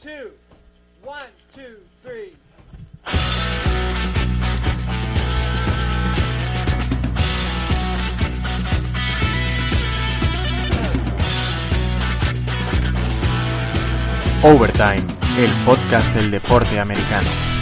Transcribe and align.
two, 0.00 0.30
one, 1.02 1.30
two, 1.54 1.76
three. 2.02 2.36
Overtime, 14.42 15.04
el 15.38 15.50
podcast 15.66 16.14
del 16.14 16.30
deporte 16.30 16.78
americano. 16.78 17.57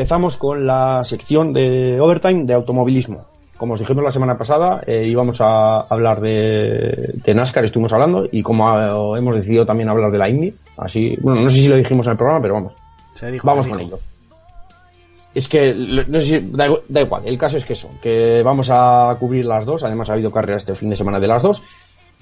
Empezamos 0.00 0.38
con 0.38 0.66
la 0.66 1.04
sección 1.04 1.52
de 1.52 2.00
Overtime 2.00 2.44
de 2.44 2.54
automovilismo. 2.54 3.26
Como 3.58 3.74
os 3.74 3.80
dijimos 3.80 4.02
la 4.02 4.10
semana 4.10 4.38
pasada, 4.38 4.80
eh, 4.86 5.04
íbamos 5.06 5.42
a 5.42 5.80
hablar 5.82 6.22
de, 6.22 7.12
de 7.22 7.34
NASCAR, 7.34 7.64
estuvimos 7.64 7.92
hablando, 7.92 8.24
y 8.32 8.42
como 8.42 9.14
hemos 9.14 9.34
decidido 9.36 9.66
también 9.66 9.90
hablar 9.90 10.10
de 10.10 10.16
la 10.16 10.30
Indy, 10.30 10.54
así, 10.78 11.18
bueno, 11.20 11.42
no 11.42 11.50
sé 11.50 11.60
si 11.60 11.68
lo 11.68 11.76
dijimos 11.76 12.06
en 12.06 12.12
el 12.12 12.16
programa, 12.16 12.40
pero 12.40 12.54
vamos, 12.54 12.74
Se 13.14 13.30
dijo, 13.30 13.46
vamos 13.46 13.66
se 13.66 13.72
con 13.72 13.80
ello. 13.82 13.98
Es 15.34 15.46
que, 15.48 15.74
no 15.74 16.18
sé 16.18 16.40
si, 16.40 16.50
da 16.50 17.00
igual, 17.02 17.22
el 17.26 17.36
caso 17.36 17.58
es 17.58 17.66
que 17.66 17.74
eso, 17.74 17.90
que 18.00 18.42
vamos 18.42 18.70
a 18.72 19.14
cubrir 19.20 19.44
las 19.44 19.66
dos, 19.66 19.84
además 19.84 20.08
ha 20.08 20.14
habido 20.14 20.30
carreras 20.30 20.62
este 20.62 20.76
fin 20.76 20.88
de 20.88 20.96
semana 20.96 21.20
de 21.20 21.28
las 21.28 21.42
dos, 21.42 21.62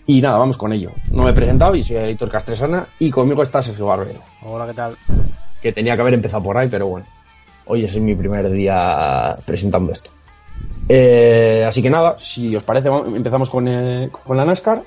y 0.05 0.21
nada, 0.21 0.37
vamos 0.37 0.57
con 0.57 0.73
ello. 0.73 0.91
No 1.13 1.23
me 1.23 1.31
he 1.31 1.35
presentado 1.35 1.77
y 1.77 1.85
soy 1.85 1.99
Editor 1.99 2.29
Castresana, 2.29 2.89
y 2.99 3.09
conmigo 3.09 3.43
está 3.43 3.63
Sergio 3.63 3.87
Barbero 3.87 4.19
Hola, 4.43 4.67
¿qué 4.67 4.75
tal? 4.75 4.97
que 5.63 5.73
tenía 5.73 5.95
que 5.95 6.03
haber 6.03 6.15
empezado 6.15 6.43
por 6.43 6.57
ahí, 6.57 6.69
pero 6.69 6.89
bueno, 6.89 7.07
hoy 7.69 7.85
es 7.85 7.97
mi 8.01 8.15
primer 8.15 8.51
día 8.51 9.37
presentando 9.45 9.93
esto. 9.93 10.11
Eh, 10.89 11.65
así 11.67 11.83
que 11.83 11.91
nada, 11.91 12.17
si 12.19 12.57
os 12.57 12.63
parece, 12.63 12.89
empezamos 12.89 13.51
con, 13.51 13.69
eh, 13.69 14.09
con 14.11 14.37
la 14.37 14.45
NASCAR, 14.45 14.83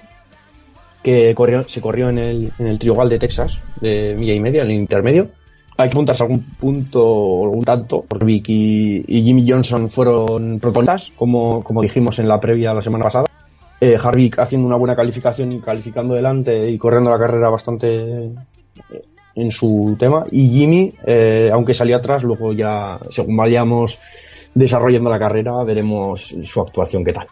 que 1.02 1.34
corrió, 1.34 1.68
se 1.68 1.82
corrió 1.82 2.10
en 2.10 2.18
el, 2.18 2.52
en 2.60 2.68
el 2.68 2.80
de 2.80 3.20
Texas, 3.20 3.60
de 3.80 4.16
milla 4.18 4.34
y 4.34 4.40
media, 4.40 4.64
en 4.64 4.72
el 4.72 4.76
intermedio. 4.78 5.30
Hay 5.78 5.90
que 5.90 5.94
apuntarse 5.94 6.24
algún 6.24 6.44
punto 6.60 7.44
algún 7.44 7.64
tanto, 7.64 8.04
porque 8.08 8.26
Vic 8.26 8.50
y, 8.50 9.04
y 9.08 9.24
Jimmy 9.24 9.50
Johnson 9.50 9.90
fueron 9.90 10.60
protagonistas, 10.60 11.12
como, 11.16 11.64
como 11.64 11.82
dijimos 11.82 12.20
en 12.20 12.28
la 12.28 12.40
previa 12.40 12.74
la 12.74 12.82
semana 12.82 13.06
pasada. 13.06 13.26
Eh, 13.80 13.98
Harvick 14.00 14.38
haciendo 14.38 14.68
una 14.68 14.78
buena 14.78 14.96
calificación 14.96 15.54
y 15.54 15.60
calificando 15.60 16.14
delante 16.14 16.70
y 16.70 16.78
corriendo 16.78 17.10
la 17.10 17.18
carrera 17.18 17.50
bastante 17.50 18.30
en 19.36 19.52
su 19.52 19.96
tema 19.98 20.26
y 20.32 20.50
Jimmy, 20.50 20.94
eh, 21.06 21.50
aunque 21.52 21.74
salió 21.74 21.98
atrás, 21.98 22.24
luego 22.24 22.54
ya, 22.54 23.00
según 23.10 23.38
vayamos 23.38 24.00
desarrollando 24.54 25.10
la 25.10 25.20
carrera, 25.20 25.64
veremos 25.64 26.36
su 26.44 26.62
actuación 26.62 27.04
qué 27.04 27.14
tal. 27.14 27.28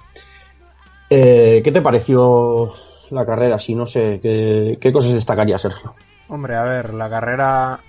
Eh, 1.10 1.62
¿Qué 1.64 1.72
te 1.72 1.82
pareció 1.82 2.72
la 3.10 3.26
carrera? 3.26 3.60
Si 3.60 3.76
no 3.76 3.88
sé, 3.88 4.20
¿qué, 4.22 4.78
qué 4.80 4.92
cosas 4.92 5.14
destacaría 5.14 5.58
Sergio? 5.58 5.94
Hombre, 6.30 6.56
a 6.56 6.64
ver, 6.64 6.94
la 6.94 7.10
carrera, 7.10 7.80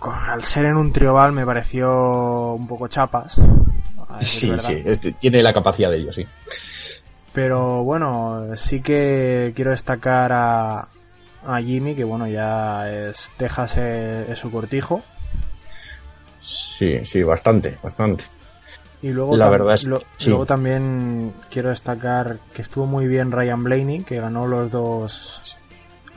al 0.00 0.42
ser 0.42 0.64
en 0.64 0.76
un 0.76 0.92
trioval, 0.92 1.32
me 1.32 1.44
pareció 1.44 2.54
un 2.54 2.66
poco 2.66 2.88
chapas. 2.88 3.38
verdad. 3.38 4.72
este, 4.72 5.12
tiene 5.12 5.42
la 5.42 5.52
capacidad 5.52 5.90
de 5.90 5.98
ello, 5.98 6.12
sí. 6.12 6.26
Pero 7.34 7.84
bueno, 7.84 8.56
sí 8.56 8.80
que 8.80 9.52
quiero 9.54 9.70
destacar 9.70 10.32
a, 10.32 10.88
a 11.46 11.60
Jimmy, 11.60 11.94
que 11.94 12.04
bueno, 12.04 12.26
ya 12.28 12.90
es 12.90 13.30
Texas 13.36 13.76
es, 13.76 14.28
es 14.28 14.38
su 14.38 14.50
cortijo. 14.50 15.02
Sí, 16.42 17.04
sí, 17.04 17.22
bastante, 17.22 17.76
bastante. 17.82 18.24
Y 19.02 19.08
luego, 19.10 19.36
La 19.36 19.48
verdad 19.48 19.74
es- 19.74 19.84
lo- 19.84 20.02
sí. 20.16 20.28
luego 20.30 20.46
también 20.46 21.32
quiero 21.50 21.68
destacar 21.68 22.38
que 22.52 22.62
estuvo 22.62 22.86
muy 22.86 23.06
bien 23.06 23.30
Ryan 23.30 23.62
Blaney, 23.62 24.00
que 24.02 24.20
ganó 24.20 24.46
los 24.46 24.70
dos 24.70 25.42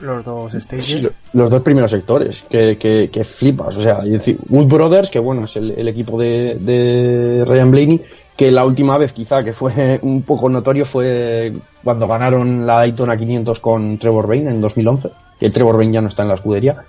los 0.00 0.24
dos 0.24 0.52
stages. 0.54 0.86
Sí, 0.86 1.00
lo- 1.00 1.10
los 1.34 1.48
dos 1.50 1.62
primeros 1.62 1.92
sectores, 1.92 2.42
que, 2.50 2.76
que, 2.76 3.08
que 3.12 3.22
flipas. 3.22 3.76
O 3.76 3.82
sea, 3.82 4.00
Wood 4.48 4.66
Brothers, 4.66 5.10
que 5.10 5.20
bueno, 5.20 5.44
es 5.44 5.54
el, 5.54 5.70
el 5.78 5.86
equipo 5.86 6.20
de, 6.20 6.56
de 6.58 7.44
Ryan 7.46 7.70
Blaney, 7.70 8.02
que 8.36 8.50
la 8.50 8.64
última 8.64 8.96
vez 8.98 9.12
quizá 9.12 9.42
que 9.42 9.52
fue 9.52 9.98
un 10.02 10.22
poco 10.22 10.48
notorio 10.48 10.84
fue 10.86 11.52
cuando 11.84 12.06
ganaron 12.06 12.66
la 12.66 12.76
Daytona 12.76 13.16
500 13.16 13.60
con 13.60 13.98
Trevor 13.98 14.26
Bayne 14.26 14.50
en 14.50 14.60
2011, 14.60 15.10
que 15.38 15.50
Trevor 15.50 15.76
Bayne 15.76 15.94
ya 15.94 16.00
no 16.00 16.08
está 16.08 16.22
en 16.22 16.28
la 16.28 16.34
escudería. 16.34 16.84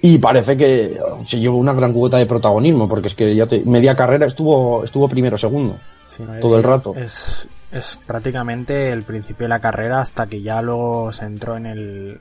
Y 0.00 0.18
parece 0.18 0.56
que 0.56 0.96
se 1.26 1.40
llevó 1.40 1.56
una 1.58 1.72
gran 1.72 1.92
cuota 1.92 2.18
de 2.18 2.26
protagonismo, 2.26 2.88
porque 2.88 3.08
es 3.08 3.16
que 3.16 3.34
ya 3.34 3.46
te- 3.48 3.64
media 3.64 3.96
carrera 3.96 4.26
estuvo, 4.26 4.84
estuvo 4.84 5.08
primero 5.08 5.36
segundo. 5.36 5.76
Sí, 6.06 6.22
no, 6.22 6.38
todo 6.38 6.56
el 6.56 6.62
rato. 6.62 6.94
Es, 6.94 7.48
es 7.72 7.98
prácticamente 8.06 8.90
el 8.92 9.02
principio 9.02 9.44
de 9.46 9.48
la 9.48 9.58
carrera 9.58 10.00
hasta 10.00 10.28
que 10.28 10.40
ya 10.40 10.62
luego 10.62 11.10
se 11.10 11.24
entró 11.24 11.56
en 11.56 11.66
el, 11.66 12.20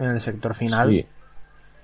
en 0.00 0.06
el 0.06 0.20
sector 0.20 0.54
final. 0.54 0.90
Sí, 0.90 1.06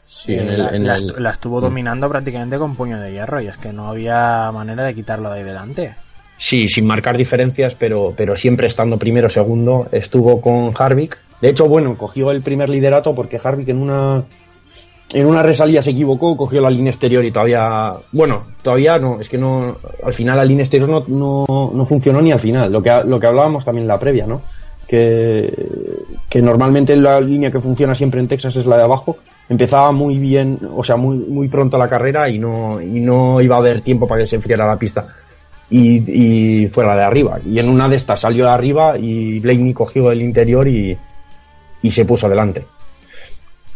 sí 0.07 0.35
Eh, 0.35 0.41
en 0.43 0.49
el, 0.49 0.59
la, 0.63 0.69
en 0.71 0.87
la 0.87 0.95
el- 0.97 1.11
estu- 1.11 1.17
la 1.19 1.31
estuvo 1.31 1.61
dominando 1.61 2.09
prácticamente 2.09 2.59
con 2.59 2.75
puño 2.77 2.99
de 3.01 3.13
hierro 3.13 3.41
y 3.41 3.47
es 3.49 3.57
que 3.57 3.73
no 3.73 3.89
había 3.89 4.51
manera 4.53 4.85
de 4.85 4.95
quitarlo 4.95 5.31
de 5.31 5.39
ahí 5.39 5.45
delante. 5.45 5.95
Sí, 6.37 6.67
sin 6.69 6.87
marcar 6.87 7.17
diferencias, 7.17 7.75
pero, 7.77 8.13
pero 8.17 8.35
siempre 8.35 8.67
estando 8.67 8.99
primero 8.99 9.29
segundo. 9.29 9.87
Estuvo 9.93 10.41
con 10.41 10.73
Harvick. 10.77 11.17
De 11.41 11.49
hecho, 11.51 11.69
bueno, 11.69 11.97
cogió 11.97 12.31
el 12.33 12.43
primer 12.43 12.69
liderato 12.69 13.15
porque 13.15 13.41
Harvick 13.43 13.69
en 13.69 13.79
una 13.81 14.25
en 15.13 15.27
una 15.27 15.45
resalida 15.45 15.81
se 15.81 15.91
equivocó, 15.91 16.37
cogió 16.37 16.61
la 16.61 16.71
línea 16.71 16.91
exterior 16.91 17.25
y 17.25 17.31
todavía, 17.31 17.93
bueno, 18.11 18.47
todavía 18.63 18.99
no, 18.99 19.21
es 19.21 19.29
que 19.29 19.39
no, 19.39 19.77
al 20.03 20.13
final 20.13 20.39
la 20.39 20.45
línea 20.45 20.65
exterior 20.65 20.89
no, 20.89 21.05
no, 21.07 21.71
no 21.73 21.87
funcionó 21.87 22.21
ni 22.21 22.33
al 22.33 22.41
final, 22.41 22.73
lo 22.73 22.83
que, 22.83 22.91
lo 23.07 23.21
que 23.21 23.27
hablábamos 23.29 23.65
también 23.65 23.83
en 23.85 23.89
la 23.89 24.01
previa, 24.01 24.27
¿no? 24.27 24.43
Que, 24.87 25.53
que 26.29 26.43
normalmente 26.43 26.97
la 26.97 27.21
línea 27.21 27.51
que 27.51 27.61
funciona 27.61 27.95
siempre 27.95 28.21
en 28.21 28.29
Texas 28.29 28.57
es 28.57 28.67
la 28.67 28.77
de 28.77 28.83
abajo, 28.83 29.17
empezaba 29.49 29.93
muy 29.93 30.19
bien, 30.19 30.59
o 30.75 30.85
sea, 30.85 30.97
muy, 30.97 31.17
muy 31.17 31.49
pronto 31.49 31.79
la 31.79 31.89
carrera 31.89 32.29
y 32.29 32.39
no, 32.39 32.81
y 32.81 33.01
no 33.01 33.41
iba 33.41 33.57
a 33.57 33.59
haber 33.59 33.81
tiempo 33.81 34.07
para 34.07 34.23
que 34.23 34.29
se 34.29 34.37
enfriara 34.37 34.67
la 34.67 34.79
pista 34.79 35.07
y, 35.71 36.63
y 36.65 36.69
fue 36.69 36.85
la 36.85 36.97
de 36.97 37.03
arriba. 37.03 37.41
Y 37.45 37.59
en 37.59 37.69
una 37.69 37.89
de 37.89 37.97
estas 37.97 38.21
salió 38.21 38.45
de 38.45 38.51
arriba 38.51 38.99
y 38.99 39.41
Blaney 39.41 39.73
cogió 39.73 40.11
el 40.11 40.23
interior 40.23 40.69
y, 40.69 40.97
y 41.83 41.91
se 41.91 42.05
puso 42.05 42.27
adelante. 42.27 42.65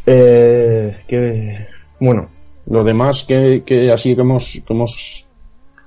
Eh, 0.07 1.03
que, 1.07 1.67
bueno, 2.01 2.29
lo 2.67 2.85
demás 2.85 3.25
que, 3.25 3.63
que 3.65 3.91
así 3.93 4.15
que 4.15 4.23
hemos, 4.23 4.63
que 4.67 4.73
hemos 4.73 5.27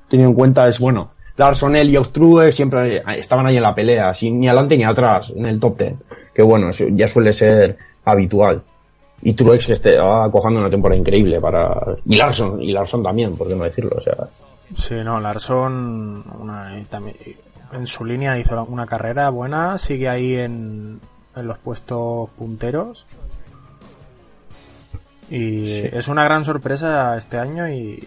tenido 0.09 0.29
en 0.29 0.35
cuenta 0.35 0.67
es, 0.67 0.79
bueno, 0.79 1.11
Larson, 1.37 1.75
y 1.77 1.93
Truex 1.97 2.55
siempre 2.55 3.01
estaban 3.15 3.47
ahí 3.47 3.57
en 3.57 3.63
la 3.63 3.73
pelea, 3.73 4.13
sin 4.13 4.39
ni 4.39 4.47
adelante 4.47 4.77
ni 4.77 4.83
atrás, 4.83 5.31
en 5.35 5.45
el 5.45 5.59
top 5.59 5.77
10. 5.77 5.93
Que 6.33 6.43
bueno, 6.43 6.69
ya 6.71 7.07
suele 7.07 7.33
ser 7.33 7.77
habitual. 8.05 8.61
Y 9.23 9.33
Truex 9.33 9.67
que 9.67 9.73
estaba 9.73 10.29
cojando 10.31 10.59
una 10.59 10.69
temporada 10.69 10.99
increíble 10.99 11.39
para... 11.39 11.95
Y 12.05 12.15
Larson, 12.17 12.61
y 12.61 12.71
Larson 12.71 13.03
también, 13.03 13.35
por 13.35 13.47
qué 13.47 13.55
no 13.55 13.63
decirlo, 13.63 13.95
o 13.97 14.01
sea... 14.01 14.15
Sí, 14.75 14.95
no, 15.03 15.19
Larson 15.19 16.23
una, 16.39 16.73
también, 16.89 17.15
en 17.73 17.87
su 17.87 18.05
línea 18.05 18.37
hizo 18.37 18.63
una 18.63 18.85
carrera 18.85 19.29
buena, 19.29 19.77
sigue 19.77 20.07
ahí 20.09 20.35
en, 20.35 20.99
en 21.35 21.47
los 21.47 21.57
puestos 21.59 22.29
punteros. 22.37 23.05
Y 25.29 25.65
Sí. 25.65 25.89
es 25.91 26.07
una 26.07 26.23
gran 26.23 26.43
sorpresa 26.43 27.15
este 27.17 27.37
año 27.37 27.69
y, 27.69 28.03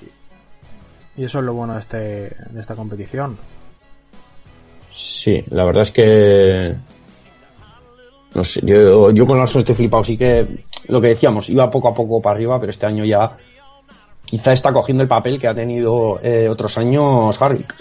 y 1.17 1.25
eso 1.25 1.39
es 1.39 1.45
lo 1.45 1.55
bueno 1.55 1.75
de, 1.75 1.81
este, 1.81 1.99
de 1.99 2.61
esta 2.61 2.75
competición. 2.75 3.37
Sí, 4.93 5.43
la 5.51 5.65
verdad 5.65 5.83
es 5.83 5.91
que. 5.91 6.75
No 8.35 8.45
sé, 8.45 8.61
yo, 8.65 9.11
yo 9.11 9.27
con 9.27 9.39
Larson 9.39 9.61
estoy 9.61 9.75
flipado. 9.75 10.05
Sí 10.05 10.17
que 10.17 10.65
lo 10.89 11.01
que 11.01 11.09
decíamos, 11.09 11.49
iba 11.51 11.71
poco 11.71 11.89
a 11.89 11.95
poco 11.95 12.21
para 12.21 12.37
arriba, 12.37 12.59
pero 12.61 12.71
este 12.71 12.87
año 12.87 13.05
ya 13.05 13.37
quizá 14.25 14.53
está 14.53 14.73
cogiendo 14.73 15.03
el 15.03 15.09
papel 15.09 15.39
que 15.39 15.47
ha 15.47 15.55
tenido 15.55 16.19
eh, 16.23 16.49
otros 16.49 16.77
años 16.79 17.41
Harvick. 17.41 17.75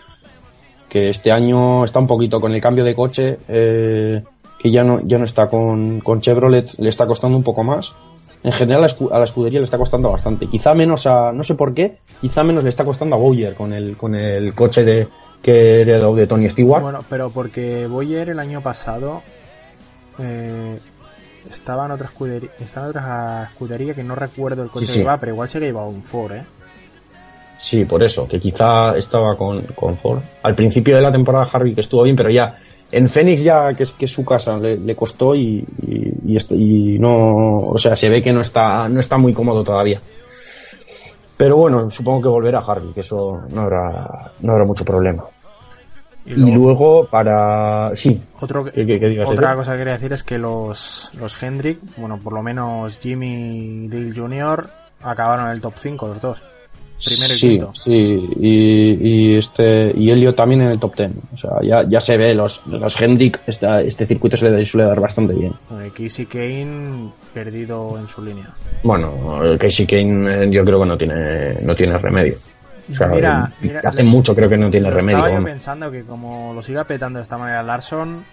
Que 0.89 1.09
este 1.09 1.31
año 1.31 1.83
está 1.83 1.99
un 1.99 2.07
poquito 2.07 2.39
con 2.39 2.53
el 2.53 2.61
cambio 2.61 2.83
de 2.83 2.93
coche, 2.93 3.39
eh, 3.47 4.23
que 4.59 4.71
ya 4.71 4.83
no, 4.83 5.01
ya 5.03 5.17
no 5.17 5.25
está 5.25 5.47
con, 5.47 5.99
con 6.01 6.21
Chevrolet, 6.21 6.75
le 6.77 6.89
está 6.89 7.07
costando 7.07 7.35
un 7.35 7.43
poco 7.43 7.63
más. 7.63 7.95
En 8.43 8.51
general 8.51 8.79
a 8.83 8.87
la 8.87 8.93
escu- 8.93 9.09
a 9.11 9.17
la 9.19 9.23
escudería 9.25 9.59
le 9.59 9.65
está 9.65 9.77
costando 9.77 10.09
bastante. 10.11 10.47
Quizá 10.47 10.73
menos 10.73 11.07
a, 11.07 11.31
no 11.31 11.43
sé 11.43 11.55
por 11.55 11.73
qué, 11.73 11.97
quizá 12.21 12.43
menos 12.43 12.63
le 12.63 12.69
está 12.69 12.83
costando 12.83 13.15
a 13.15 13.19
Bowyer 13.19 13.55
con 13.55 13.71
el, 13.73 13.95
con 13.95 14.15
el 14.15 14.53
coche 14.53 14.83
de, 14.83 15.07
que 15.41 15.81
heredó 15.81 16.13
de 16.13 16.27
Tony 16.27 16.49
Stewart. 16.49 16.81
Bueno, 16.81 16.99
pero 17.09 17.29
porque 17.29 17.87
Boyer 17.87 18.29
el 18.29 18.39
año 18.39 18.61
pasado 18.61 19.21
eh, 20.19 20.77
estaba 21.49 21.85
en 21.85 21.91
otra 21.91 22.07
escudería, 22.07 22.49
estaba 22.59 22.87
en 22.87 22.89
otra 22.91 23.47
escudería 23.49 23.93
que 23.93 24.03
no 24.03 24.15
recuerdo 24.15 24.63
el 24.63 24.69
coche 24.69 24.85
Sí, 24.85 24.91
sí. 24.91 24.97
que 24.99 25.03
iba, 25.03 25.17
pero 25.17 25.33
igual 25.33 25.47
se 25.49 25.59
que 25.59 25.65
llevaba 25.65 25.87
un 25.87 26.03
Ford, 26.03 26.33
¿eh? 26.33 26.43
Sí, 27.59 27.85
por 27.85 28.03
eso, 28.03 28.27
que 28.27 28.41
quizá 28.41 28.97
estaba 28.97 29.37
con, 29.37 29.61
con 29.73 29.97
Ford. 29.97 30.19
Al 30.43 30.53
principio 30.53 30.97
de 30.97 31.01
la 31.01 31.11
temporada 31.13 31.47
Harvick 31.51 31.77
estuvo 31.77 32.03
bien, 32.03 32.15
pero 32.17 32.29
ya 32.29 32.59
en 32.93 33.09
Phoenix 33.09 33.43
ya, 33.43 33.73
que 33.73 33.83
es, 33.83 33.91
que 33.91 34.05
es 34.05 34.11
su 34.11 34.23
casa, 34.23 34.57
le, 34.57 34.77
le 34.77 34.95
costó 34.95 35.35
y, 35.35 35.65
y, 35.85 36.31
y 36.31 36.35
est- 36.37 36.51
y 36.51 36.97
no, 36.99 37.57
o 37.67 37.77
sea, 37.77 37.95
se 37.95 38.09
ve 38.09 38.21
que 38.21 38.31
no 38.33 38.41
está, 38.41 38.87
no 38.89 38.99
está 38.99 39.17
muy 39.17 39.33
cómodo 39.33 39.63
todavía. 39.63 39.99
Pero 41.35 41.57
bueno, 41.57 41.89
supongo 41.89 42.21
que 42.21 42.27
volverá 42.29 42.59
a 42.59 42.71
Harvick, 42.71 42.97
eso 42.97 43.41
no 43.49 43.61
habrá, 43.61 44.31
no 44.41 44.51
habrá 44.53 44.65
mucho 44.65 44.85
problema. 44.85 45.23
Y 46.25 46.33
Y 46.33 46.51
luego, 46.55 47.05
para, 47.07 47.91
sí, 47.95 48.21
otro, 48.39 48.63
¿qué- 48.63 48.85
qué- 48.85 48.99
qué 48.99 49.09
digas, 49.09 49.27
otra 49.29 49.55
cosa 49.55 49.73
que 49.73 49.79
quería 49.79 49.93
decir 49.93 50.13
es 50.13 50.23
que 50.23 50.37
los, 50.37 51.11
los 51.19 51.41
Hendrick, 51.43 51.79
bueno, 51.97 52.17
por 52.23 52.31
lo 52.33 52.41
menos 52.41 52.97
Jimmy 52.99 53.87
Dale 53.89 54.13
Jr. 54.15 54.69
acabaron 55.01 55.47
en 55.47 55.51
el 55.51 55.61
top 55.61 55.73
5 55.77 56.07
los 56.07 56.21
dos. 56.21 56.41
Primero 57.03 57.33
y 57.33 57.35
sí, 57.35 57.49
quinto. 57.49 57.71
sí, 57.75 58.29
y, 58.39 59.07
y 59.33 59.37
este 59.37 59.91
y 59.93 60.09
Elliot 60.09 60.35
también 60.35 60.61
en 60.61 60.69
el 60.69 60.79
top 60.79 60.95
10. 60.95 61.11
O 61.33 61.37
sea, 61.37 61.51
ya, 61.61 61.83
ya 61.87 61.99
se 61.99 62.15
ve, 62.17 62.33
los, 62.33 62.65
los 62.67 62.99
Hendrick, 63.01 63.41
esta- 63.45 63.81
este 63.81 64.05
circuito 64.05 64.37
se 64.37 64.49
le 64.49 64.63
suele 64.63 64.87
dar 64.87 64.99
bastante 65.01 65.33
bien. 65.33 65.51
Eh, 65.81 65.91
Casey 65.97 66.25
Kane 66.25 67.11
perdido 67.33 67.97
en 67.99 68.07
su 68.07 68.23
línea. 68.23 68.49
Bueno, 68.83 69.43
el 69.43 69.57
Casey 69.57 69.85
Kane 69.85 70.45
eh, 70.45 70.49
yo 70.51 70.63
creo 70.63 70.79
que 70.79 70.85
no 70.85 70.97
tiene, 70.97 71.53
no 71.61 71.75
tiene 71.75 71.97
remedio. 71.97 72.37
O 72.89 72.93
sea, 72.93 73.07
Mira, 73.07 73.49
eh, 73.51 73.55
mira, 73.67 73.81
hace 73.83 74.03
le- 74.03 74.09
mucho 74.09 74.33
creo 74.35 74.47
que 74.47 74.57
no 74.57 74.71
tiene 74.71 74.89
remedio. 74.89 75.17
Estaba 75.19 75.39
yo 75.39 75.43
pensando 75.45 75.91
que 75.91 76.03
como 76.03 76.53
lo 76.53 76.63
siga 76.63 76.85
petando 76.85 77.19
de 77.19 77.23
esta 77.23 77.37
manera 77.37 77.63
Larson, 77.63 78.23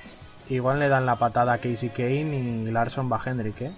igual 0.48 0.78
le 0.78 0.88
dan 0.88 1.06
la 1.06 1.16
patada 1.16 1.54
a 1.54 1.58
Casey 1.58 1.88
Kane 1.88 2.64
y 2.68 2.70
Larson 2.70 3.10
va 3.10 3.16
a 3.24 3.30
Hendrick, 3.30 3.60
¿eh? 3.62 3.70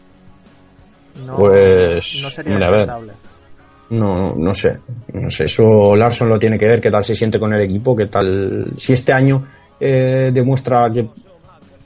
No, 1.27 1.37
Pues, 1.37 2.21
no 2.23 2.31
sería 2.31 2.53
hombre, 2.53 2.67
a 2.67 2.71
ver. 2.71 2.91
No, 3.93 4.35
no 4.35 4.55
sé. 4.55 4.79
No 5.13 5.29
sé, 5.31 5.45
eso 5.45 5.95
Larson 5.95 6.29
lo 6.29 6.39
tiene 6.39 6.59
que 6.59 6.65
ver, 6.67 6.81
qué 6.81 6.91
tal 6.91 7.05
se 7.05 7.15
siente 7.15 7.39
con 7.39 7.53
el 7.53 7.61
equipo, 7.61 7.95
qué 7.95 8.07
tal. 8.07 8.73
Si 8.79 8.93
este 8.95 9.13
año 9.13 9.45
eh, 9.79 10.31
demuestra 10.33 10.89
que, 10.91 11.09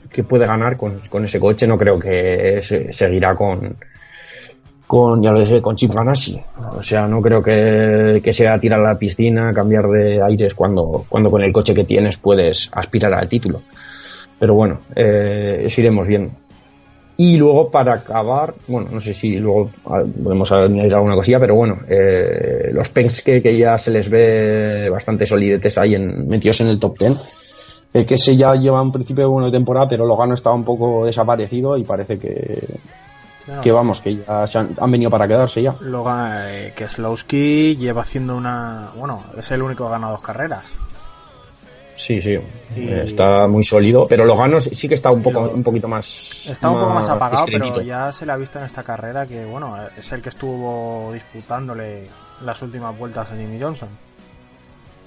que 0.09 0.23
puede 0.23 0.45
ganar 0.47 0.77
con, 0.77 0.99
con 1.09 1.25
ese 1.25 1.39
coche, 1.39 1.67
no 1.67 1.77
creo 1.77 1.99
que 1.99 2.59
se- 2.61 2.91
seguirá 2.93 3.35
con. 3.35 3.75
Con, 4.87 5.21
ya 5.21 5.31
lo 5.31 5.41
dije, 5.41 5.61
con 5.61 5.75
Chip 5.75 5.91
Ganassi. 5.93 6.39
O 6.71 6.81
sea, 6.81 7.09
no 7.09 7.21
creo 7.21 7.41
que, 7.43 8.21
que 8.23 8.31
sea 8.31 8.57
tirar 8.57 8.79
a 8.79 8.93
la 8.93 8.97
piscina, 8.97 9.51
cambiar 9.51 9.85
de 9.89 10.21
aires 10.23 10.53
cuando, 10.55 11.03
cuando 11.09 11.29
con 11.29 11.43
el 11.43 11.51
coche 11.51 11.73
que 11.73 11.83
tienes 11.83 12.17
puedes 12.17 12.69
aspirar 12.71 13.13
al 13.13 13.27
título. 13.27 13.63
Pero 14.39 14.53
bueno, 14.53 14.79
eh, 14.95 15.63
eso 15.65 15.81
iremos 15.81 16.07
viendo. 16.07 16.31
Y 17.19 17.35
luego 17.35 17.71
para 17.71 17.95
acabar, 17.95 18.53
bueno, 18.67 18.89
no 18.91 19.01
sé 19.01 19.11
si 19.11 19.39
luego 19.39 19.71
ah, 19.85 20.03
podemos 20.23 20.51
añadir 20.51 20.93
alguna 20.93 21.15
cosilla, 21.15 21.39
pero 21.39 21.55
bueno, 21.55 21.79
eh, 21.89 22.69
los 22.71 22.89
Penske 22.89 23.41
que 23.41 23.57
ya 23.57 23.75
se 23.79 23.89
les 23.89 24.07
ve 24.07 24.87
bastante 24.91 25.25
solidetes 25.25 25.79
ahí 25.79 25.95
en, 25.95 26.27
metidos 26.27 26.61
en 26.61 26.67
el 26.67 26.79
top 26.79 26.99
10. 26.99 27.33
El 27.93 28.05
que 28.05 28.19
se 28.19 28.35
ya 28.35 28.53
lleva 28.53 28.83
un 28.83 28.91
principio 28.91 29.23
de 29.23 29.31
buena 29.31 29.49
temporada, 29.49 29.87
pero 29.89 30.05
Logano 30.05 30.35
estaba 30.35 30.55
un 30.55 30.63
poco 30.63 31.07
desaparecido 31.07 31.75
y 31.75 31.83
parece 31.83 32.19
que, 32.19 32.63
que 33.63 33.71
vamos, 33.71 33.99
que 33.99 34.17
ya 34.17 34.45
se 34.45 34.59
han, 34.59 34.75
han 34.79 34.91
venido 34.91 35.09
para 35.09 35.27
quedarse 35.27 35.63
ya. 35.63 35.73
Luego, 35.79 36.11
eh, 36.11 36.71
Keselowski 36.75 37.77
lleva 37.77 38.03
haciendo 38.03 38.35
una... 38.35 38.89
Bueno, 38.95 39.23
es 39.35 39.49
el 39.49 39.63
único 39.63 39.85
que 39.85 39.89
ha 39.89 39.93
ganado 39.93 40.11
dos 40.13 40.21
carreras. 40.21 40.71
Sí, 41.97 42.21
sí, 42.21 42.37
Y- 42.75 42.89
está 42.89 43.47
muy 43.47 43.63
sólido, 43.63 44.07
pero 44.07 44.23
Logano 44.23 44.61
sí 44.61 44.69
sí 44.73 44.87
que 44.87 44.93
está 44.93 45.11
un 45.11 45.23
poco, 45.23 45.41
un 45.49 45.63
poquito 45.63 45.87
más. 45.87 46.45
Está 46.47 46.69
un 46.69 46.79
poco 46.79 46.93
más 46.93 47.09
apagado, 47.09 47.45
discretito. 47.45 47.75
pero 47.77 47.87
ya 47.87 48.11
se 48.11 48.25
le 48.25 48.31
ha 48.31 48.37
visto 48.37 48.59
en 48.59 48.65
esta 48.65 48.83
carrera 48.83 49.25
que, 49.25 49.43
bueno, 49.45 49.75
es 49.97 50.11
el 50.11 50.21
que 50.21 50.29
estuvo 50.29 51.11
disputándole 51.11 52.03
las 52.45 52.61
últimas 52.61 52.97
vueltas 52.97 53.31
a 53.31 53.35
Jimmy 53.35 53.59
Johnson. 53.59 53.89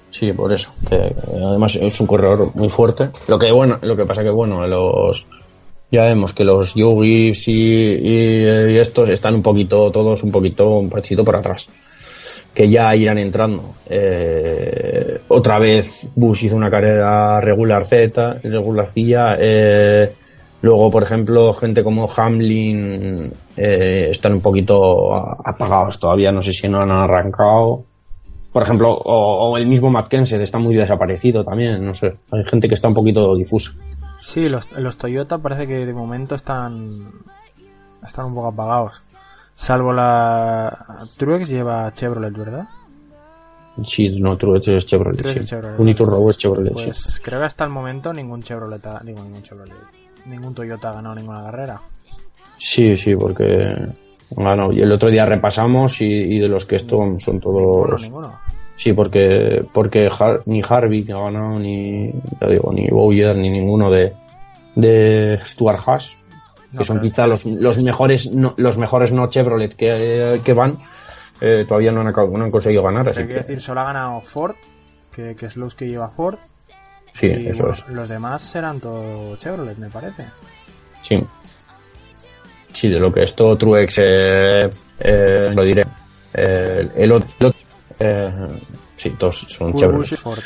Sí, 0.09 0.33
por 0.33 0.51
eso. 0.51 0.73
Que 0.87 1.15
además 1.33 1.77
es 1.77 1.99
un 2.01 2.07
corredor 2.07 2.51
muy 2.53 2.67
fuerte. 2.69 3.09
Lo 3.27 3.39
que 3.39 3.51
bueno, 3.51 3.79
lo 3.81 3.95
que 3.95 4.05
pasa 4.05 4.21
que 4.21 4.29
bueno, 4.29 4.67
los 4.67 5.25
ya 5.89 6.05
vemos 6.05 6.33
que 6.33 6.43
los 6.43 6.73
Yugis 6.73 7.47
y, 7.47 7.53
y, 7.53 8.71
y 8.73 8.77
estos 8.77 9.09
están 9.09 9.35
un 9.35 9.41
poquito, 9.41 9.89
todos 9.91 10.23
un 10.23 10.31
poquito, 10.31 10.67
un 10.79 10.89
pachito 10.89 11.23
por 11.23 11.37
atrás. 11.37 11.67
Que 12.53 12.69
ya 12.69 12.95
irán 12.95 13.17
entrando. 13.17 13.75
Eh, 13.89 15.21
otra 15.29 15.57
vez 15.57 16.11
Bush 16.15 16.45
hizo 16.45 16.55
una 16.55 16.69
carrera 16.69 17.39
regular 17.39 17.85
Z, 17.85 18.39
regular 18.43 18.87
cilla. 18.89 19.35
Eh, 19.39 20.11
luego, 20.61 20.91
por 20.91 21.03
ejemplo, 21.03 21.53
gente 21.53 21.83
como 21.83 22.09
Hamlin 22.13 23.31
eh, 23.55 24.07
están 24.09 24.33
un 24.33 24.41
poquito 24.41 25.13
apagados 25.15 25.99
todavía. 25.99 26.31
No 26.31 26.41
sé 26.41 26.51
si 26.51 26.67
no 26.67 26.81
han 26.81 26.91
arrancado 26.91 27.85
por 28.51 28.63
ejemplo, 28.63 28.89
o, 28.89 29.57
el 29.57 29.65
mismo 29.65 29.91
Kenseth 30.09 30.41
está 30.41 30.59
muy 30.59 30.75
desaparecido 30.75 31.43
también, 31.43 31.85
no 31.85 31.93
sé. 31.93 32.17
Hay 32.31 32.43
gente 32.49 32.67
que 32.67 32.75
está 32.75 32.89
un 32.89 32.93
poquito 32.93 33.33
difusa. 33.35 33.71
Sí, 34.23 34.49
los, 34.49 34.69
los 34.73 34.97
Toyota 34.97 35.37
parece 35.37 35.67
que 35.67 35.85
de 35.85 35.93
momento 35.93 36.35
están 36.35 36.89
están 38.03 38.25
un 38.25 38.35
poco 38.35 38.47
apagados. 38.47 39.01
Salvo 39.61 39.93
la 39.93 40.85
Truex 41.17 41.47
lleva 41.49 41.91
Chevrolet, 41.93 42.33
¿verdad? 42.35 42.67
Sí, 43.85 44.19
no, 44.19 44.35
Truex 44.37 44.67
es 44.69 44.85
Chevrolet. 44.87 45.17
Truex 45.19 45.33
sí. 45.33 45.39
es 45.39 45.45
Chevrolet. 45.49 45.79
Uniturbo 45.79 46.29
es 46.29 46.37
Chevrolet, 46.37 46.75
sí. 46.77 46.85
Pues 46.85 47.21
creo 47.23 47.39
que 47.39 47.45
hasta 47.45 47.63
el 47.63 47.69
momento 47.69 48.11
ningún 48.11 48.41
Chevrolet, 48.41 48.85
ha- 48.87 49.01
digo 49.03 49.23
ningún 49.23 49.43
Chevrolet, 49.43 49.75
ningún 50.25 50.53
Toyota 50.55 50.89
ha 50.89 50.93
ganado 50.93 51.15
ninguna 51.15 51.43
carrera. 51.43 51.79
Sí, 52.57 52.97
sí, 52.97 53.15
porque. 53.15 53.75
Bueno, 54.31 54.71
y 54.71 54.81
el 54.81 54.91
otro 54.91 55.09
día 55.09 55.25
repasamos 55.25 56.01
y, 56.01 56.05
y 56.05 56.39
de 56.39 56.47
los 56.47 56.65
que 56.65 56.77
esto 56.77 56.97
son 57.19 57.35
Ninguno, 57.35 57.39
todos. 57.39 58.01
ninguno. 58.03 58.39
Sí, 58.75 58.93
porque 58.93 59.63
porque 59.73 60.07
Har- 60.09 60.41
ni 60.45 60.61
Harvick 60.67 61.09
ha 61.11 61.19
ganado, 61.19 61.59
ni. 61.59 62.11
Ya 62.41 62.47
digo, 62.47 62.71
ni 62.73 62.87
Bowyer, 62.89 63.35
ni 63.35 63.49
ninguno 63.49 63.91
de. 63.91 64.13
de 64.75 65.39
Stuart 65.45 65.79
Haas. 65.85 66.15
Que 66.77 66.85
son 66.85 66.97
pero- 66.99 67.09
quizá 67.09 67.27
los, 67.27 67.45
los 67.45 67.83
mejores 67.83 68.31
no, 68.31 68.53
los 68.57 68.77
mejores 68.77 69.11
no 69.11 69.27
Chevrolet 69.27 69.75
que, 69.75 70.39
que 70.43 70.53
van. 70.53 70.77
eh, 71.41 71.65
todavía 71.67 71.91
no 71.91 72.01
han, 72.01 72.07
acabado- 72.07 72.37
no 72.37 72.45
han 72.45 72.51
conseguido 72.51 72.83
ganar. 72.83 73.09
Así 73.09 73.17
quiero 73.23 73.33
que, 73.33 73.39
decir, 73.41 73.59
solo 73.61 73.81
ha 73.81 73.85
ganado 73.85 74.21
Ford, 74.21 74.55
que, 75.13 75.35
que 75.35 75.47
es 75.47 75.57
los 75.57 75.75
que 75.75 75.87
lleva 75.87 76.07
Ford. 76.09 76.37
sí, 77.13 77.27
y 77.27 77.47
eso 77.47 77.63
bueno, 77.63 77.73
es. 77.73 77.87
los 77.89 78.07
demás 78.09 78.41
serán 78.41 78.79
todo 78.79 79.35
Chevrolet, 79.37 79.77
me 79.77 79.89
parece. 79.89 80.25
Sí. 81.01 81.21
Sí, 82.71 82.87
de 82.89 82.99
lo 82.99 83.11
que 83.11 83.23
esto 83.23 83.57
Truex, 83.57 83.97
eh, 83.99 84.69
eh, 84.99 85.53
lo 85.53 85.63
diré. 85.63 85.83
Eh, 86.33 86.87
el 86.95 87.11
otro, 87.11 87.53
sí, 88.95 89.09
todos 89.19 89.39
son 89.49 89.73
Chevrolet. 89.75 90.11
Es 90.13 90.19
Ford. 90.19 90.39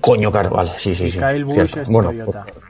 Coño, 0.00 0.30
claro, 0.32 0.50
vale, 0.50 0.72
sí, 0.76 0.94
sí, 0.94 1.08
sí. 1.10 1.18
Kyle 1.18 1.46
es 1.80 1.88
bueno, 1.88 2.08
Toyota. 2.10 2.44
pues- 2.52 2.64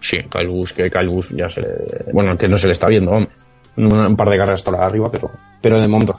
sí, 0.00 0.18
Kyle 0.30 0.48
Busch, 0.48 0.72
que 0.74 0.90
Kyle 0.90 1.08
Busch 1.08 1.32
ya 1.34 1.48
se 1.48 1.60
le- 1.62 2.12
bueno, 2.12 2.36
que 2.36 2.48
no 2.48 2.56
se 2.58 2.66
le 2.66 2.72
está 2.72 2.88
viendo, 2.88 3.10
vamos. 3.10 3.28
un, 3.76 4.16
par 4.16 4.28
de 4.30 4.38
carreras 4.38 4.62
por 4.62 4.74
arriba, 4.76 5.08
pero, 5.12 5.30
pero 5.60 5.78
de 5.80 5.88
momento. 5.88 6.18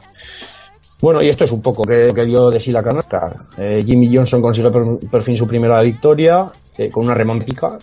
Bueno, 1.01 1.21
y 1.21 1.29
esto 1.29 1.43
es 1.43 1.51
un 1.51 1.61
poco 1.61 1.83
que, 1.83 2.11
que 2.13 2.25
dio 2.25 2.49
de 2.49 2.59
sí 2.59 2.71
la 2.71 2.81
canasta. 2.83 3.35
Eh, 3.57 3.83
Jimmy 3.85 4.13
Johnson 4.15 4.41
consigue 4.41 4.69
por, 4.71 5.09
por 5.09 5.21
fin 5.23 5.37
su 5.37 5.47
primera 5.47 5.81
victoria 5.81 6.51
eh, 6.77 6.89
con 6.91 7.05
una 7.05 7.13
remontica, 7.13 7.77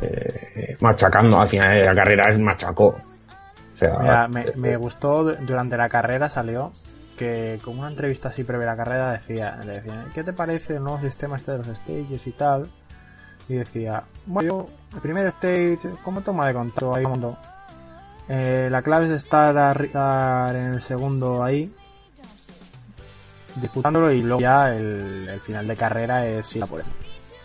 eh, 0.00 0.76
machacando. 0.80 1.38
Al 1.40 1.48
final 1.48 1.78
de 1.80 1.84
la 1.84 1.94
carrera 1.94 2.30
es 2.32 2.38
machacó. 2.38 2.86
O 2.88 3.76
sea, 3.76 3.98
Mira, 4.00 4.28
me, 4.28 4.40
eh, 4.42 4.52
me 4.56 4.76
gustó 4.76 5.24
du- 5.24 5.36
durante 5.46 5.76
la 5.76 5.88
carrera 5.88 6.28
salió 6.28 6.72
que 7.16 7.58
con 7.64 7.78
una 7.78 7.88
entrevista 7.88 8.28
así 8.28 8.44
previa 8.44 8.68
a 8.72 8.76
la 8.76 8.84
carrera 8.84 9.12
decía, 9.12 9.56
le 9.64 9.72
decían, 9.74 10.06
¿qué 10.14 10.22
te 10.24 10.32
parece 10.32 10.76
el 10.76 10.82
nuevo 10.84 11.00
sistema 11.00 11.36
este 11.36 11.52
de 11.52 11.58
los 11.58 11.66
stages 11.68 12.26
y 12.26 12.32
tal? 12.32 12.66
Y 13.48 13.54
decía, 13.54 14.04
bueno, 14.26 14.48
yo, 14.48 14.66
el 14.94 15.00
primer 15.00 15.26
stage, 15.28 15.78
¿cómo 16.02 16.20
toma 16.20 16.46
de 16.48 16.54
contacto 16.54 16.94
ahí? 16.94 17.06
Mundo? 17.06 17.36
Eh, 18.28 18.68
la 18.70 18.82
clave 18.82 19.06
es 19.06 19.12
estar, 19.12 19.54
arri- 19.54 19.86
estar 19.86 20.54
en 20.54 20.74
el 20.74 20.80
segundo 20.80 21.42
ahí, 21.42 21.72
disputándolo 23.56 24.12
y 24.12 24.22
luego 24.22 24.40
ya 24.40 24.74
el, 24.74 25.40
final 25.40 25.66
de 25.66 25.76
carrera 25.76 26.26
es 26.26 26.54
ir 26.56 26.62
a 26.62 26.66
por 26.66 26.80
él. 26.80 26.86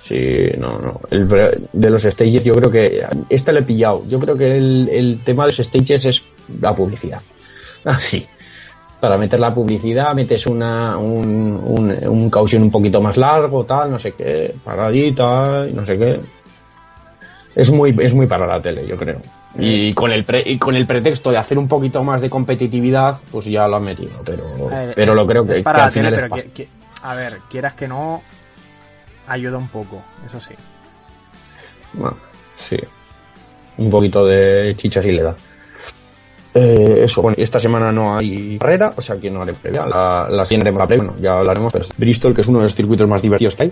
Sí, 0.02 0.52
no, 0.60 0.78
no. 0.78 1.02
El, 1.10 1.28
de 1.74 1.90
los 1.90 2.04
stages 2.04 2.44
yo 2.44 2.54
creo 2.54 2.70
que... 2.70 3.04
Esta 3.28 3.52
le 3.52 3.62
he 3.62 3.64
pillado. 3.64 4.04
Yo 4.08 4.20
creo 4.20 4.36
que 4.38 4.56
el, 4.56 4.88
el 4.90 5.20
tema 5.24 5.44
de 5.46 5.50
los 5.50 5.58
stages 5.58 6.06
es 6.06 6.24
la 6.62 6.76
publicidad. 6.76 7.22
Así. 7.86 8.24
Para 9.00 9.18
meter 9.18 9.40
la 9.40 9.54
publicidad 9.54 10.14
metes 10.14 10.46
una, 10.46 10.98
un, 11.00 11.60
un, 11.64 12.08
un 12.08 12.30
caution 12.30 12.62
un 12.62 12.72
poquito 12.72 13.02
más 13.02 13.18
largo, 13.18 13.66
tal, 13.66 13.92
no 13.92 14.00
sé 14.00 14.12
qué, 14.14 14.54
paradita, 14.64 15.66
no 15.74 15.86
sé 15.86 15.98
qué. 15.98 16.20
Es 17.56 17.72
muy, 17.72 17.96
es 18.00 18.14
muy 18.14 18.28
para 18.28 18.46
la 18.46 18.62
tele, 18.62 18.86
yo 18.86 18.98
creo. 18.98 19.20
Y 19.58 19.94
con 19.94 20.12
el 20.12 20.26
pre- 20.26 20.44
y 20.46 20.58
con 20.58 20.76
el 20.76 20.86
pretexto 20.86 21.32
de 21.32 21.38
hacer 21.38 21.58
un 21.58 21.68
poquito 21.70 22.04
más 22.04 22.20
de 22.22 22.30
competitividad, 22.30 23.18
pues 23.32 23.46
ya 23.46 23.66
lo 23.68 23.78
han 23.78 23.84
metido. 23.86 24.12
Pero, 24.26 24.68
ver, 24.70 24.94
pero 24.94 25.16
lo 25.16 25.26
creo 25.26 25.46
que, 25.46 25.54
es 25.54 25.62
para 25.62 25.78
que 25.78 25.84
al 25.86 25.92
final 25.92 26.14
tele, 26.16 26.28
pero 26.30 26.36
que- 26.44 26.52
que- 26.52 26.68
a 27.04 27.16
ver, 27.16 27.40
quieras 27.50 27.74
que 27.76 27.88
no, 27.88 28.22
ayuda 29.28 29.58
un 29.58 29.70
poco, 29.70 30.02
eso 30.26 30.40
sí. 30.42 30.54
Bueno, 31.94 32.18
sí. 32.56 32.78
Un 33.78 33.90
poquito 33.90 34.26
de 34.26 34.76
chicha 34.78 35.02
sí 35.02 35.12
le 35.12 35.24
da. 35.24 35.36
Eh, 36.54 37.04
eso, 37.04 37.22
bueno, 37.22 37.36
esta 37.40 37.60
semana 37.60 37.92
no 37.92 38.18
hay 38.18 38.58
carrera, 38.58 38.94
o 38.96 39.02
sea 39.02 39.18
que 39.18 39.30
no 39.30 39.42
haremos 39.42 39.60
previa. 39.60 39.86
La, 39.86 40.28
la 40.30 40.44
siguiente 40.46 40.72
la 40.72 40.88
previa, 40.88 41.06
bueno, 41.06 41.22
ya 41.22 41.38
hablaremos, 41.38 41.72
pero 41.72 41.86
Bristol, 41.98 42.34
que 42.34 42.42
es 42.42 42.48
uno 42.48 42.60
de 42.60 42.64
los 42.64 42.76
circuitos 42.76 43.08
más 43.08 43.22
divertidos 43.22 43.56
que 43.56 43.64
hay. 43.64 43.72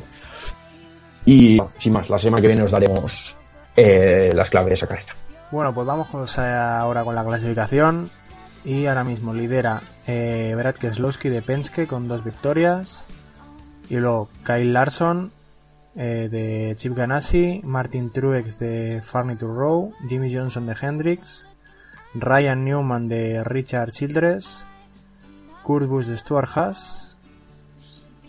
Y 1.25 1.61
sin 1.77 1.93
más, 1.93 2.09
la 2.09 2.17
semana 2.17 2.41
que 2.41 2.47
viene 2.47 2.63
os 2.63 2.71
daremos 2.71 3.37
eh, 3.75 4.31
las 4.33 4.49
claves 4.49 4.69
de 4.69 4.73
esa 4.75 4.87
carrera. 4.87 5.13
Bueno, 5.51 5.73
pues 5.73 5.85
vamos 5.85 6.07
con- 6.09 6.25
ahora 6.39 7.03
con 7.03 7.15
la 7.15 7.23
clasificación. 7.23 8.09
Y 8.65 8.85
ahora 8.85 9.03
mismo 9.03 9.33
lidera 9.33 9.81
eh, 10.07 10.53
Brad 10.55 10.75
Keselowski 10.75 11.27
de 11.29 11.41
Penske 11.41 11.85
con 11.85 12.07
dos 12.07 12.23
victorias. 12.23 13.05
Y 13.89 13.97
luego 13.97 14.29
Kyle 14.45 14.71
Larson 14.71 15.31
eh, 15.95 16.29
de 16.31 16.73
Chip 16.77 16.95
Ganassi, 16.95 17.61
Martin 17.65 18.09
Truex 18.11 18.59
de 18.59 19.01
Furniture 19.03 19.53
Row, 19.53 19.93
Jimmy 20.07 20.33
Johnson 20.33 20.65
de 20.65 20.75
Hendrix, 20.81 21.45
Ryan 22.15 22.63
Newman 22.63 23.09
de 23.09 23.43
Richard 23.43 23.91
Childress, 23.91 24.65
Kurt 25.61 25.87
Busch 25.87 26.05
de 26.07 26.17
Stuart 26.17 26.49
Haas, 26.55 27.17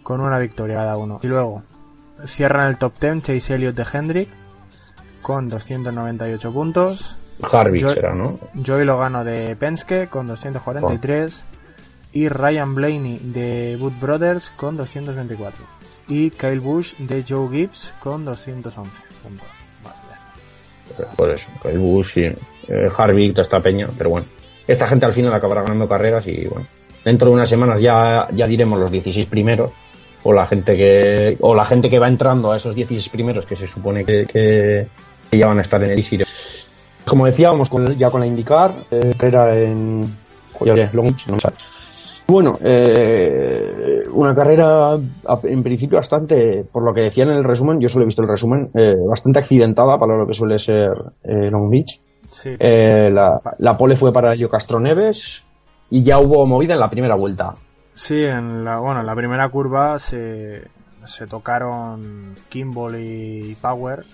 con 0.02 0.20
una 0.20 0.38
victoria 0.38 0.76
cada 0.78 0.96
uno. 0.96 1.20
Y 1.22 1.28
luego 1.28 1.62
cierran 2.26 2.66
el 2.68 2.76
top 2.76 2.94
10 3.00 3.22
Chase 3.22 3.54
Elliott 3.54 3.76
de 3.76 3.86
Hendrick 3.90 4.28
con 5.24 5.48
298 5.48 6.52
puntos. 6.52 7.16
Harvick 7.42 7.88
será, 7.88 8.14
¿no? 8.14 8.38
Joey 8.64 8.84
Logano 8.84 9.24
de 9.24 9.56
Penske 9.56 10.06
con 10.06 10.26
243 10.26 11.42
y 12.12 12.28
Ryan 12.28 12.74
Blaney 12.74 13.18
de 13.18 13.78
Wood 13.80 13.94
Brothers 14.00 14.50
con 14.50 14.76
224 14.76 15.64
y 16.08 16.30
Kyle 16.30 16.60
Busch 16.60 16.94
de 16.98 17.24
Joe 17.26 17.48
Gibbs 17.48 17.94
con 18.00 18.22
211 18.22 18.90
puntos. 19.22 19.48
Vale, 19.82 19.96
ya 20.10 20.94
está. 20.94 21.16
Por 21.16 21.30
eso, 21.30 21.48
el 21.64 21.78
Bush, 21.78 22.12
sí. 22.12 22.20
Eh, 22.68 22.90
Harvick, 22.94 23.32
toda 23.32 23.44
esta 23.44 23.60
peña, 23.60 23.88
pero 23.96 24.10
bueno. 24.10 24.26
Esta 24.66 24.86
gente 24.86 25.06
al 25.06 25.14
final 25.14 25.32
acabará 25.32 25.62
ganando 25.62 25.88
carreras 25.88 26.26
y 26.26 26.46
bueno. 26.46 26.66
Dentro 27.02 27.28
de 27.28 27.34
unas 27.34 27.48
semanas 27.48 27.80
ya, 27.80 28.28
ya 28.32 28.46
diremos 28.46 28.78
los 28.78 28.90
16 28.90 29.26
primeros. 29.28 29.72
O 30.22 30.32
la 30.32 30.46
gente 30.46 30.76
que, 30.76 31.36
o 31.40 31.54
la 31.54 31.66
gente 31.66 31.88
que 31.90 31.98
va 31.98 32.08
entrando 32.08 32.52
a 32.52 32.56
esos 32.56 32.74
16 32.74 33.08
primeros 33.10 33.44
que 33.44 33.56
se 33.56 33.66
supone 33.66 34.04
que, 34.06 34.24
que, 34.26 34.88
que 35.34 35.40
ya 35.40 35.46
van 35.46 35.58
a 35.58 35.62
estar 35.62 35.82
en 35.82 35.90
el 35.90 35.98
Easy. 35.98 36.18
Como 37.06 37.26
decía, 37.26 37.50
vamos 37.50 37.68
con, 37.68 37.86
ya 37.96 38.10
con 38.10 38.20
la 38.20 38.26
IndyCar, 38.26 38.74
eh, 38.90 39.14
carrera 39.16 39.56
en, 39.56 40.08
joder, 40.52 40.94
Long 40.94 41.06
Beach, 41.08 41.26
no 41.26 41.34
me 41.34 41.40
sale. 41.40 41.56
Bueno, 42.26 42.58
eh, 42.64 44.02
una 44.10 44.34
carrera 44.34 44.96
en 45.42 45.62
principio 45.62 45.98
bastante, 45.98 46.64
por 46.72 46.82
lo 46.82 46.94
que 46.94 47.02
decían 47.02 47.28
en 47.28 47.36
el 47.36 47.44
resumen, 47.44 47.78
yo 47.80 47.88
solo 47.90 48.04
he 48.04 48.06
visto 48.06 48.22
el 48.22 48.28
resumen, 48.28 48.70
eh, 48.74 48.94
bastante 49.06 49.40
accidentada 49.40 49.98
para 49.98 50.16
lo 50.16 50.26
que 50.26 50.32
suele 50.32 50.58
ser 50.58 50.90
eh, 51.22 51.50
Long 51.50 51.68
Beach. 51.68 52.00
Sí, 52.26 52.56
Eh, 52.58 53.10
la, 53.12 53.38
la 53.58 53.76
pole 53.76 53.96
fue 53.96 54.10
para 54.10 54.32
Elio 54.32 54.48
Castro 54.48 54.80
Neves 54.80 55.44
y 55.90 56.02
ya 56.02 56.18
hubo 56.18 56.46
movida 56.46 56.72
en 56.72 56.80
la 56.80 56.88
primera 56.88 57.14
vuelta. 57.16 57.54
sí, 57.92 58.24
en 58.24 58.64
la 58.64 58.78
bueno, 58.78 59.00
en 59.00 59.06
la 59.06 59.14
primera 59.14 59.46
curva 59.50 59.98
se, 59.98 60.62
se 61.04 61.26
tocaron 61.26 62.34
Kimball 62.48 62.96
y 62.98 63.54
Power. 63.60 64.04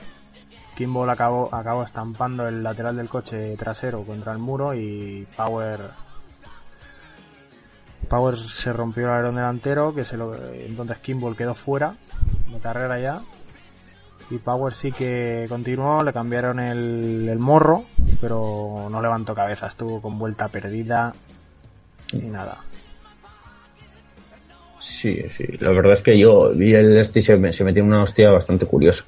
Kimball 0.80 1.10
acabó, 1.10 1.84
estampando 1.84 2.48
el 2.48 2.62
lateral 2.62 2.96
del 2.96 3.06
coche 3.10 3.54
trasero 3.58 4.02
contra 4.02 4.32
el 4.32 4.38
muro 4.38 4.72
y 4.74 5.28
Power 5.36 5.78
Power 8.08 8.34
se 8.38 8.72
rompió 8.72 9.04
el 9.04 9.10
alerón 9.10 9.34
delantero, 9.34 9.94
que 9.94 10.06
se 10.06 10.16
lo, 10.16 10.34
entonces 10.34 10.96
Kimball 10.96 11.36
quedó 11.36 11.54
fuera 11.54 11.96
de 12.50 12.58
carrera 12.60 12.98
ya. 12.98 13.20
Y 14.30 14.38
Power 14.38 14.72
sí 14.72 14.90
que 14.90 15.44
continuó, 15.50 16.02
le 16.02 16.14
cambiaron 16.14 16.58
el, 16.58 17.36
morro, 17.38 17.84
pero 18.18 18.88
no 18.90 19.02
levantó 19.02 19.34
cabeza, 19.34 19.66
estuvo 19.66 20.00
con 20.00 20.18
vuelta 20.18 20.48
perdida 20.48 21.12
y 22.14 22.24
nada. 22.24 22.56
Sí, 24.80 25.24
sí, 25.36 25.44
la 25.58 25.72
verdad 25.72 25.92
es 25.92 26.00
que 26.00 26.18
yo 26.18 26.48
vi 26.54 26.72
el 26.74 26.96
este 26.98 27.18
y 27.18 27.22
se, 27.22 27.36
me- 27.36 27.52
se 27.52 27.64
metió 27.64 27.84
una 27.84 28.02
hostia 28.02 28.30
bastante 28.30 28.64
curiosa. 28.64 29.04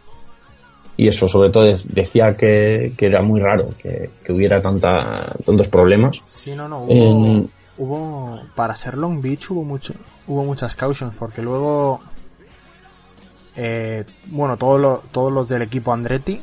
Y 0.96 1.08
eso, 1.08 1.28
sobre 1.28 1.50
todo, 1.50 1.64
de- 1.64 1.80
decía 1.84 2.36
que, 2.36 2.92
que 2.96 3.06
era 3.06 3.22
muy 3.22 3.40
raro 3.40 3.68
que, 3.82 4.10
que 4.22 4.32
hubiera 4.32 4.60
tanta, 4.60 5.34
tantos 5.44 5.68
problemas. 5.68 6.20
Sí, 6.26 6.54
no, 6.54 6.68
no, 6.68 6.80
hubo, 6.84 7.46
hubo 7.78 8.40
para 8.54 8.74
ser 8.76 8.96
Long 8.98 9.20
Beach 9.22 9.50
hubo 9.50 9.64
mucho, 9.64 9.94
hubo 10.26 10.44
muchas 10.44 10.76
cautions 10.76 11.14
porque 11.18 11.42
luego 11.42 11.98
eh, 13.56 14.04
bueno, 14.26 14.56
todos 14.56 14.80
los, 14.80 15.02
todos 15.10 15.32
los 15.32 15.48
del 15.48 15.62
equipo 15.62 15.92
Andretti 15.92 16.40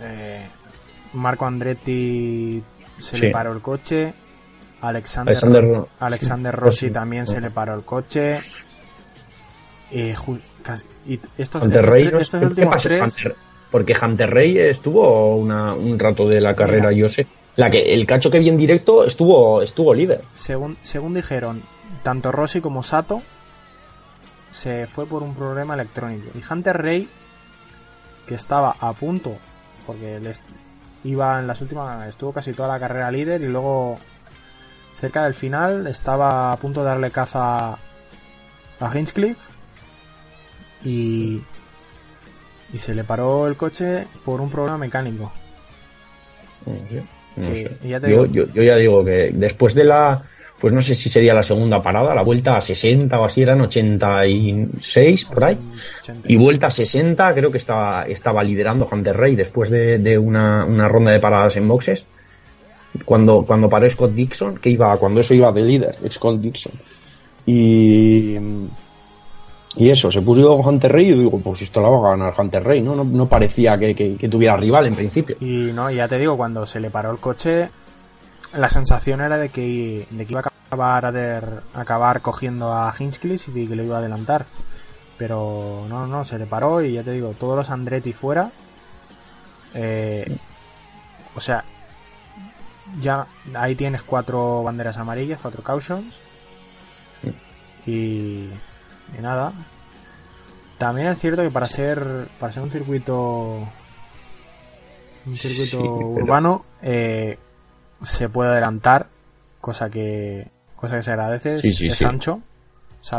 eh, 0.00 0.46
Marco 1.14 1.46
Andretti 1.46 2.62
se 2.98 3.16
Sí. 3.16 3.22
le 3.22 3.30
paró 3.30 3.52
el 3.52 3.60
coche 3.60 4.12
Alexander, 4.80 5.34
Alexander, 6.00 6.54
Rossi 6.54 6.86
Rossi. 6.86 6.90
también 6.90 7.26
se 7.26 7.40
le 7.40 7.50
paró 7.50 7.74
el 7.74 7.82
coche 7.82 8.38
y, 9.90 10.12
ju- 10.12 10.40
casi- 10.66 10.84
y 11.06 11.20
estos, 11.38 11.62
Hunter 11.62 11.84
estos 11.96 12.40
¿Qué 12.40 12.46
últimos 12.46 12.74
pasa? 12.74 12.88
tres 12.88 13.00
Hunter- 13.00 13.36
porque 13.70 13.96
Hunter 14.00 14.30
Rey 14.30 14.58
estuvo 14.58 15.36
una- 15.36 15.74
un 15.74 15.98
rato 15.98 16.28
de 16.28 16.40
la 16.40 16.54
carrera, 16.54 16.92
yo 16.92 17.08
sé. 17.08 17.26
La 17.56 17.70
que, 17.70 17.94
el 17.94 18.06
cacho 18.06 18.30
que 18.30 18.38
vi 18.38 18.48
en 18.48 18.56
directo 18.58 19.04
estuvo, 19.04 19.62
estuvo 19.62 19.94
líder. 19.94 20.22
según, 20.34 20.76
según 20.82 21.14
dijeron, 21.14 21.62
tanto 22.02 22.30
Rossi 22.32 22.60
como 22.60 22.82
Sato 22.82 23.22
se 24.50 24.86
fue 24.86 25.06
por 25.06 25.22
un 25.22 25.34
problema 25.34 25.74
electrónico. 25.74 26.28
Y 26.34 26.42
Hunter 26.52 26.76
Rey, 26.76 27.08
que 28.26 28.34
estaba 28.34 28.74
a 28.78 28.92
punto, 28.92 29.36
porque 29.86 30.18
les 30.20 30.40
iba 31.04 31.38
en 31.38 31.46
las 31.46 31.60
últimas, 31.60 32.08
estuvo 32.08 32.32
casi 32.32 32.52
toda 32.52 32.68
la 32.68 32.78
carrera 32.80 33.10
líder 33.10 33.40
y 33.42 33.46
luego 33.46 33.96
cerca 34.94 35.24
del 35.24 35.34
final 35.34 35.86
estaba 35.86 36.52
a 36.52 36.56
punto 36.56 36.80
de 36.80 36.86
darle 36.86 37.10
caza 37.10 37.72
a 38.80 38.90
Hinchcliffe 38.98 39.40
y, 40.86 41.42
y 42.72 42.78
se 42.78 42.94
le 42.94 43.04
paró 43.04 43.46
el 43.46 43.56
coche 43.56 44.06
por 44.24 44.40
un 44.40 44.48
problema 44.50 44.78
mecánico. 44.78 45.32
No 47.36 47.48
Que- 47.48 47.54
sé. 47.56 47.76
y 47.84 47.88
ya 47.90 48.00
te 48.00 48.10
yo, 48.10 48.26
yo- 48.26 48.46
yo 48.52 48.62
ya 48.62 48.76
digo 48.76 49.04
que 49.04 49.30
después 49.34 49.74
de 49.74 49.84
la, 49.84 50.22
pues 50.58 50.72
no 50.72 50.80
sé 50.80 50.94
si 50.94 51.08
sería 51.08 51.34
la 51.34 51.42
segunda 51.42 51.82
parada, 51.82 52.14
la 52.14 52.22
vuelta 52.22 52.56
a 52.56 52.60
60 52.60 53.18
o 53.20 53.24
así 53.24 53.42
eran 53.42 53.60
86 53.60 55.24
por 55.26 55.44
ahí. 55.44 55.58
80. 56.02 56.28
Y 56.32 56.36
vuelta 56.36 56.68
a 56.68 56.70
60 56.70 57.34
creo 57.34 57.50
que 57.50 57.58
estaba, 57.58 58.04
estaba 58.04 58.42
liderando 58.42 58.88
Hunter 58.90 59.16
Rey 59.16 59.36
después 59.36 59.68
de, 59.70 59.98
de 59.98 60.16
una, 60.18 60.64
una 60.64 60.88
ronda 60.88 61.12
de 61.12 61.20
paradas 61.20 61.56
en 61.56 61.68
boxes. 61.68 62.06
Cuando, 63.04 63.42
cuando 63.44 63.68
paró 63.68 63.88
Scott 63.90 64.12
Dixon, 64.14 64.56
que 64.56 64.70
iba, 64.70 64.96
cuando 64.96 65.20
eso 65.20 65.34
iba 65.34 65.52
de 65.52 65.60
líder, 65.62 65.96
Scott 66.10 66.40
Dixon. 66.40 66.72
Y, 67.44 68.36
y 69.76 69.90
eso, 69.90 70.10
se 70.10 70.22
puso 70.22 70.54
Hunter 70.56 70.90
Rey 70.92 71.10
y 71.10 71.14
digo, 71.18 71.38
pues 71.40 71.62
esto 71.62 71.80
la 71.80 71.88
va 71.90 72.08
a 72.08 72.10
ganar 72.16 72.34
Hunter 72.38 72.62
Rey, 72.64 72.80
¿no? 72.82 72.94
No, 72.96 73.04
no 73.04 73.28
parecía 73.28 73.76
que, 73.78 73.94
que- 73.94 74.16
que 74.16 74.28
tuviera 74.28 74.56
rival 74.56 74.86
en 74.86 74.94
principio. 74.94 75.36
Y 75.40 75.72
no, 75.72 75.90
ya 75.90 76.08
te 76.08 76.18
digo, 76.18 76.36
cuando 76.36 76.64
se 76.66 76.80
le 76.80 76.90
paró 76.90 77.10
el 77.10 77.18
coche, 77.18 77.68
la 78.54 78.70
sensación 78.70 79.20
era 79.20 79.36
de 79.38 79.48
que, 79.50 80.06
de 80.10 80.24
que 80.26 80.32
iba 80.32 80.40
a 80.40 80.50
acabar, 80.68 81.06
a 81.74 81.80
acabar 81.80 82.20
cogiendo 82.22 82.72
a 82.72 82.92
Hinchcliffe 82.98 83.50
y 83.58 83.66
que 83.66 83.76
lo 83.76 83.84
iba 83.84 83.96
a 83.96 84.00
adelantar. 84.00 84.46
Pero 85.18 85.86
no, 85.88 86.06
no, 86.06 86.24
se 86.24 86.38
le 86.38 86.46
paró 86.46 86.82
y 86.82 86.92
ya 86.94 87.02
te 87.02 87.12
digo, 87.12 87.34
todos 87.38 87.56
los 87.56 87.70
Andretti 87.70 88.12
fuera. 88.12 88.50
Eh, 89.74 90.24
o 91.34 91.40
sea, 91.40 91.64
ya 93.00 93.26
ahí 93.54 93.74
tienes 93.74 94.02
cuatro 94.02 94.62
banderas 94.62 94.96
amarillas, 94.98 95.38
cuatro 95.40 95.62
cautions. 95.62 96.14
Y, 97.86 98.48
y 99.18 99.22
nada. 99.22 99.52
También 100.78 101.08
es 101.08 101.18
cierto 101.18 101.42
que 101.42 101.50
para 101.50 101.66
ser 101.66 101.98
para 102.38 102.52
ser 102.52 102.62
un 102.62 102.70
circuito 102.70 103.58
un 105.26 105.36
circuito 105.36 105.76
Sí, 105.78 105.82
pero- 105.82 106.08
urbano 106.08 106.64
eh, 106.82 107.38
se 108.02 108.28
puede 108.28 108.50
adelantar, 108.50 109.06
cosa 109.60 109.88
que 109.88 110.46
cosa 110.76 110.96
que 110.96 111.02
se 111.02 111.10
agradece, 111.10 111.58
Sí, 111.60 111.68
es, 111.68 111.76
sí, 111.76 111.86
es 111.86 111.94
sí. 111.96 112.04
ancho. 112.04 112.40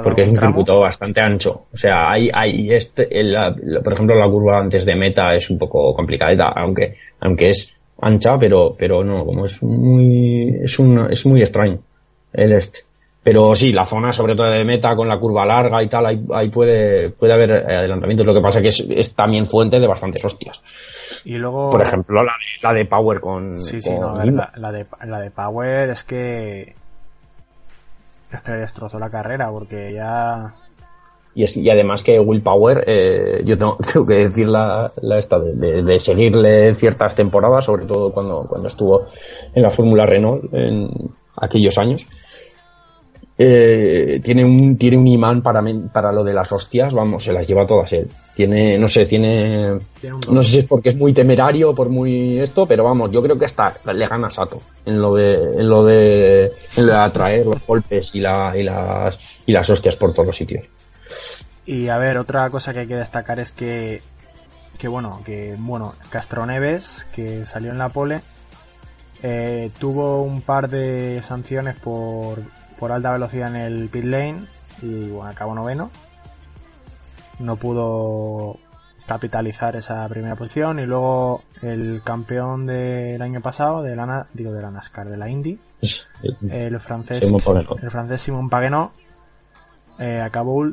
Porque 0.04 0.22
es 0.22 0.28
un 0.28 0.36
tramo. 0.36 0.50
circuito 0.52 0.82
bastante 0.82 1.22
ancho. 1.22 1.66
O 1.74 1.78
sea, 1.78 2.12
hay, 2.12 2.30
hay 2.34 2.74
este, 2.74 3.08
el- 3.20 3.32
la- 3.32 3.56
la- 3.58 3.82
por 3.82 3.94
ejemplo, 3.94 4.16
la 4.18 4.30
curva 4.30 4.60
antes 4.60 4.86
de 4.86 4.96
meta 4.96 5.34
es 5.34 5.50
un 5.50 5.58
poco 5.58 5.94
complicada, 5.96 6.52
aunque, 6.58 6.96
aunque 7.22 7.50
es 7.52 7.74
ancha, 8.02 8.34
pero, 8.38 8.76
pero 8.78 9.02
no, 9.04 9.26
como 9.26 9.46
es 9.46 9.64
muy, 9.64 10.58
es 10.62 10.78
un, 10.78 11.10
es 11.10 11.26
muy 11.26 11.40
extraño 11.40 11.80
el 12.34 12.52
este. 12.52 12.80
Pero 13.30 13.54
sí, 13.56 13.74
la 13.74 13.86
zona 13.86 14.14
sobre 14.14 14.38
todo 14.38 14.50
de 14.50 14.64
meta 14.64 14.96
con 14.96 15.06
la 15.06 15.20
curva 15.20 15.46
larga 15.46 15.84
y 15.84 15.90
tal, 15.90 16.06
ahí, 16.06 16.26
ahí 16.34 16.50
puede, 16.50 17.10
puede 17.10 17.34
haber 17.34 17.52
adelantamientos. 17.52 18.26
Lo 18.26 18.34
que 18.34 18.40
pasa 18.40 18.62
que 18.62 18.70
es, 18.70 18.80
es 18.90 19.14
también 19.16 19.48
fuente 19.48 19.82
de 19.82 19.86
bastantes 19.88 20.24
hostias. 20.24 20.62
Y 21.26 21.38
luego 21.38 21.70
Por 21.72 21.82
ejemplo, 21.82 22.24
la 22.24 22.32
de, 22.32 22.68
la 22.70 22.74
de 22.74 22.86
Power 22.86 23.20
con, 23.20 23.60
Sí, 23.60 23.82
sí, 23.82 23.94
no, 24.00 24.16
ver, 24.16 24.32
la, 24.32 24.54
la 24.56 24.72
de, 24.72 24.86
la 25.06 25.20
de 25.20 25.32
Power 25.32 25.90
es 25.90 26.06
que. 26.06 26.74
Es 28.32 28.42
que 28.42 28.52
le 28.52 28.58
destrozó 28.60 28.98
la 28.98 29.10
carrera 29.10 29.50
porque 29.50 29.92
ya. 29.94 30.54
Y, 31.36 31.44
es, 31.44 31.58
y 31.58 31.70
además 31.70 32.04
que 32.04 32.22
Will 32.22 32.42
Power, 32.42 32.86
eh, 32.88 33.42
yo 33.44 33.58
tengo, 33.58 33.76
tengo 33.94 34.06
que 34.06 34.14
decir 34.16 34.48
la, 34.48 34.90
la 35.02 35.18
esta 35.18 35.38
de, 35.38 35.54
de- 35.54 35.84
de 35.84 36.00
seguirle 36.00 36.74
ciertas 36.76 37.14
temporadas, 37.14 37.66
sobre 37.66 37.86
todo 37.88 38.14
cuando, 38.14 38.44
cuando 38.48 38.70
estuvo 38.70 39.08
en 39.54 39.64
la 39.64 39.70
Fórmula 39.70 40.06
Renault 40.06 40.46
en 40.54 40.90
aquellos 41.42 41.78
años. 41.78 42.08
Eh, 43.40 44.20
tiene 44.24 44.44
un 44.44 44.78
tiene 44.80 44.98
un 44.98 45.06
imán 45.06 45.44
para 45.44 45.62
para 45.94 46.12
lo 46.12 46.24
de 46.24 46.34
las 46.34 46.52
hostias, 46.52 46.92
vamos, 46.92 47.24
se 47.24 47.32
las 47.32 47.48
lleva 47.48 47.68
todas 47.68 47.94
él. 47.94 48.10
Tiene, 48.34 48.78
no 48.78 48.88
sé, 48.88 49.06
tiene 49.06 49.78
no 50.32 50.44
sé 50.44 50.52
si 50.52 50.60
es 50.60 50.66
porque 50.66 50.90
es 50.90 50.98
muy 50.98 51.14
temerario, 51.14 51.76
por 51.76 51.90
muy 51.90 52.40
esto, 52.40 52.66
pero 52.66 52.84
vamos, 52.84 53.12
yo 53.12 53.22
creo 53.22 53.38
que 53.38 53.46
hasta 53.46 53.78
le 53.94 54.08
gana 54.08 54.28
a 54.28 54.32
Sato 54.32 54.60
en 54.86 55.00
lo 55.00 55.14
de 55.14 55.36
en 55.60 55.70
lo 55.70 55.86
de 55.86 56.46
en 56.78 56.86
lo 56.88 56.94
de 56.94 56.98
atraer 56.98 57.46
los 57.46 57.66
golpes 57.66 58.10
y 58.16 58.22
la 58.22 58.58
y 58.58 58.64
las 58.64 59.20
y 59.46 59.52
las 59.52 59.70
hostias 59.70 59.96
por 59.96 60.14
todos 60.14 60.28
los 60.28 60.38
sitios. 60.38 60.66
Y 61.68 61.90
a 61.90 61.98
ver, 61.98 62.18
otra 62.18 62.50
cosa 62.50 62.74
que 62.74 62.80
hay 62.80 62.88
que 62.88 62.96
destacar 62.96 63.40
es 63.40 63.52
que, 63.52 64.02
que 64.80 64.88
bueno, 64.88 65.22
que 65.26 65.56
bueno, 65.60 65.96
Castroneves, 66.10 67.06
que 67.14 67.46
salió 67.46 67.72
en 67.72 67.78
la 67.78 67.90
pole, 67.90 68.22
eh, 69.22 69.70
tuvo 69.78 70.22
un 70.22 70.42
par 70.42 70.70
de 70.70 71.22
sanciones 71.24 71.76
por, 71.76 72.40
por 72.80 72.92
alta 72.92 73.12
velocidad 73.12 73.56
en 73.56 73.62
el 73.62 73.90
pit 73.90 74.06
lane 74.06 74.46
y 74.82 75.10
bueno, 75.10 75.30
acabó 75.30 75.56
noveno. 75.56 75.92
No 77.40 77.56
pudo 77.56 78.58
capitalizar 79.06 79.76
esa 79.76 80.08
primera 80.10 80.36
posición 80.36 80.80
y 80.80 80.86
luego 80.86 81.44
el 81.62 82.02
campeón 82.04 82.66
del 82.66 83.22
año 83.22 83.42
pasado 83.42 83.82
de 83.82 83.96
la 83.96 84.28
digo 84.34 84.52
de 84.52 84.62
la 84.62 84.70
NASCAR 84.70 85.08
de 85.08 85.16
la 85.16 85.30
Indy 85.30 85.58
el 86.50 86.78
francés 86.82 87.24
el 87.24 87.90
francés 87.90 88.22
Simon 88.22 88.50
Pagenaud 88.50 88.90
eh, 89.98 90.20
acabó 90.20 90.66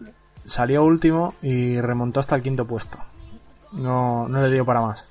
salió 0.45 0.85
último 0.85 1.35
y 1.43 1.81
remontó 1.81 2.19
hasta 2.19 2.35
el 2.35 2.43
quinto 2.43 2.67
puesto. 2.67 2.99
No 3.73 4.29
no 4.29 4.43
le 4.43 4.51
dio 4.51 4.65
para 4.65 4.81
más 4.81 5.07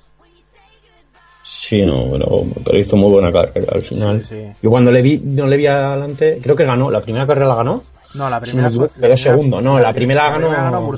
Sí, 1.44 1.84
no, 1.84 2.06
pero, 2.10 2.42
pero 2.64 2.78
hizo 2.78 2.96
muy 2.96 3.10
buena 3.10 3.30
carrera 3.30 3.66
al 3.72 3.82
final. 3.82 4.24
Sí, 4.24 4.34
sí. 4.34 4.52
Yo 4.62 4.70
cuando 4.70 4.90
le 4.90 5.02
vi, 5.02 5.18
no 5.22 5.46
le 5.46 5.58
vi 5.58 5.66
adelante, 5.66 6.38
creo 6.42 6.56
que 6.56 6.64
ganó, 6.64 6.90
la 6.90 7.02
primera 7.02 7.26
carrera 7.26 7.48
la 7.48 7.56
ganó. 7.56 7.82
no 8.14 8.30
la 8.30 8.40
primera 8.40 8.70
quedó 8.70 9.16
segundo, 9.16 9.60
no, 9.60 9.78
la 9.78 9.92
primera 9.92 10.30
ganó. 10.30 10.48
primera 10.48 10.70
ganó. 10.70 10.90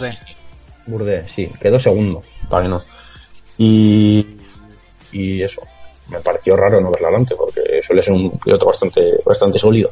Burde, 0.86 1.28
sí, 1.28 1.50
quedó 1.60 1.80
segundo, 1.80 2.22
para 2.48 2.68
no. 2.68 2.80
Y, 3.58 4.24
y 5.10 5.42
eso, 5.42 5.62
me 6.08 6.20
pareció 6.20 6.54
raro 6.54 6.80
no 6.80 6.92
verla 6.92 7.08
adelante, 7.08 7.34
porque 7.36 7.82
suele 7.82 8.02
ser 8.02 8.14
un 8.14 8.38
piloto 8.38 8.66
bastante, 8.66 9.18
bastante 9.24 9.58
sólido. 9.58 9.90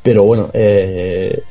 Pero 0.00 0.22
bueno, 0.22 0.48
eh, 0.52 1.42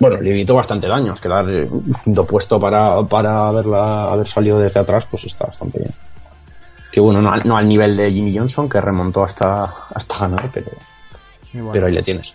bueno, 0.00 0.20
le 0.20 0.30
evitó 0.30 0.56
bastante 0.56 0.88
daños, 0.88 1.20
quedar 1.20 1.48
eh, 1.48 1.68
un 1.70 1.94
quinto 2.04 2.26
puesto 2.26 2.58
para, 2.58 3.00
para 3.04 3.46
haberla, 3.46 4.10
haber 4.10 4.26
salido 4.26 4.58
desde 4.58 4.80
atrás, 4.80 5.06
pues 5.08 5.26
está 5.26 5.46
bastante 5.46 5.78
bien. 5.78 5.92
Que 6.92 7.00
bueno, 7.00 7.20
no, 7.20 7.30
al- 7.30 7.46
no 7.46 7.56
al 7.56 7.68
nivel 7.68 7.96
de 7.96 8.10
Jimmy 8.10 8.36
Johnson, 8.36 8.68
que 8.68 8.80
remontó 8.80 9.22
hasta, 9.22 9.64
hasta 9.94 10.18
ganar, 10.20 10.50
pero, 10.52 10.70
y 11.52 11.58
bueno, 11.58 11.72
pero 11.72 11.86
ahí 11.86 11.92
le 11.92 12.02
tienes. 12.02 12.34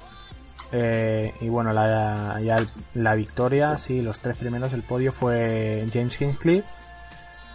eh, 0.72 1.34
y 1.42 1.50
bueno 1.50 1.72
la, 1.74 2.40
ya 2.42 2.58
la 2.96 3.16
victoria 3.16 3.78
sí 3.78 4.02
los 4.02 4.20
tres 4.20 4.38
primeros 4.38 4.74
el 4.74 4.82
podio 4.84 5.12
fue 5.12 5.86
James 5.94 6.20
Hinchcliffe 6.20 6.68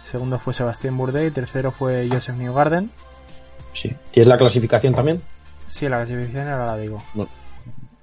segundo 0.03 0.39
fue 0.39 0.53
Sebastián 0.53 0.97
Bourdais 0.97 1.33
tercero 1.33 1.71
fue 1.71 2.07
Joseph 2.11 2.37
Newgarden 2.37 2.89
Sí. 3.73 3.89
¿Tienes 4.11 4.27
la 4.27 4.37
clasificación 4.37 4.93
también? 4.93 5.21
sí 5.67 5.87
la 5.89 5.97
clasificación 5.97 6.47
ahora 6.49 6.65
la 6.67 6.77
digo 6.77 7.01
No. 7.15 7.27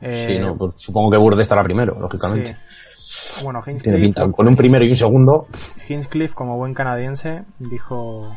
Eh, 0.01 0.27
sí, 0.29 0.39
no, 0.39 0.55
pues 0.57 0.75
supongo 0.77 1.11
que 1.11 1.17
Burde 1.19 1.43
estará 1.43 1.63
primero, 1.65 1.99
lógicamente. 1.99 2.57
sí. 2.93 3.43
bueno 3.45 3.61
Tiene 3.65 3.77
Hinchcliffe 3.79 4.01
pinta. 4.05 4.23
Con 4.31 4.47
un 4.47 4.55
primero 4.57 4.85
y 4.85 4.89
un 4.91 4.95
segundo, 4.95 5.47
Hinchcliffe, 5.89 6.35
como 6.35 6.57
buen 6.57 6.73
canadiense, 6.75 7.43
dijo 7.59 8.37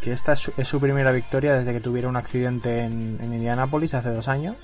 que 0.00 0.12
esta 0.12 0.32
es 0.32 0.40
su, 0.40 0.52
es 0.56 0.68
su 0.68 0.80
primera 0.80 1.12
victoria 1.12 1.54
desde 1.54 1.72
que 1.72 1.80
tuviera 1.80 2.08
un 2.08 2.16
accidente 2.16 2.80
en, 2.80 3.18
en 3.20 3.34
Indianápolis 3.34 3.94
hace 3.94 4.10
dos 4.10 4.28
años. 4.28 4.56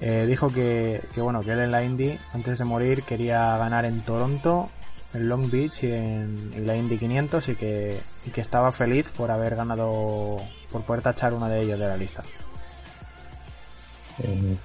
Eh, 0.00 0.26
dijo 0.26 0.52
que, 0.52 1.02
que, 1.12 1.20
bueno 1.20 1.40
que 1.40 1.52
él 1.52 1.58
en 1.58 1.72
la 1.72 1.82
Indy 1.82 2.16
antes 2.32 2.58
de 2.58 2.64
morir 2.64 3.02
quería 3.02 3.56
ganar 3.56 3.84
en 3.84 4.00
Toronto, 4.02 4.70
en 5.12 5.28
Long 5.28 5.50
Beach 5.50 5.82
y 5.82 5.92
en, 5.92 6.52
en 6.54 6.66
la 6.66 6.76
Indy 6.76 6.98
500 6.98 7.48
y 7.48 7.56
que, 7.56 7.98
y 8.26 8.30
que 8.30 8.40
estaba 8.40 8.70
feliz 8.70 9.10
por 9.16 9.30
haber 9.30 9.56
ganado, 9.56 10.36
por 10.70 10.82
poder 10.82 11.02
tachar 11.02 11.34
una 11.34 11.48
de 11.48 11.62
ellos 11.62 11.78
de 11.78 11.88
la 11.88 11.96
lista. 11.96 12.22
Eh, 14.22 14.56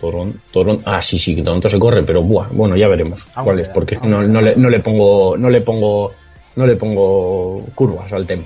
Toron, 0.00 0.40
Toron, 0.50 0.80
ah, 0.86 1.02
sí, 1.02 1.18
sí, 1.18 1.34
que 1.34 1.42
Toronto 1.42 1.68
se 1.68 1.78
corre, 1.78 2.02
pero 2.02 2.22
buah, 2.22 2.48
bueno, 2.52 2.74
ya 2.74 2.88
veremos 2.88 3.26
Aún 3.34 3.44
cuál 3.44 3.60
es, 3.60 3.68
porque 3.68 3.96
aún 3.96 4.10
no, 4.10 4.22
no, 4.22 4.40
le, 4.40 4.56
no 4.56 4.70
le 4.70 4.80
pongo, 4.80 5.36
no 5.36 5.50
le 5.50 5.60
pongo, 5.60 6.12
no 6.56 6.66
le 6.66 6.76
pongo 6.76 7.64
curvas 7.74 8.12
al 8.12 8.26
tema. 8.26 8.44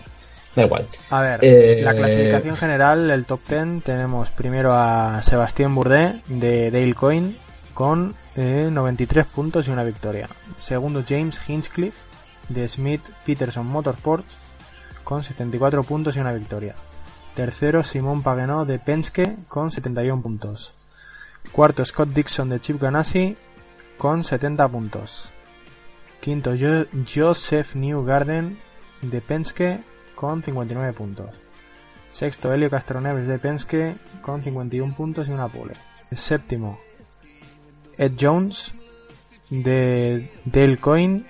Da 0.55 0.65
igual. 0.65 0.87
A 1.11 1.21
ver, 1.21 1.41
Eh, 1.43 1.81
la 1.83 1.95
clasificación 1.95 2.57
general, 2.57 3.11
el 3.11 3.25
top 3.25 3.41
10, 3.49 3.83
tenemos 3.83 4.31
primero 4.31 4.73
a 4.73 5.21
Sebastián 5.23 5.75
Bourdais 5.75 6.17
de 6.29 6.71
Dale 6.71 6.95
Coin 6.95 7.37
con 7.75 8.15
eh, 8.37 8.69
93 8.71 9.27
puntos 9.27 9.67
y 9.67 9.73
una 9.73 9.83
victoria. 9.83 10.29
Segundo 10.57 11.03
James 11.07 11.41
Hinchcliffe 11.49 11.99
de 12.49 12.69
Smith 12.69 13.03
Peterson 13.27 13.67
Motorsports 13.67 14.33
con 15.03 15.25
74 15.25 15.83
puntos 15.83 16.17
y 16.17 16.21
una 16.21 16.33
victoria. 16.33 16.75
Tercero 17.35 17.83
Simón 17.83 18.23
Pagenaud 18.23 18.67
de 18.67 18.79
Penske 18.79 19.37
con 19.49 19.73
71 19.73 20.23
puntos. 20.23 20.73
Cuarto 21.51 21.85
Scott 21.85 22.11
Dixon 22.11 22.49
de 22.49 22.61
Chip 22.61 22.81
Ganassi 22.81 23.37
con 23.99 24.23
70 24.23 24.69
puntos. 24.69 25.33
Quinto 26.25 26.55
Jo- 26.57 26.87
Joseph 27.05 27.75
Newgarden 27.75 28.57
de 29.03 29.21
Penske 29.21 29.81
con 30.15 30.43
59 30.43 30.95
puntos. 30.95 31.29
Sexto 32.11 32.51
Helio 32.51 32.71
Castroneves 32.71 33.27
de 33.29 33.39
Penske 33.39 33.95
con 34.23 34.43
51 34.43 34.95
puntos 34.95 35.29
y 35.29 35.33
una 35.33 35.49
pole. 35.49 35.75
Séptimo 36.13 36.79
Ed 37.99 38.13
Jones 38.19 38.73
de 39.51 40.31
Dale 40.47 40.79
Coin 40.79 41.27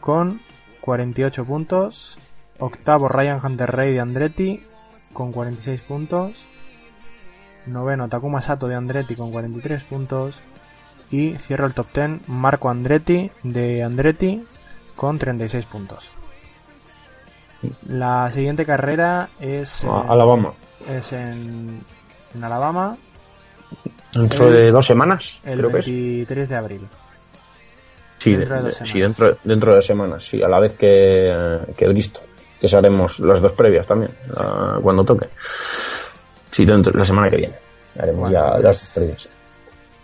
con 0.00 0.42
48 0.82 1.46
puntos. 1.46 2.18
Octavo 2.58 3.08
Ryan 3.08 3.40
Hunter 3.42 3.70
Ray 3.70 3.94
de 3.94 4.00
Andretti 4.00 4.62
con 5.14 5.32
46 5.32 5.80
puntos. 5.80 6.44
Noveno 7.64 8.10
Takuma 8.10 8.42
Sato 8.42 8.68
de 8.68 8.74
Andretti 8.74 9.14
con 9.14 9.32
43 9.32 9.84
puntos. 9.84 10.38
Y 11.10 11.34
cierra 11.36 11.66
el 11.66 11.74
top 11.74 11.86
10 11.94 12.28
Marco 12.28 12.68
Andretti 12.68 13.30
de 13.42 13.82
Andretti 13.82 14.44
con 14.94 15.18
36 15.18 15.64
puntos. 15.66 16.10
La 17.88 18.30
siguiente 18.30 18.64
carrera 18.64 19.28
es, 19.40 19.84
A- 19.84 20.02
en- 20.04 20.10
Alabama. 20.10 20.52
es 20.88 21.12
en, 21.12 21.82
en 22.34 22.44
Alabama 22.44 22.96
Dentro 24.14 24.46
el- 24.48 24.54
de 24.54 24.70
dos 24.70 24.86
semanas, 24.86 25.38
el 25.44 25.58
creo 25.58 25.72
que 25.72 25.78
es. 25.80 25.86
23 25.86 26.48
de 26.48 26.56
abril. 26.56 26.88
Sí, 28.18 28.34
dentro 28.36 28.62
de 28.62 28.72
sí, 28.72 28.78
semanas. 28.86 28.94
dentro, 29.18 29.38
dentro 29.44 29.70
de 29.70 29.76
dos 29.76 29.86
semanas, 29.86 30.24
sí, 30.24 30.42
a 30.42 30.48
la 30.48 30.58
vez 30.60 30.74
que, 30.74 31.58
que 31.76 31.88
Bristo, 31.88 32.20
que 32.60 32.74
haremos 32.76 33.18
las 33.20 33.40
dos 33.40 33.52
previas 33.52 33.86
también, 33.86 34.10
la- 34.36 34.78
cuando 34.82 35.04
toque. 35.04 35.28
Sí, 36.50 36.64
dentro, 36.64 36.92
la 36.96 37.04
semana 37.04 37.28
que 37.30 37.36
viene. 37.36 37.54
Haremos 37.98 38.20
Bueno, 38.30 38.34
ya 38.34 38.50
pues- 38.52 38.62
las 38.64 38.80
dos 38.80 38.90
previas. 38.94 39.28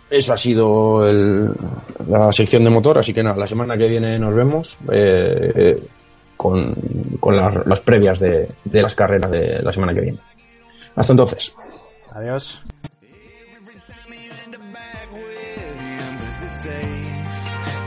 Eso 0.09 0.33
ha 0.33 0.37
sido 0.37 1.07
el- 1.07 1.51
la 2.07 2.31
sección 2.31 2.63
de 2.63 2.69
motor, 2.69 2.97
así 2.99 3.13
que 3.13 3.23
nada, 3.23 3.37
la 3.37 3.47
semana 3.47 3.75
que 3.77 3.87
viene 3.87 4.19
nos 4.19 4.35
vemos 4.35 4.77
eh, 4.91 5.75
con, 6.37 6.75
con 7.19 7.35
las, 7.35 7.65
las 7.65 7.79
previas 7.81 8.19
de, 8.19 8.47
de 8.63 8.81
las 8.81 8.93
carreras 8.95 9.31
de 9.31 9.61
la 9.63 9.71
semana 9.71 9.93
que 9.93 10.01
viene. 10.01 10.19
Hasta 10.95 11.13
entonces. 11.13 11.55
Adiós. 12.13 12.63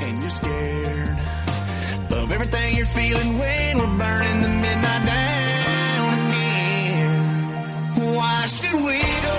and 0.00 0.20
you're 0.20 0.30
scared 0.30 1.18
of 2.12 2.32
everything 2.32 2.76
you're 2.76 2.86
feeling 2.86 3.38
when 3.38 3.78
we're 3.78 3.98
burning 3.98 4.42
the 4.42 4.48
midnight 4.48 5.06
down 5.06 6.30
again. 6.30 8.14
Why 8.14 8.46
should 8.46 8.74
we 8.74 8.98
go 9.26 9.34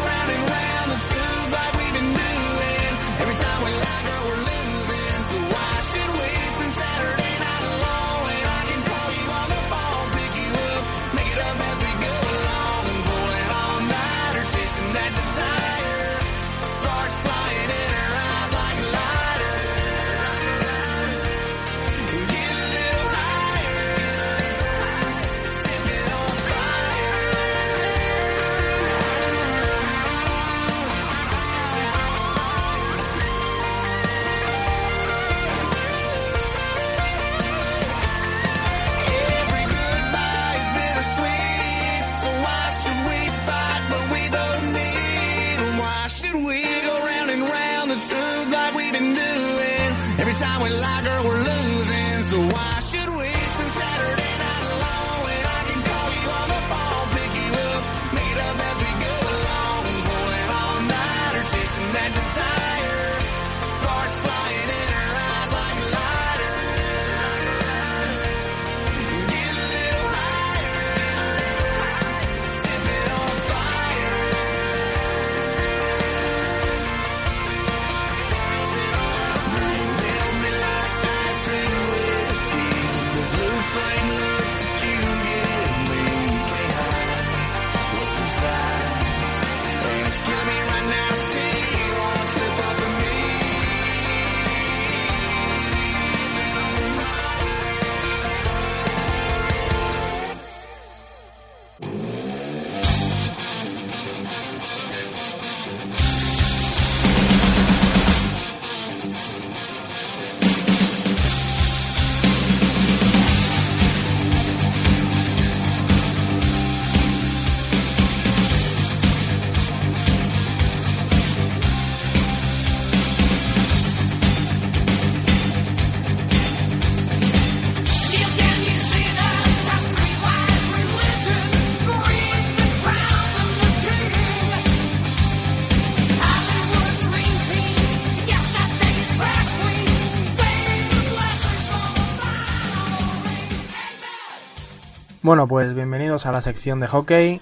Bueno, 145.30 145.48
pues 145.48 145.76
bienvenidos 145.76 146.26
a 146.26 146.32
la 146.32 146.42
sección 146.42 146.80
de 146.80 146.88
hockey. 146.88 147.40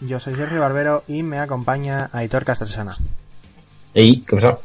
Yo 0.00 0.20
soy 0.20 0.34
Sergio 0.34 0.60
Barbero 0.60 1.04
y 1.08 1.22
me 1.22 1.38
acompaña 1.38 2.10
Aitor 2.12 2.44
Castresana. 2.44 2.98
Ey, 3.94 4.20
¿qué 4.28 4.36
pasa? 4.36 4.58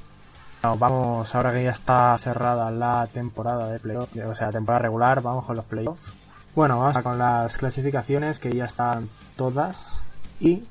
Vamos, 0.62 1.34
ahora 1.34 1.54
que 1.54 1.64
ya 1.64 1.72
está 1.72 2.18
cerrada 2.18 2.70
la 2.72 3.08
temporada 3.08 3.70
de 3.70 3.80
playoff, 3.80 4.10
o 4.18 4.36
sea, 4.36 4.52
temporada 4.52 4.82
regular, 4.82 5.22
vamos 5.22 5.46
con 5.46 5.56
los 5.56 5.64
playoffs. 5.64 6.12
Bueno, 6.54 6.78
vamos 6.78 7.02
con 7.02 7.18
las 7.18 7.56
clasificaciones 7.56 8.40
que 8.40 8.52
ya 8.52 8.66
están 8.66 9.08
todas. 9.38 10.04
Y 10.42 10.66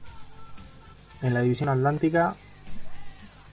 en 1.23 1.33
la 1.33 1.41
división 1.41 1.71
atlántica 1.71 2.35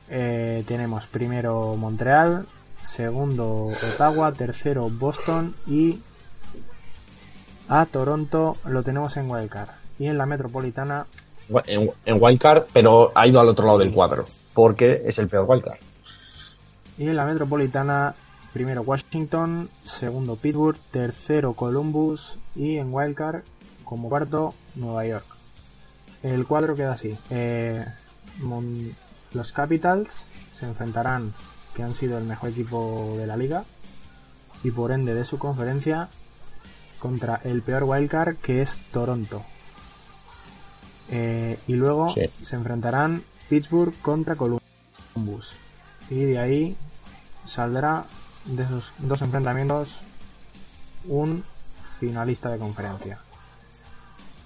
eh, 0.10 0.66
tenemos 0.68 1.08
primero 1.08 1.78
Montreal, 1.78 2.48
segundo 2.82 3.68
Ottawa, 3.82 4.34
tercero 4.34 4.90
Boston 4.90 5.56
y 5.68 6.02
a 7.72 7.86
Toronto 7.86 8.58
lo 8.66 8.84
tenemos 8.84 9.16
en 9.16 9.32
Wildcard. 9.32 9.70
Y 9.98 10.08
en 10.08 10.18
la 10.18 10.26
metropolitana 10.26 11.06
En, 11.68 11.90
en 12.06 12.18
Wildcard, 12.22 12.66
pero 12.74 13.14
ha 13.16 13.26
ido 13.26 13.40
al 13.40 13.48
otro 13.48 13.66
lado 13.66 13.80
del 13.80 13.94
cuadro, 13.94 14.26
porque 14.54 15.04
es 15.06 15.18
el 15.20 15.30
peor 15.30 15.46
Wildcard. 15.48 15.80
Y 16.98 17.08
en 17.08 17.16
la 17.16 17.24
metropolitana, 17.24 18.14
primero 18.52 18.82
Washington, 18.82 19.70
segundo 19.86 20.36
Pittsburgh, 20.36 20.78
tercero 20.92 21.54
Columbus 21.54 22.38
y 22.56 22.76
en 22.76 22.94
Wildcard, 22.94 23.44
como 23.86 24.10
cuarto, 24.10 24.54
Nueva 24.76 25.06
York. 25.06 25.26
El 26.24 26.46
cuadro 26.46 26.76
queda 26.76 26.92
así. 26.92 27.18
Eh, 27.30 27.86
los 29.34 29.52
Capitals 29.54 30.26
se 30.52 30.66
enfrentarán, 30.66 31.34
que 31.74 31.84
han 31.84 31.96
sido 31.96 32.18
el 32.18 32.26
mejor 32.26 32.50
equipo 32.50 33.16
de 33.18 33.28
la 33.28 33.38
liga, 33.38 33.64
y 34.62 34.72
por 34.72 34.92
ende 34.92 35.16
de 35.16 35.24
su 35.24 35.40
conferencia, 35.40 36.10
contra 37.02 37.42
el 37.44 37.62
peor 37.62 37.84
Wildcard, 37.84 38.38
que 38.38 38.62
es 38.62 38.78
Toronto. 38.92 39.44
Eh, 41.10 41.60
y 41.68 41.74
luego 41.74 42.14
Sí. 42.14 42.30
se 42.42 42.56
enfrentarán 42.56 43.24
Pittsburgh 43.50 43.94
contra 44.02 44.36
Columbus. 44.36 45.52
Y 46.10 46.24
de 46.24 46.40
ahí 46.40 46.78
saldrá 47.46 48.06
de 48.46 48.64
esos 48.64 48.94
dos 49.00 49.22
enfrentamientos 49.22 49.98
un 51.06 51.44
finalista 52.00 52.50
de 52.50 52.60
conferencia. 52.60 53.20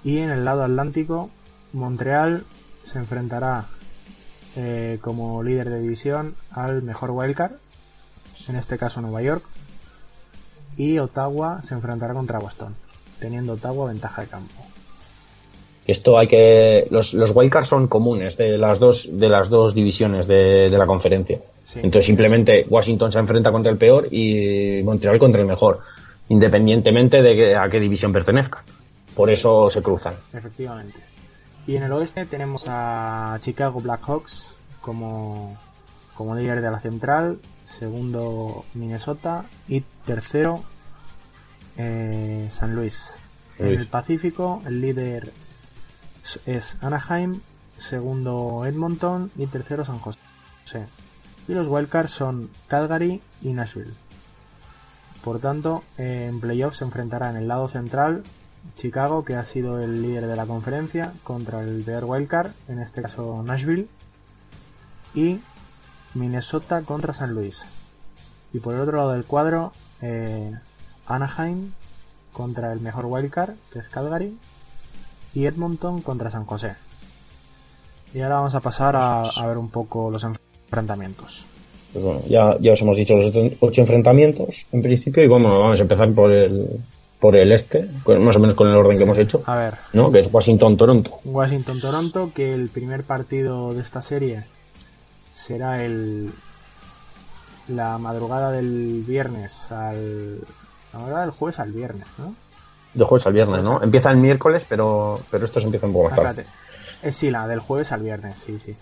Y 0.04 0.20
en 0.20 0.30
el 0.32 0.46
lado 0.46 0.64
atlántico, 0.64 1.30
Montreal 1.74 2.46
se 2.86 3.00
enfrentará 3.00 3.66
eh, 4.56 5.00
como 5.02 5.44
líder 5.44 5.70
de 5.70 5.82
división 5.82 6.36
al 6.52 6.82
mejor 6.82 7.12
wildcard, 7.12 7.54
en 8.48 8.56
este 8.56 8.78
caso 8.78 9.02
Nueva 9.02 9.22
York. 9.22 9.44
Y 10.78 11.00
Ottawa 11.00 11.62
se 11.64 11.74
enfrentará 11.74 12.14
contra 12.14 12.40
Boston, 12.40 12.76
teniendo 13.20 13.54
Ottawa 13.54 13.88
ventaja 13.88 14.22
de 14.22 14.28
campo. 14.28 14.54
Esto 15.88 16.18
hay 16.18 16.28
que. 16.28 16.88
Los, 16.90 17.14
los 17.14 17.36
wildcards 17.36 17.68
son 17.68 17.88
comunes 17.88 18.38
de 18.38 18.58
las 18.58 18.80
dos, 18.80 19.08
de 19.12 19.30
las 19.30 19.50
dos 19.50 19.76
divisiones 19.76 20.26
de, 20.28 20.68
de 20.70 20.78
la 20.78 20.88
conferencia. 20.88 21.40
Sí. 21.64 21.80
Entonces 21.80 22.06
simplemente 22.08 22.66
Washington 22.70 23.12
se 23.12 23.20
enfrenta 23.20 23.52
contra 23.52 23.72
el 23.72 23.78
peor 23.78 24.08
y 24.12 24.82
Montreal 24.84 25.20
contra 25.20 25.42
el 25.42 25.48
mejor, 25.48 25.80
independientemente 26.30 27.22
de 27.22 27.36
que- 27.36 27.56
a 27.56 27.70
qué 27.70 27.80
división 27.80 28.12
pertenezca. 28.12 28.64
Por 29.16 29.30
eso 29.30 29.70
se 29.70 29.82
cruzan. 29.84 30.16
Efectivamente. 30.34 30.98
Y 31.68 31.76
en 31.76 31.84
el 31.84 31.92
oeste 31.94 32.26
tenemos 32.26 32.66
a 32.68 33.38
Chicago 33.42 33.80
Blackhawks 33.80 34.48
como, 34.82 35.56
como 36.16 36.36
líder 36.36 36.62
de 36.62 36.72
la 36.72 36.80
central, 36.80 37.38
segundo 37.66 38.66
Minnesota 38.74 39.46
y 39.68 39.82
tercero 40.06 40.64
eh, 41.78 42.50
San 42.52 42.76
Luis. 42.76 43.14
En 43.58 43.68
el 43.68 43.88
Pacífico 43.88 44.62
el 44.66 44.82
líder 44.82 45.32
es- 46.46 46.78
Anaheim, 46.82 47.42
segundo 47.78 48.64
Edmonton 48.66 49.32
y 49.38 49.48
tercero 49.48 49.86
San 49.86 50.00
José. 50.00 50.20
Y 51.48 51.54
los 51.54 51.68
wildcards 51.68 52.12
son 52.12 52.50
Calgary 52.68 53.22
y 53.42 53.54
Nashville. 53.54 53.94
Por 55.24 55.40
tanto, 55.40 55.84
en 55.98 56.40
playoffs 56.40 56.78
se 56.78 56.84
enfrentará 56.86 57.30
en 57.30 57.38
el 57.38 57.48
lado 57.48 57.68
central 57.68 58.24
Chicago, 58.76 59.24
que 59.24 59.36
ha 59.36 59.46
sido 59.46 59.80
el 59.80 60.02
líder 60.02 60.26
de 60.28 60.36
la 60.36 60.46
conferencia, 60.48 61.14
contra 61.24 61.62
el 61.62 61.84
peor 61.84 62.06
wildcard, 62.06 62.52
en 62.68 62.80
este 62.80 63.04
caso 63.04 63.44
Nashville, 63.46 63.88
y 65.14 65.40
Minnesota 66.16 66.82
contra 66.82 67.14
San 67.14 67.34
Luis. 67.34 67.64
Y 68.54 68.60
por 68.60 68.74
el 68.74 68.82
otro 68.82 68.98
lado 68.98 69.12
del 69.12 69.26
cuadro, 69.26 69.72
eh, 70.02 70.52
Anaheim 71.08 71.72
contra 72.34 72.72
el 72.74 72.80
mejor 72.80 73.06
wildcard, 73.06 73.54
que 73.72 73.80
es 73.80 73.88
Calgary, 73.88 74.38
y 75.34 75.46
Edmonton 75.46 76.02
contra 76.02 76.32
San 76.32 76.46
José. 76.46 76.74
Y 78.14 78.22
ahora 78.22 78.36
vamos 78.36 78.56
a 78.56 78.62
pasar 78.62 78.96
a, 78.96 79.22
a 79.22 79.46
ver 79.48 79.58
un 79.58 79.70
poco 79.70 80.10
los 80.10 80.24
enfrentamientos. 80.24 81.46
Pues 81.92 82.04
bueno, 82.04 82.22
ya, 82.28 82.58
ya 82.60 82.74
os 82.74 82.82
hemos 82.82 82.98
dicho 82.98 83.16
los 83.16 83.34
ocho- 83.60 83.82
enfrentamientos 83.82 84.66
en 84.72 84.82
principio 84.82 85.24
y 85.24 85.28
bueno, 85.28 85.60
vamos 85.60 85.80
a 85.80 85.84
empezar 85.84 86.12
por 86.14 86.32
el, 86.32 86.68
por 87.20 87.36
el 87.38 87.52
este, 87.54 87.90
más 88.20 88.36
o 88.36 88.40
menos 88.40 88.56
con 88.56 88.68
el 88.68 88.76
orden 88.76 88.98
que 88.98 89.04
hemos 89.04 89.18
hecho, 89.18 89.44
A 89.46 89.56
ver, 89.58 89.76
¿no? 89.94 90.12
Que 90.12 90.20
es 90.20 90.30
Washington-Toronto. 90.34 91.20
Washington-Toronto, 91.24 92.32
que 92.34 92.54
el 92.54 92.68
primer 92.70 93.04
partido 93.04 93.74
de 93.74 93.82
esta 93.82 94.02
serie 94.02 94.44
será 95.36 95.84
el 95.84 96.34
la 97.68 97.98
madrugada 98.00 98.52
del 98.52 99.04
viernes 99.06 99.72
al 99.72 100.40
la 100.94 101.00
madrugada 101.00 101.26
del 101.26 101.32
jueves 101.36 101.60
al 101.60 101.72
viernes, 101.72 102.08
¿no? 102.18 102.34
De 102.94 103.04
jueves 103.04 103.28
al 103.28 103.34
viernes, 103.34 103.64
¿no? 103.64 103.84
Empieza 103.84 104.10
el 104.12 104.18
miércoles, 104.18 104.66
pero, 104.68 105.20
pero 105.30 105.44
estos 105.46 105.64
empiezan 105.66 105.90
un 105.90 105.94
poco 105.96 106.10
más 106.10 106.16
tarde. 106.16 106.46
Eh, 107.04 107.12
sí, 107.12 107.30
la 107.30 107.48
del 107.48 107.60
jueves 107.60 107.92
al 107.92 108.02
viernes, 108.02 108.40
sí, 108.40 108.58
sí. 108.64 108.76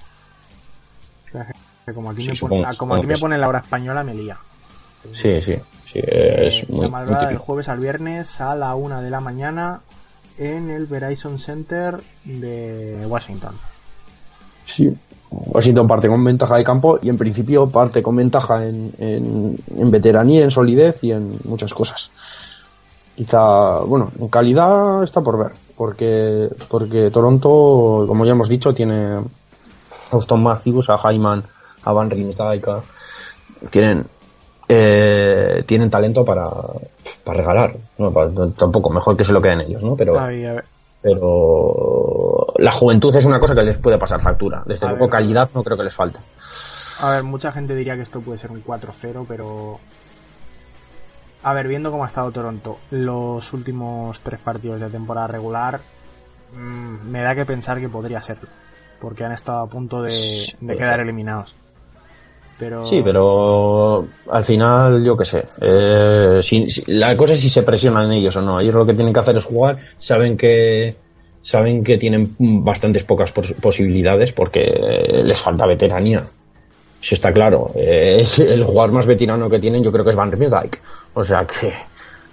Como 1.94 2.12
aquí, 2.12 2.22
Sí, 2.22 2.30
me, 2.30 2.36
supongo- 2.36 2.66
ah, 2.68 2.72
como 2.78 2.96
aquí 2.96 3.08
me 3.08 3.18
pone 3.18 3.38
la 3.38 3.48
hora 3.50 3.60
española, 3.60 4.04
me 4.04 4.14
lía. 4.14 4.38
Sí, 5.12 5.42
sí, 5.42 5.58
sí, 5.86 6.00
es 6.02 6.64
Eh, 6.64 6.66
muy, 6.70 6.78
la 6.82 6.82
muy 6.84 6.92
madrugada 6.92 7.28
del 7.28 7.38
jueves 7.40 7.68
al 7.68 7.80
viernes 7.80 8.40
a 8.40 8.56
la 8.56 8.74
una 8.76 9.02
de 9.02 9.10
la 9.10 9.20
mañana 9.20 9.82
en 10.38 10.70
el 10.70 10.86
Verizon 10.86 11.40
Center 11.40 12.00
de 12.24 13.06
Washington. 13.08 13.56
Sí, 14.66 14.96
Washington 15.48 15.88
parte 15.88 16.08
con 16.08 16.24
ventaja 16.24 16.58
de 16.58 16.64
campo 16.64 17.00
y 17.02 17.10
en 17.10 17.18
principio 17.18 17.68
parte 17.70 18.02
con 18.04 18.16
ventaja 18.16 18.66
en, 18.66 18.94
en, 18.98 19.56
en 19.78 19.92
veteranía, 19.92 20.44
en 20.44 20.52
solidez 20.52 21.04
y 21.04 21.12
en 21.12 21.32
muchas 21.46 21.74
cosas. 21.74 22.12
Quizá, 23.16 23.80
bueno, 23.82 24.12
en 24.20 24.28
calidad 24.28 25.04
está 25.04 25.22
por 25.22 25.38
ver, 25.38 25.52
porque, 25.78 26.50
porque 26.68 27.12
Toronto, 27.12 28.06
como 28.08 28.26
ya 28.26 28.32
hemos 28.32 28.50
dicho, 28.50 28.74
tiene 28.74 29.16
a 29.16 29.22
Austin 30.12 30.42
Matthews, 30.42 30.90
a 30.90 30.98
Hyman, 30.98 31.44
a 31.84 31.92
Van 31.92 32.10
Riemsdyk, 32.10 32.68
tienen 33.70 34.06
eh, 34.68 35.64
tienen 35.68 35.90
talento 35.90 36.24
para, 36.26 36.50
para 37.24 37.38
regalar. 37.38 37.76
No, 37.98 38.12
para- 38.12 38.32
tampoco, 38.58 38.90
mejor 38.90 39.16
que 39.16 39.24
se 39.26 39.34
lo 39.34 39.42
queden 39.42 39.62
ellos, 39.62 39.84
¿no? 39.84 39.96
Pero, 39.96 40.20
Ay, 40.20 40.46
pero 41.02 41.22
la 42.58 42.72
juventud 42.72 43.16
es 43.16 43.26
una 43.26 43.40
cosa 43.40 43.56
que 43.56 43.64
les 43.64 43.78
puede 43.78 43.98
pasar 43.98 44.22
factura. 44.22 44.64
Desde 44.66 44.86
A 44.86 44.90
luego, 44.90 45.06
ver. 45.06 45.12
calidad 45.12 45.50
no 45.54 45.64
creo 45.64 45.78
que 45.78 45.84
les 45.84 45.96
falte. 45.96 46.20
A 47.02 47.10
ver, 47.12 47.24
mucha 47.24 47.52
gente 47.52 47.76
diría 47.76 47.96
que 47.96 48.02
esto 48.02 48.22
puede 48.22 48.38
ser 48.38 48.52
un 48.52 48.64
4-0, 48.64 49.26
pero... 49.28 49.80
A 51.44 51.54
ver, 51.54 51.68
viendo 51.68 51.92
cómo 51.92 52.04
ha 52.06 52.08
estado 52.08 52.32
Toronto 52.32 52.78
los 52.92 53.52
últimos 53.54 54.22
tres 54.22 54.40
partidos 54.40 54.80
de 54.80 54.90
temporada 54.90 55.28
regular, 55.28 55.80
mm, 56.56 57.10
me 57.10 57.22
da 57.22 57.36
que 57.36 57.46
pensar 57.46 57.80
que 57.80 57.90
podría 57.90 58.22
serlo. 58.22 58.48
Porque 59.02 59.26
han 59.26 59.34
estado 59.34 59.60
a 59.60 59.68
punto 59.68 60.02
de, 60.02 60.10
quedar 60.62 60.92
ser. 60.96 61.00
eliminados. 61.02 61.54
Pero... 62.58 62.86
Sí, 62.86 63.02
pero 63.04 64.08
al 64.32 64.44
final, 64.46 65.04
yo 65.04 65.18
qué 65.18 65.26
sé. 65.26 65.44
eh, 65.60 66.40
si- 66.42 66.70
si- 66.70 66.84
la 66.94 67.18
cosa 67.18 67.34
es 67.34 67.42
si 67.42 67.50
se 67.50 67.64
presionan 67.64 68.12
ellos 68.14 68.36
o 68.38 68.42
no. 68.42 68.62
Ellos 68.62 68.76
lo 68.76 68.86
que 68.86 68.94
tienen 68.94 69.14
que 69.14 69.20
hacer 69.20 69.36
es 69.36 69.44
jugar. 69.44 69.80
Saben 69.98 70.38
que 70.38 70.96
saben 71.44 71.84
que 71.84 71.98
tienen 72.00 72.36
bastantes 72.40 73.04
pocas 73.04 73.32
pos- 73.32 73.54
posibilidades 73.62 74.32
porque 74.32 74.62
eh, 74.64 75.24
les 75.24 75.40
falta 75.40 75.68
veteranía. 75.68 76.24
Eso 77.02 77.16
está 77.16 77.32
claro. 77.32 77.70
Eh, 77.76 78.18
es 78.22 78.40
el 78.40 78.64
jugador 78.64 78.94
más 78.94 79.06
veterano 79.06 79.48
que 79.50 79.60
tienen, 79.60 79.84
yo 79.84 79.92
creo 79.92 80.04
que 80.04 80.10
es 80.10 80.16
Van 80.16 80.32
Riemsdyk. 80.32 80.82
O 81.14 81.24
sea 81.24 81.46
que 81.46 81.72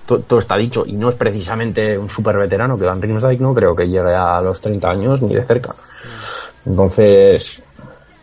to- 0.07 0.21
todo 0.21 0.39
está 0.39 0.57
dicho. 0.57 0.85
Y 0.87 0.93
no 0.93 1.09
es 1.09 1.17
precisamente 1.17 1.99
un 1.99 2.09
super 2.09 2.37
veterano, 2.39 2.79
que 2.79 2.85
Van 2.87 3.03
Riemsdyk 3.03 3.41
no 3.41 3.53
creo 3.53 3.75
que 3.77 3.87
llegue 3.89 4.15
a 4.15 4.41
los 4.41 4.61
30 4.61 4.89
años 4.91 5.21
ni 5.23 5.35
de 5.35 5.45
cerca. 5.45 5.75
Entonces, 6.65 7.61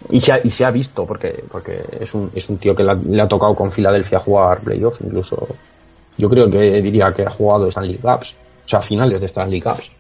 y 0.10 0.21
se 0.21 0.32
ha, 0.34 0.39
y 0.43 0.50
se 0.50 0.63
ha 0.65 0.71
visto, 0.71 1.06
porque, 1.06 1.43
porque 1.52 1.82
es, 2.00 2.13
un, 2.13 2.32
es 2.34 2.47
un 2.50 2.58
tío 2.58 2.76
que 2.76 2.84
le 2.84 2.91
ha, 2.91 2.95
le 2.95 3.21
ha 3.21 3.28
tocado 3.28 3.54
con 3.56 3.71
Filadelfia 3.71 4.19
jugar 4.19 4.60
playoff, 4.62 5.02
incluso 5.04 5.47
yo 6.17 6.30
creo 6.30 6.50
que 6.50 6.82
diría 6.82 7.12
que 7.13 7.23
ha 7.23 7.30
jugado 7.30 7.67
Stanley 7.67 7.97
Cups, 7.97 8.34
o 8.65 8.69
sea, 8.69 8.82
finales 8.82 9.19
de 9.19 9.26
Stanley 9.28 9.62
Cups. 9.62 9.91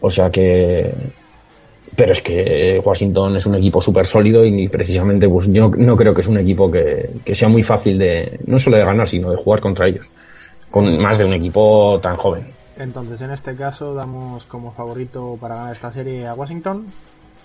O 0.00 0.10
sea 0.10 0.30
que... 0.30 0.92
Pero 1.94 2.12
es 2.12 2.20
que 2.20 2.80
Washington 2.84 3.36
es 3.36 3.46
un 3.46 3.54
equipo 3.54 3.80
súper 3.80 4.04
sólido 4.04 4.44
y 4.44 4.68
precisamente 4.68 5.28
pues 5.28 5.50
yo 5.50 5.68
no 5.68 5.96
creo 5.96 6.12
que 6.12 6.20
es 6.20 6.28
un 6.28 6.36
equipo 6.36 6.70
que, 6.70 7.10
que 7.24 7.34
sea 7.34 7.48
muy 7.48 7.62
fácil 7.62 7.98
de, 7.98 8.38
no 8.46 8.58
solo 8.58 8.76
de 8.76 8.84
ganar, 8.84 9.08
sino 9.08 9.30
de 9.30 9.36
jugar 9.36 9.60
contra 9.60 9.88
ellos. 9.88 10.10
Con 10.70 11.00
más 11.00 11.18
de 11.18 11.24
un 11.24 11.32
equipo 11.32 11.98
tan 12.02 12.16
joven. 12.16 12.48
Entonces, 12.78 13.20
en 13.22 13.30
este 13.30 13.54
caso, 13.54 13.94
damos 13.94 14.44
como 14.44 14.72
favorito 14.72 15.38
para 15.40 15.54
ganar 15.54 15.72
esta 15.72 15.90
serie 15.90 16.26
a 16.26 16.34
Washington. 16.34 16.86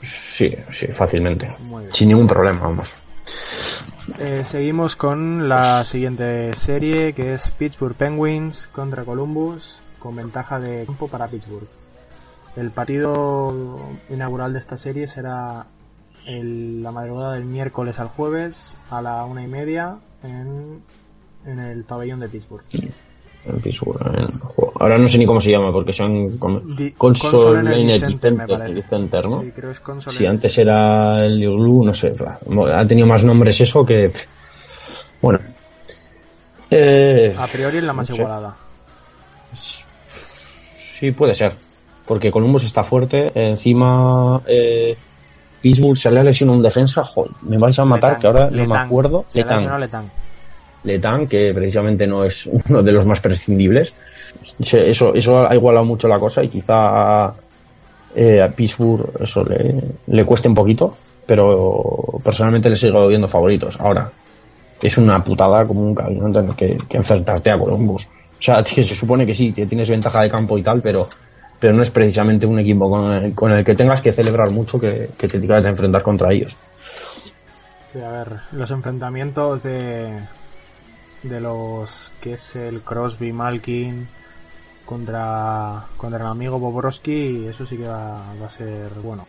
Sí, 0.04 0.54
sí, 0.74 0.88
fácilmente. 0.88 1.56
Sin 1.92 2.10
ningún 2.10 2.28
problema, 2.28 2.62
vamos. 2.62 2.94
Eh, 4.20 4.44
seguimos 4.46 4.96
con 4.96 5.48
la 5.48 5.86
siguiente 5.86 6.54
serie, 6.56 7.14
que 7.14 7.36
es 7.36 7.52
Pittsburgh 7.52 7.96
Penguins 7.96 8.68
contra 8.74 9.04
Columbus, 9.04 9.80
con 10.00 10.16
ventaja 10.16 10.60
de 10.60 10.86
campo 10.86 11.08
para 11.08 11.28
Pittsburgh. 11.28 11.68
El 12.56 12.72
partido 12.72 13.80
inaugural 14.10 14.54
de 14.54 14.60
esta 14.60 14.78
serie 14.78 15.08
será 15.08 15.66
el- 16.26 16.84
la 16.84 16.92
madrugada 16.92 17.34
del 17.34 17.46
miércoles 17.46 18.00
al 18.00 18.08
jueves 18.10 18.76
a 18.90 19.02
la 19.02 19.24
una 19.26 19.44
y 19.44 19.48
media 19.48 19.96
en, 20.24 20.82
en 21.46 21.60
el 21.60 21.84
pabellón 21.84 22.20
de 22.20 22.28
Pittsburgh. 22.28 22.64
En 23.46 23.60
Pittsburgh, 23.62 24.02
en. 24.18 24.28
Ahora 24.80 24.98
no 24.98 25.08
sé 25.08 25.18
ni 25.18 25.26
cómo 25.26 25.40
se 25.42 25.50
llama, 25.52 25.72
porque 25.72 25.94
son 25.94 26.38
con, 26.38 26.76
Di- 26.76 26.92
Console, 26.92 27.32
Console 27.32 27.60
Energy 27.82 28.06
Energy 28.06 28.82
Center, 28.84 29.26
¿no? 29.30 29.42
Sí, 29.42 29.52
creo 29.52 29.70
que 29.70 29.74
es 29.74 29.80
console. 29.80 30.18
Si 30.18 30.26
antes 30.26 30.58
era 30.58 31.26
el 31.26 31.42
Igloo, 31.42 31.86
no 31.86 31.94
sé, 31.94 32.12
ha 32.74 32.86
tenido 32.88 33.08
más 33.08 33.24
nombres 33.24 33.60
eso 33.62 33.86
que... 33.86 34.12
Bueno. 35.22 35.40
Eh, 36.70 37.36
A 37.38 37.48
priori 37.48 37.78
es 37.78 37.84
la 37.84 37.94
más 37.94 38.10
no 38.10 38.16
sé. 38.16 38.22
igualada. 38.22 38.56
Sí, 40.76 41.12
puede 41.12 41.34
ser. 41.34 41.56
Porque 42.12 42.30
Columbus 42.30 42.66
está 42.66 42.84
fuerte. 42.84 43.32
Encima, 43.36 44.42
eh, 44.46 44.98
Pittsburgh 45.62 45.96
se 45.96 46.12
le 46.12 46.20
ha 46.20 46.24
lesionado 46.26 46.58
un 46.58 46.62
defensa. 46.62 47.06
Joder, 47.06 47.32
me 47.44 47.58
vais 47.58 47.80
a 47.80 47.86
matar, 47.86 48.18
Letang, 48.18 48.20
que 48.20 48.28
ahora 48.28 48.50
no 48.52 48.66
me 48.68 48.78
acuerdo. 48.78 49.24
Se 49.30 49.40
Letang. 49.40 49.80
Letang. 49.80 50.12
Letang, 50.84 51.28
que 51.30 51.54
precisamente 51.54 52.06
no 52.06 52.26
es 52.26 52.46
uno 52.68 52.84
de 52.84 52.92
los 52.92 53.06
más 53.06 53.22
prescindibles. 53.22 53.94
Eso, 54.60 55.14
eso 55.14 55.48
ha 55.48 55.56
igualado 55.56 55.86
mucho 55.86 56.10
la 56.10 56.20
cosa 56.20 56.44
y 56.44 56.50
quizá 56.50 57.32
eh, 58.14 58.42
a 58.42 58.50
Pittsburgh 58.50 59.10
eso 59.22 59.46
le, 59.46 59.82
le 60.08 60.26
cueste 60.26 60.50
un 60.50 60.56
poquito, 60.56 60.94
pero 61.26 62.20
personalmente 62.22 62.70
le 62.70 62.76
sigo 62.76 63.08
viendo 63.08 63.30
favoritos. 63.30 63.80
Ahora, 63.80 64.12
es 64.82 64.98
una 64.98 65.24
putada 65.24 65.64
como 65.64 65.80
un 65.80 65.94
no 65.96 66.30
tener 66.30 66.56
que, 66.56 66.78
que 66.90 66.98
enfrentarte 66.98 67.52
a 67.52 67.58
Columbus. 67.58 68.06
O 68.06 68.42
sea, 68.44 68.62
que 68.64 68.84
se 68.84 68.96
supone 68.96 69.26
que 69.26 69.34
sí, 69.34 69.54
que 69.54 69.66
tienes 69.66 69.90
ventaja 69.90 70.24
de 70.24 70.30
campo 70.30 70.58
y 70.58 70.62
tal, 70.62 70.82
pero, 70.82 71.08
pero 71.62 71.74
no 71.74 71.84
es 71.84 71.92
precisamente 71.92 72.48
un 72.48 72.60
equipo 72.60 72.90
con 72.90 73.12
el, 73.12 73.34
con 73.34 73.52
el 73.52 73.64
que 73.64 73.76
tengas 73.76 74.02
que 74.02 74.12
celebrar 74.12 74.50
mucho 74.50 74.80
que, 74.80 75.12
que 75.18 75.28
te 75.28 75.40
tengas 75.40 75.62
que 75.62 75.70
enfrentar 75.70 76.02
contra 76.02 76.34
ellos. 76.34 76.58
Sí, 77.94 78.02
a 78.02 78.10
ver, 78.10 78.28
los 78.52 78.72
enfrentamientos 78.72 79.62
de 79.64 80.12
de 81.24 81.40
los 81.40 82.12
que 82.20 82.34
es 82.34 82.56
el 82.56 82.82
Crosby 82.82 83.32
Malkin 83.32 84.08
contra 84.86 85.86
contra 85.98 86.20
el 86.20 86.28
amigo 86.28 86.60
Bobrovsky, 86.60 87.46
eso 87.48 87.66
sí 87.66 87.78
que 87.78 87.88
va, 87.88 88.24
va 88.42 88.48
a 88.48 88.50
ser 88.50 88.90
bueno. 89.04 89.28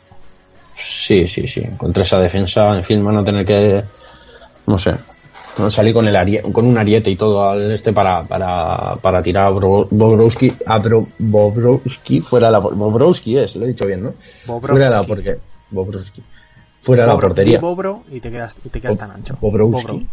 Sí, 0.75 1.29
sí, 1.29 1.47
sí. 1.47 1.63
Contra 1.77 2.03
esa 2.03 2.19
defensa, 2.19 2.75
en 2.75 2.85
fin, 2.85 3.05
van 3.05 3.19
a 3.19 3.25
tener 3.25 3.45
que, 3.45 3.85
no 4.67 4.79
sé, 4.79 4.95
salir 5.71 5.93
con 5.95 6.07
el 6.09 6.17
arie- 6.17 6.43
con 6.53 6.67
un 6.67 6.77
ariete 6.79 7.11
y 7.11 7.17
todo 7.17 7.49
al 7.51 7.71
este 7.73 7.93
para, 7.93 8.23
para, 8.25 8.95
para 8.97 9.23
tirar 9.23 9.47
a 9.47 9.51
Bro- 9.51 9.89
Bobrovsky, 9.91 10.53
a 10.67 10.79
Bro- 10.79 11.07
Bobrovsky 11.19 12.21
fuera 12.21 12.47
de 12.47 12.53
la 12.53 12.59
Bobrovsky 12.59 13.39
es, 13.39 13.55
lo 13.57 13.65
he 13.65 13.69
dicho 13.69 13.87
bien, 13.87 14.03
¿no? 14.03 14.15
Bobrovsky. 14.47 14.69
Fuera 14.73 14.89
de 14.89 14.95
la 14.97 15.03
porque 15.03 15.39
Bobrovsky. 15.71 16.23
Fuera 16.81 17.03
de 17.05 17.09
la 17.13 17.19
portería. 17.19 17.59
Di 17.59 17.63
Bobro 17.63 18.03
y 18.11 18.21
te 18.21 18.31
quedas 18.31 18.57
y 18.65 18.69
te 18.69 18.81
quedas 18.81 18.97
tan 18.97 19.11
ancho. 19.11 19.37
Bobrovsky. 19.41 19.93
Bobro. 19.93 20.07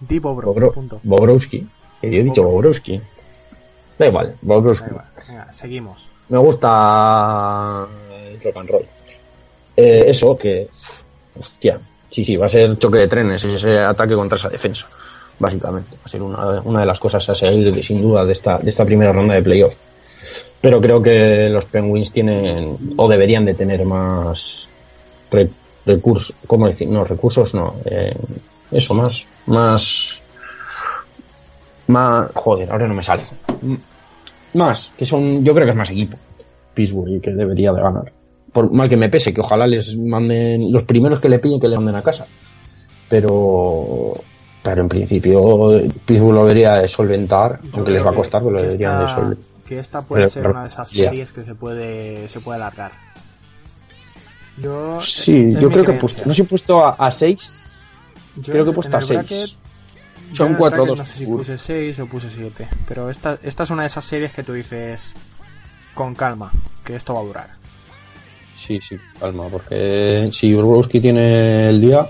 Di 0.00 0.18
Bobro, 0.18 0.48
Bobro- 0.54 0.72
punto. 0.72 1.00
Bobrovsky. 1.02 1.66
Que 2.00 2.10
yo 2.10 2.20
he 2.20 2.22
dicho 2.24 2.42
Bobrovsky. 2.42 3.00
Da 3.98 4.06
igual, 4.06 4.34
Bobrovsky. 4.42 4.86
Da 4.86 4.90
igual. 4.90 5.04
Venga, 5.28 5.52
seguimos. 5.52 6.06
Me 6.28 6.38
gusta 6.38 7.86
el 8.28 8.40
rock 8.42 8.56
and 8.56 8.70
roll. 8.70 8.82
Eh, 9.76 10.04
eso, 10.06 10.36
que. 10.36 10.68
Hostia. 11.38 11.78
Sí, 12.14 12.22
sí, 12.24 12.36
va 12.36 12.46
a 12.46 12.48
ser 12.48 12.78
choque 12.78 12.98
de 12.98 13.08
trenes 13.08 13.44
ese 13.44 13.76
ataque 13.80 14.14
contra 14.14 14.36
esa 14.38 14.48
defensa. 14.48 14.86
Básicamente. 15.36 15.96
Va 15.96 16.02
a 16.04 16.08
ser 16.08 16.22
una, 16.22 16.60
una 16.62 16.80
de 16.80 16.86
las 16.86 17.00
cosas 17.00 17.28
a 17.28 17.34
seguir, 17.34 17.82
sin 17.82 18.00
duda, 18.00 18.24
de 18.24 18.32
esta, 18.32 18.58
de 18.58 18.70
esta 18.70 18.84
primera 18.84 19.12
ronda 19.12 19.34
de 19.34 19.42
playoff. 19.42 19.74
Pero 20.60 20.80
creo 20.80 21.02
que 21.02 21.48
los 21.50 21.64
Penguins 21.66 22.12
tienen, 22.12 22.76
o 22.96 23.08
deberían 23.08 23.44
de 23.44 23.54
tener 23.54 23.84
más 23.84 24.68
re- 25.32 25.50
recursos, 25.84 26.36
¿cómo 26.46 26.68
decir? 26.68 26.88
No, 26.88 27.02
recursos 27.02 27.52
no. 27.52 27.74
eh, 27.86 28.14
eso, 28.70 28.94
más, 28.94 29.26
más, 29.46 30.20
más, 31.88 32.30
joder, 32.34 32.70
ahora 32.70 32.86
no 32.86 32.94
me 32.94 33.02
sale. 33.02 33.24
Más, 34.54 34.92
que 34.96 35.04
son, 35.04 35.44
yo 35.44 35.52
creo 35.52 35.64
que 35.66 35.72
es 35.72 35.76
más 35.76 35.90
equipo. 35.90 36.16
Pittsburgh 36.74 37.08
y 37.16 37.20
que 37.20 37.32
debería 37.32 37.72
de 37.72 37.82
ganar. 37.82 38.12
Por 38.54 38.72
mal 38.72 38.88
que 38.88 38.96
me 38.96 39.10
pese, 39.10 39.34
que 39.34 39.40
ojalá 39.42 39.66
les 39.66 39.94
manden, 39.98 40.72
los 40.72 40.84
primeros 40.84 41.20
que 41.20 41.28
le 41.28 41.38
pillen 41.40 41.60
que 41.60 41.68
le 41.68 41.76
manden 41.76 41.96
a 41.96 42.02
casa. 42.02 42.26
Pero, 43.08 44.14
pero 44.62 44.80
en 44.80 44.88
principio 44.88 45.68
Pittsburgh 46.06 46.32
lo 46.34 46.46
debería 46.46 46.74
de 46.76 46.88
solventar, 46.88 47.60
Yo 47.64 47.70
aunque 47.74 47.90
les 47.90 48.06
va 48.06 48.10
a 48.10 48.14
costar, 48.14 48.40
pero 48.42 48.52
lo 48.54 48.62
deberían 48.62 49.00
de 49.02 49.08
solventar. 49.08 49.44
Que 49.66 49.78
esta 49.78 50.02
puede 50.02 50.22
Pero- 50.22 50.30
ser 50.30 50.42
pero- 50.42 50.52
una 50.52 50.62
de 50.62 50.68
esas 50.68 50.88
series 50.88 51.32
que 51.32 51.42
se 51.42 51.54
puede 51.54 52.28
se 52.28 52.40
puede 52.40 52.56
alargar. 52.56 52.92
Yo 54.56 55.00
Sí, 55.02 55.52
yo 55.60 55.68
creo 55.70 55.84
que 55.84 55.92
he 55.92 55.98
puesto, 55.98 56.22
no 56.24 56.32
sé 56.32 56.36
si 56.36 56.42
he 56.42 56.44
puesto 56.44 56.84
a 56.86 57.10
6, 57.10 57.66
Yo 58.36 58.52
creo 58.52 58.64
que 58.64 58.70
he 58.70 58.74
puesto 58.74 58.96
a 58.96 59.00
el 59.00 59.06
6. 59.06 59.20
bracket- 59.20 59.56
yo 60.30 60.34
Son 60.36 60.46
en 60.46 60.52
el 60.52 60.58
4 60.58 60.84
bracket 60.84 60.88
2 60.88 60.98
No 61.00 61.06
sé 61.06 61.18
si 61.18 61.26
puse 61.26 61.58
6 61.58 61.98
o 61.98 62.06
puse 62.06 62.30
7. 62.30 62.68
Pero 62.86 63.10
esta, 63.10 63.38
esta 63.42 63.62
es 63.64 63.70
una 63.70 63.82
de 63.82 63.88
esas 63.88 64.04
series 64.04 64.32
que 64.32 64.42
tú 64.44 64.52
dices 64.52 65.14
con 65.94 66.14
calma, 66.14 66.52
que 66.84 66.94
esto 66.96 67.14
va 67.14 67.20
a 67.20 67.24
durar. 67.24 67.46
Sí, 68.66 68.80
sí, 68.80 68.96
calma, 69.20 69.48
porque 69.48 70.30
si 70.32 70.54
Bobrovsky 70.54 70.98
tiene 70.98 71.68
el 71.68 71.80
día, 71.82 72.08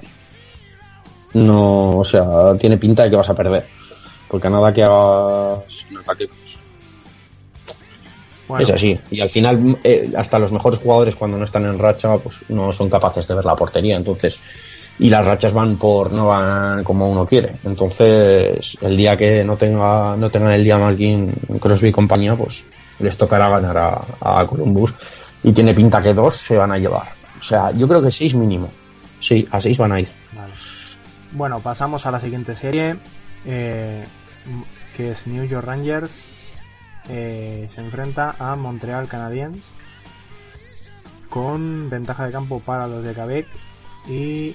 no, 1.33 1.99
o 1.99 2.05
sea, 2.05 2.55
tiene 2.59 2.77
pinta 2.77 3.03
de 3.03 3.11
que 3.11 3.17
vas 3.17 3.29
a 3.29 3.35
perder. 3.35 3.67
Porque 4.29 4.49
nada 4.49 4.73
que 4.73 4.85
hagas 4.85 5.87
un 5.91 5.99
ataque, 5.99 6.29
pues, 6.29 6.59
Bueno. 8.47 8.65
Es 8.65 8.71
así. 8.71 8.97
Y 9.11 9.21
al 9.21 9.31
final, 9.31 9.79
eh, 9.83 10.13
hasta 10.17 10.39
los 10.39 10.53
mejores 10.53 10.79
jugadores 10.79 11.17
cuando 11.17 11.39
no 11.39 11.45
están 11.45 11.65
en 11.65 11.79
racha, 11.79 12.17
pues 12.19 12.41
no 12.49 12.73
son 12.73 12.89
capaces 12.89 13.27
de 13.27 13.35
ver 13.35 13.45
la 13.45 13.57
portería. 13.57 13.97
Entonces, 13.97 14.39
y 15.01 15.11
las 15.11 15.27
rachas 15.27 15.53
van 15.53 15.77
por, 15.77 16.13
no 16.13 16.29
van 16.29 16.85
como 16.85 17.11
uno 17.11 17.27
quiere. 17.27 17.57
Entonces, 17.65 18.79
el 18.81 18.97
día 18.97 19.17
que 19.17 19.43
no 19.43 19.57
tenga, 19.57 20.17
no 20.17 20.31
tengan 20.31 20.53
el 20.53 20.63
día 20.63 20.79
Malkin, 20.79 21.33
Crosby 21.59 21.89
y 21.89 21.93
compañía, 21.93 22.37
pues 22.37 22.65
les 23.01 23.17
tocará 23.17 23.49
ganar 23.49 23.77
a, 23.77 24.05
a 24.21 24.47
Columbus. 24.47 24.95
Y 25.45 25.53
tiene 25.53 25.73
pinta 25.75 26.03
que 26.03 26.13
dos 26.13 26.35
se 26.35 26.57
van 26.57 26.73
a 26.73 26.79
llevar. 26.79 27.07
O 27.39 27.43
sea, 27.43 27.71
yo 27.71 27.87
creo 27.87 28.03
que 28.03 28.11
seis 28.11 28.35
mínimo. 28.35 28.71
Sí, 29.21 29.47
a 29.51 29.61
seis 29.61 29.79
van 29.79 29.93
a 29.93 30.01
ir. 30.01 30.09
Bueno, 31.33 31.61
pasamos 31.61 32.07
a 32.07 32.11
la 32.11 32.19
siguiente 32.19 32.57
serie, 32.57 32.97
eh, 33.45 34.05
que 34.97 35.11
es 35.11 35.27
New 35.27 35.45
York 35.45 35.67
Rangers. 35.67 36.27
eh, 37.09 37.69
se 37.69 37.81
enfrenta 37.83 38.35
a 38.39 38.57
Montreal 38.57 39.07
Canadiens 39.09 39.59
con 41.29 41.91
ventaja 41.91 42.25
de 42.25 42.33
campo 42.33 42.61
para 42.61 42.87
los 42.87 43.05
de 43.05 43.13
Quebec 43.13 43.47
y 44.09 44.55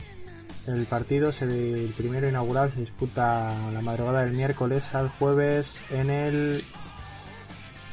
el 0.65 0.86
partido 0.86 1.32
se 1.32 1.45
el 1.45 1.93
primero 1.95 2.28
inaugural 2.28 2.71
se 2.71 2.80
disputa 2.80 3.54
la 3.73 3.82
madrugada 3.82 4.21
del 4.23 4.32
miércoles 4.34 4.95
al 4.95 5.10
jueves 5.10 5.84
en 5.89 6.10
el 6.10 6.63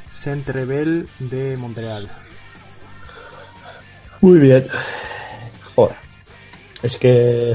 Centre 0.09 0.64
Bell 0.64 1.09
de 1.18 1.56
Montreal. 1.56 2.09
Muy 4.20 4.38
bien. 4.38 4.64
Joder. 5.74 5.96
Es 6.83 6.96
que. 6.96 7.55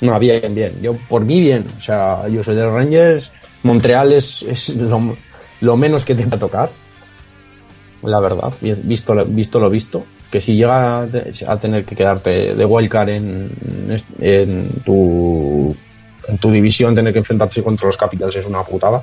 No, 0.00 0.18
bien, 0.18 0.54
bien. 0.54 0.80
Yo, 0.80 0.94
por 1.08 1.24
mí, 1.24 1.40
bien. 1.40 1.66
O 1.76 1.80
sea, 1.80 2.26
yo 2.28 2.42
soy 2.42 2.56
de 2.56 2.62
los 2.62 2.74
Rangers. 2.74 3.32
Montreal 3.62 4.12
es, 4.12 4.42
es 4.42 4.74
lo, 4.76 5.16
lo 5.60 5.76
menos 5.76 6.04
que 6.04 6.14
te 6.14 6.24
va 6.24 6.36
a 6.36 6.40
tocar. 6.40 6.70
La 8.02 8.18
verdad, 8.18 8.52
visto, 8.60 9.14
visto 9.26 9.60
lo 9.60 9.68
visto. 9.68 10.04
Que 10.30 10.40
si 10.40 10.54
llega 10.54 11.02
a 11.46 11.56
tener 11.58 11.84
que 11.84 11.96
quedarte 11.96 12.54
de 12.54 12.64
wildcard 12.64 13.08
en, 13.08 13.50
en, 14.20 14.70
tu, 14.84 15.74
en 16.28 16.38
tu 16.38 16.50
división, 16.50 16.94
tener 16.94 17.12
que 17.12 17.18
enfrentarse 17.18 17.62
contra 17.62 17.88
los 17.88 17.96
Capitals 17.96 18.36
es 18.36 18.46
una 18.46 18.62
putada. 18.62 19.02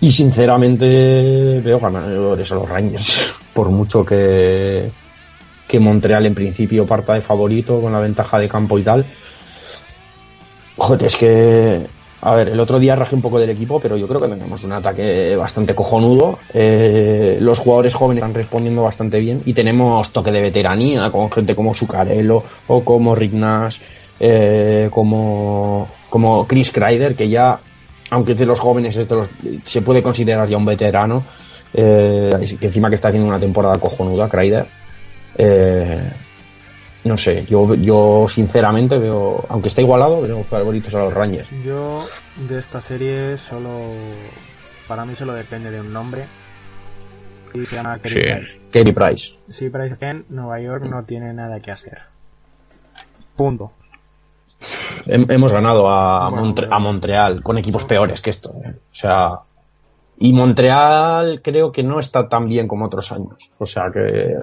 Y 0.00 0.10
sinceramente 0.10 1.60
veo 1.62 1.78
ganadores 1.78 2.50
a 2.50 2.54
los 2.54 2.68
Rangers. 2.68 3.34
Por 3.60 3.68
mucho 3.68 4.06
que, 4.06 4.90
que 5.68 5.78
Montreal 5.78 6.24
en 6.24 6.34
principio 6.34 6.86
parta 6.86 7.12
de 7.12 7.20
favorito 7.20 7.78
con 7.78 7.92
la 7.92 8.00
ventaja 8.00 8.38
de 8.38 8.48
campo 8.48 8.78
y 8.78 8.82
tal. 8.82 9.04
Joder, 10.78 11.04
es 11.04 11.16
que. 11.18 11.86
A 12.22 12.34
ver, 12.34 12.48
el 12.48 12.58
otro 12.58 12.78
día 12.78 12.96
rajé 12.96 13.14
un 13.14 13.20
poco 13.20 13.38
del 13.38 13.50
equipo, 13.50 13.78
pero 13.78 13.98
yo 13.98 14.08
creo 14.08 14.18
que 14.18 14.28
tenemos 14.28 14.64
un 14.64 14.72
ataque 14.72 15.36
bastante 15.36 15.74
cojonudo. 15.74 16.38
Eh, 16.54 17.36
los 17.42 17.58
jugadores 17.58 17.92
jóvenes 17.92 18.22
están 18.22 18.32
respondiendo 18.32 18.82
bastante 18.82 19.20
bien 19.20 19.42
y 19.44 19.52
tenemos 19.52 20.08
toque 20.10 20.32
de 20.32 20.40
veteranía 20.40 21.10
con 21.10 21.30
gente 21.30 21.54
como 21.54 21.74
Zuccarello 21.74 22.42
o 22.66 22.82
como 22.82 23.14
Rick 23.14 23.34
Nash, 23.34 23.78
eh, 24.20 24.88
como, 24.90 25.86
como 26.08 26.46
Chris 26.46 26.72
Kreider, 26.72 27.14
que 27.14 27.28
ya, 27.28 27.60
aunque 28.08 28.32
es 28.32 28.38
de 28.38 28.46
los 28.46 28.58
jóvenes, 28.58 28.96
es 28.96 29.06
de 29.06 29.16
los, 29.16 29.28
se 29.64 29.82
puede 29.82 30.02
considerar 30.02 30.48
ya 30.48 30.56
un 30.56 30.64
veterano, 30.64 31.24
eh, 31.74 32.30
que 32.58 32.66
encima 32.66 32.88
que 32.88 32.94
está 32.96 33.08
haciendo 33.08 33.28
una 33.28 33.38
temporada 33.38 33.76
cojonuda, 33.78 34.28
Kreider. 34.28 34.66
Eh, 35.36 36.12
no 37.04 37.16
sé, 37.16 37.46
yo, 37.46 37.74
yo 37.74 38.26
sinceramente 38.28 38.98
veo, 38.98 39.44
aunque 39.48 39.68
está 39.68 39.80
igualado, 39.80 40.20
veo 40.20 40.42
favoritos 40.44 40.94
a 40.94 40.98
los 40.98 41.14
Rangers. 41.14 41.48
Yo 41.64 42.04
de 42.48 42.58
esta 42.58 42.80
serie 42.80 43.38
solo. 43.38 43.70
Para 44.86 45.04
mí 45.04 45.14
solo 45.14 45.32
depende 45.32 45.70
de 45.70 45.80
un 45.80 45.92
nombre. 45.92 46.24
Y 47.54 47.64
se 47.64 47.76
llama 47.76 47.98
Kerry 47.98 48.22
Price. 48.22 48.54
Kerry 48.70 48.92
Price. 48.92 49.34
Si 49.48 49.70
Price 49.70 49.94
está 49.94 50.10
en 50.10 50.24
Nueva 50.28 50.60
York 50.60 50.84
no 50.90 51.02
tiene 51.04 51.32
nada 51.32 51.58
que 51.60 51.70
hacer. 51.70 51.98
Punto. 53.36 53.72
Hem- 55.06 55.30
hemos 55.32 55.52
ganado 55.52 55.88
a, 55.88 56.28
Bueno, 56.30 56.44
Montre- 56.46 56.66
bueno. 56.66 56.74
a 56.76 56.78
Montreal 56.78 57.42
con 57.42 57.56
equipos 57.58 57.84
peores 57.84 58.20
que 58.20 58.30
esto. 58.30 58.52
eh. 58.64 58.70
O 58.74 58.94
sea, 58.94 59.30
y 60.22 60.34
Montreal 60.34 61.40
creo 61.42 61.72
que 61.72 61.82
no 61.82 61.98
está 61.98 62.28
tan 62.28 62.46
bien 62.46 62.68
como 62.68 62.86
otros 62.86 63.10
años. 63.10 63.50
O 63.58 63.64
sea 63.64 63.84
que, 63.92 64.36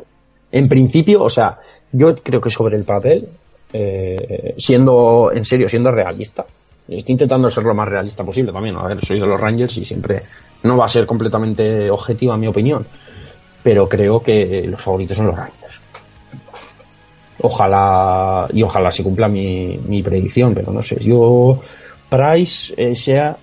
en 0.52 0.68
principio, 0.68 1.24
o 1.24 1.30
sea, 1.30 1.60
yo 1.92 2.16
creo 2.16 2.42
que 2.42 2.50
sobre 2.50 2.78
el 2.78 2.84
papel, 2.84 3.28
eh, 3.72 4.56
siendo, 4.58 5.32
en 5.32 5.46
serio, 5.46 5.70
siendo 5.70 5.92
realista, 5.92 6.46
estoy 6.88 7.14
intentando 7.14 7.48
ser 7.48 7.64
lo 7.64 7.76
más 7.76 7.88
realista 7.88 8.24
posible 8.24 8.52
también. 8.52 8.76
A 8.76 8.88
ver, 8.88 9.06
soy 9.06 9.20
de 9.20 9.28
los 9.28 9.40
Rangers 9.40 9.78
y 9.78 9.86
siempre 9.86 10.24
no 10.64 10.78
va 10.78 10.86
a 10.86 10.90
ser 10.90 11.06
completamente 11.06 11.92
objetiva 11.92 12.36
mi 12.38 12.48
opinión. 12.48 12.84
Pero 13.62 13.88
creo 13.88 14.20
que 14.20 14.66
los 14.68 14.82
favoritos 14.82 15.16
son 15.16 15.28
los 15.28 15.36
Rangers. 15.36 15.82
Ojalá, 17.42 18.48
y 18.52 18.64
ojalá 18.64 18.92
se 18.92 19.04
cumpla 19.04 19.28
mi, 19.28 20.02
predicción, 20.04 20.56
pero 20.56 20.72
no 20.72 20.82
sé. 20.82 20.98
Yo, 21.02 21.62
Price 22.10 22.74
eh, 22.78 22.96
sea, 22.96 23.38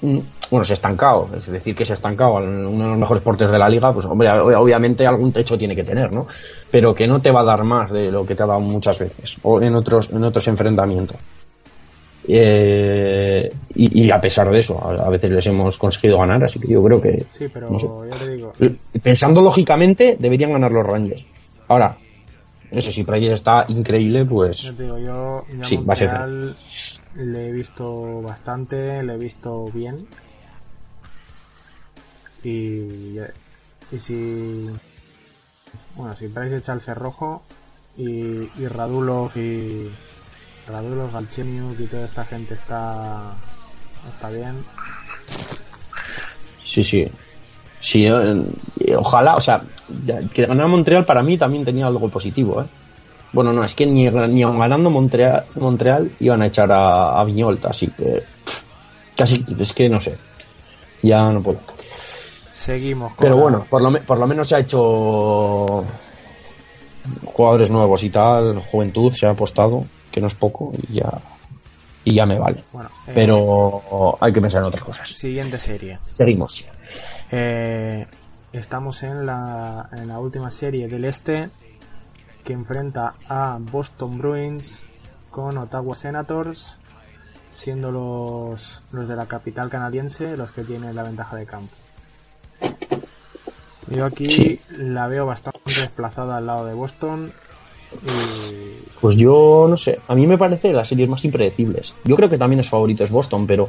bueno, 0.55 0.65
se 0.65 0.73
ha 0.73 0.75
estancado, 0.75 1.29
es 1.37 1.47
decir, 1.51 1.75
que 1.75 1.85
se 1.85 1.93
ha 1.93 1.95
estancado, 1.95 2.35
uno 2.37 2.85
de 2.85 2.91
los 2.91 2.99
mejores 2.99 3.23
portes 3.23 3.51
de 3.51 3.59
la 3.59 3.69
liga, 3.69 3.93
pues 3.93 4.07
hombre, 4.07 4.29
ob- 4.31 4.57
obviamente 4.57 5.07
algún 5.07 5.33
techo 5.33 5.59
tiene 5.59 5.75
que 5.75 5.85
tener, 5.85 6.13
¿no? 6.13 6.27
Pero 6.71 6.95
que 6.95 7.07
no 7.07 7.21
te 7.21 7.31
va 7.31 7.41
a 7.41 7.45
dar 7.45 7.65
más 7.65 7.91
de 7.91 8.11
lo 8.13 8.25
que 8.25 8.35
te 8.35 8.43
ha 8.43 8.47
dado 8.47 8.61
muchas 8.61 8.99
veces, 8.99 9.37
o 9.43 9.61
en 9.61 9.75
otros, 9.75 10.11
en 10.11 10.23
otros 10.25 10.47
enfrentamientos. 10.49 11.17
Eh, 12.27 13.53
y, 13.75 14.05
y 14.07 14.11
a 14.11 14.21
pesar 14.21 14.51
de 14.51 14.61
eso, 14.61 14.79
a, 14.83 15.07
a 15.07 15.11
veces 15.11 15.31
les 15.31 15.47
hemos 15.47 15.77
conseguido 15.77 16.19
ganar, 16.19 16.43
así 16.45 16.59
que 16.59 16.69
yo 16.69 16.83
creo 16.83 17.01
que, 17.01 17.25
Sí, 17.31 17.47
pero 17.53 17.71
No 17.71 17.79
sé. 17.79 17.89
ya 18.11 18.19
te 18.25 18.31
digo. 18.37 18.53
pensando 19.03 19.43
lógicamente, 19.43 20.17
deberían 20.19 20.53
ganar 20.53 20.73
los 20.73 20.87
Rangers. 20.87 21.25
Ahora, 21.69 21.97
eso 22.71 22.91
si 22.91 23.05
Price 23.05 23.33
está 23.33 23.65
increíble, 23.69 24.25
pues 24.25 24.63
Ya 24.63 24.73
te 24.73 24.85
digo, 24.85 24.99
yo 24.99 25.45
ya 25.59 25.65
Sí, 25.65 25.77
va 25.77 25.93
a 25.93 25.97
ser 25.97 26.11
le 27.17 27.49
he 27.49 27.53
visto 27.53 28.23
bastante, 28.23 29.03
le 29.03 29.15
he 29.15 29.19
visto 29.19 29.67
bien. 29.73 30.07
Y, 32.45 33.19
y 33.91 33.99
si. 33.99 34.71
Bueno, 35.97 36.15
si 36.17 36.29
Price 36.29 36.57
echa 36.57 36.73
el 36.73 36.81
cerrojo 36.81 37.43
y, 37.97 38.49
y 38.59 38.69
Radulov 38.69 39.37
y. 39.37 39.91
Radulov, 40.69 41.13
Galchenyuk 41.13 41.81
y 41.81 41.87
toda 41.87 42.05
esta 42.07 42.25
gente 42.25 42.55
está. 42.55 43.35
Está 44.09 44.29
bien. 44.31 44.65
Sí, 46.63 46.83
sí. 46.83 47.09
Sí, 47.81 48.07
eh, 48.07 48.45
eh, 48.81 48.97
ojalá, 48.97 49.35
o 49.35 49.41
sea, 49.43 49.63
que 50.33 50.47
ganara 50.47 50.69
Montreal 50.69 51.05
para 51.05 51.23
mí 51.23 51.37
también 51.37 51.67
tenía 51.67 51.87
algo 51.87 52.09
positivo, 52.09 52.63
¿eh? 52.63 52.67
Bueno, 53.35 53.53
no, 53.53 53.63
es 53.63 53.75
que 53.75 53.85
ni, 53.85 54.09
ni 54.09 54.43
ganando 54.43 54.89
Montreal, 54.89 55.45
Montreal 55.57 56.13
iban 56.21 56.41
a 56.41 56.47
echar 56.47 56.73
a, 56.73 57.21
a 57.21 57.25
Viñolt, 57.25 57.67
así 57.67 57.89
que 57.89 58.23
casi, 59.17 59.45
es 59.59 59.73
que 59.75 59.89
no 59.89 60.01
sé, 60.01 60.17
ya 61.03 61.31
no 61.31 61.43
puedo. 61.43 61.61
Seguimos 62.55 63.15
con 63.15 63.25
Pero 63.25 63.37
bueno, 63.37 63.67
por 63.69 63.83
lo, 63.83 64.01
por 64.05 64.17
lo 64.17 64.27
menos 64.29 64.49
se 64.49 64.55
ha 64.55 64.61
hecho 64.61 65.85
jugadores 67.25 67.69
nuevos 67.69 68.05
y 68.05 68.11
tal, 68.11 68.61
juventud 68.61 69.13
se 69.13 69.27
ha 69.27 69.31
apostado, 69.31 69.85
que 70.11 70.21
no 70.21 70.29
es 70.29 70.37
poco, 70.37 70.73
y 70.89 70.95
ya, 70.95 71.21
y 72.05 72.15
ya 72.15 72.25
me 72.27 72.39
vale. 72.39 72.63
Bueno, 72.73 72.91
eh, 73.09 73.13
Pero 73.13 74.17
hay 74.21 74.33
que 74.33 74.41
pensar 74.41 74.63
en 74.63 74.69
otras 74.69 74.85
cosas. 74.85 75.09
Siguiente 75.09 75.59
serie. 75.59 75.99
Seguimos. 76.13 76.65
Eh, 77.33 78.07
estamos 78.53 79.03
en 79.03 79.27
la, 79.27 79.89
en 79.93 80.07
la 80.07 80.21
última 80.21 80.53
serie 80.53 80.87
del 80.87 81.05
este 81.07 81.51
que 82.45 82.53
enfrenta 82.53 83.15
a 83.29 83.59
Boston 83.61 84.17
Bruins 84.17 84.81
con 85.33 85.59
Ottawa 85.59 85.97
Senators, 85.97 86.79
siendo 87.51 87.91
los, 87.91 88.81
los 88.93 89.09
de 89.09 89.17
la 89.17 89.27
capital 89.27 89.69
canadiense 89.69 90.37
los 90.37 90.53
que 90.53 90.63
tienen 90.63 90.95
la 90.95 91.03
ventaja 91.03 91.35
de 91.35 91.47
campo. 91.47 91.75
Yo 93.87 94.07
aquí 94.07 94.25
Sí. 94.27 94.61
la 94.79 95.09
veo 95.09 95.27
bastante 95.27 95.59
desplazada 95.67 96.39
al 96.39 96.47
lado 96.47 96.65
de 96.67 96.75
Boston 96.75 97.33
y 98.03 98.83
Pues 99.01 99.17
yo 99.17 99.67
no 99.69 99.77
sé, 99.77 100.01
a 100.09 100.15
mí 100.15 100.27
me 100.27 100.39
parece 100.39 100.73
las 100.73 100.89
series 100.89 101.09
más 101.09 101.25
impredecibles. 101.25 101.95
Yo 102.05 102.17
creo 102.17 102.29
que 102.31 102.39
también 102.39 102.61
es 102.61 102.69
favorito 102.69 103.05
es 103.05 103.11
Boston, 103.11 103.47
pero 103.47 103.69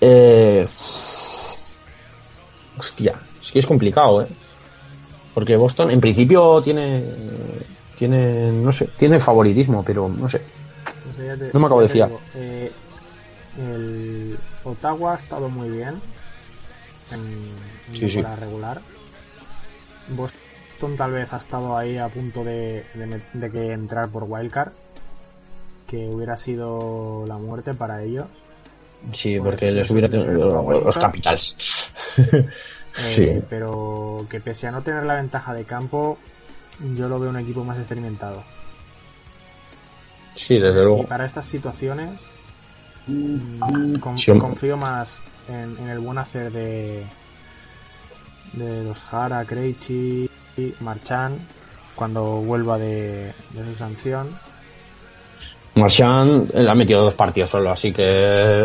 eh, 0.00 0.66
hostia, 2.76 3.20
es 3.40 3.50
que 3.52 3.58
es 3.60 3.66
complicado, 3.66 4.22
¿eh? 4.22 4.28
Porque 5.34 5.56
Boston 5.56 5.90
en 5.92 6.00
principio 6.00 6.60
tiene 6.60 7.04
tiene 7.94 8.50
no 8.52 8.72
sé, 8.72 8.88
tiene 8.96 9.18
favoritismo, 9.20 9.84
pero 9.84 10.08
no 10.08 10.28
sé. 10.28 10.42
No 11.04 11.12
te- 11.12 11.58
me 11.58 11.66
acabo 11.66 11.80
de 11.82 11.88
fiar. 11.88 12.08
digo, 12.08 12.22
eh, 12.34 12.72
el 13.56 14.38
Ottawa 14.64 15.12
ha 15.14 15.16
estado 15.16 15.48
muy 15.48 15.68
bien 15.70 16.00
en, 17.10 17.42
Sí, 17.92 18.08
sí. 18.08 18.22
regular. 18.22 18.80
Boston 20.08 20.96
tal 20.96 21.12
vez 21.12 21.32
ha 21.32 21.38
estado 21.38 21.76
ahí 21.76 21.98
a 21.98 22.08
punto 22.08 22.44
de, 22.44 22.84
de 22.94 23.06
met- 23.06 23.32
de 23.32 23.50
que 23.50 23.72
entrar 23.72 24.08
por 24.08 24.24
Wildcard, 24.24 24.72
que 25.86 26.08
hubiera 26.08 26.36
sido 26.36 27.24
la 27.26 27.36
muerte 27.38 27.74
para 27.74 28.02
ellos. 28.02 28.26
Sí, 29.12 29.38
Bueno, 29.38 29.50
porque 29.50 29.70
les 29.70 29.90
hubiera 29.90 30.08
los 30.08 30.94
sí. 30.94 31.00
capitals. 31.00 31.92
Eh, 33.00 33.12
Sí. 33.14 33.42
Pero 33.48 34.26
que 34.28 34.40
pese 34.40 34.66
a 34.66 34.72
no 34.72 34.82
tener 34.82 35.04
la 35.04 35.14
ventaja 35.14 35.54
de 35.54 35.64
campo, 35.64 36.18
yo 36.96 37.06
lo 37.08 37.20
veo 37.20 37.30
un 37.30 37.36
equipo 37.38 37.62
más 37.62 37.78
experimentado. 37.78 38.42
Sí, 40.34 40.54
desde 40.58 40.80
Y 40.80 40.84
luego. 40.84 41.06
para 41.06 41.24
estas 41.24 41.46
situaciones, 41.46 42.18
mm, 43.06 43.98
con- 44.00 44.18
Sí, 44.18 44.32
hombre. 44.32 44.48
confío 44.48 44.76
más 44.76 45.20
en, 45.48 45.76
en 45.78 45.88
el 45.88 45.98
buen 45.98 46.18
hacer 46.18 46.50
de, 46.52 47.04
de 48.52 48.84
los 48.84 48.98
Jara, 48.98 49.44
Krejci, 49.44 50.28
Marchand 50.80 51.38
cuando 51.94 52.24
vuelva 52.42 52.78
de, 52.78 53.32
de 53.50 53.64
su 53.66 53.74
sanción. 53.74 54.38
Marchand 55.74 56.50
le 56.54 56.68
ha 56.68 56.74
metido 56.74 57.00
dos 57.02 57.14
partidos 57.14 57.50
solo, 57.50 57.70
así 57.70 57.92
que 57.92 58.02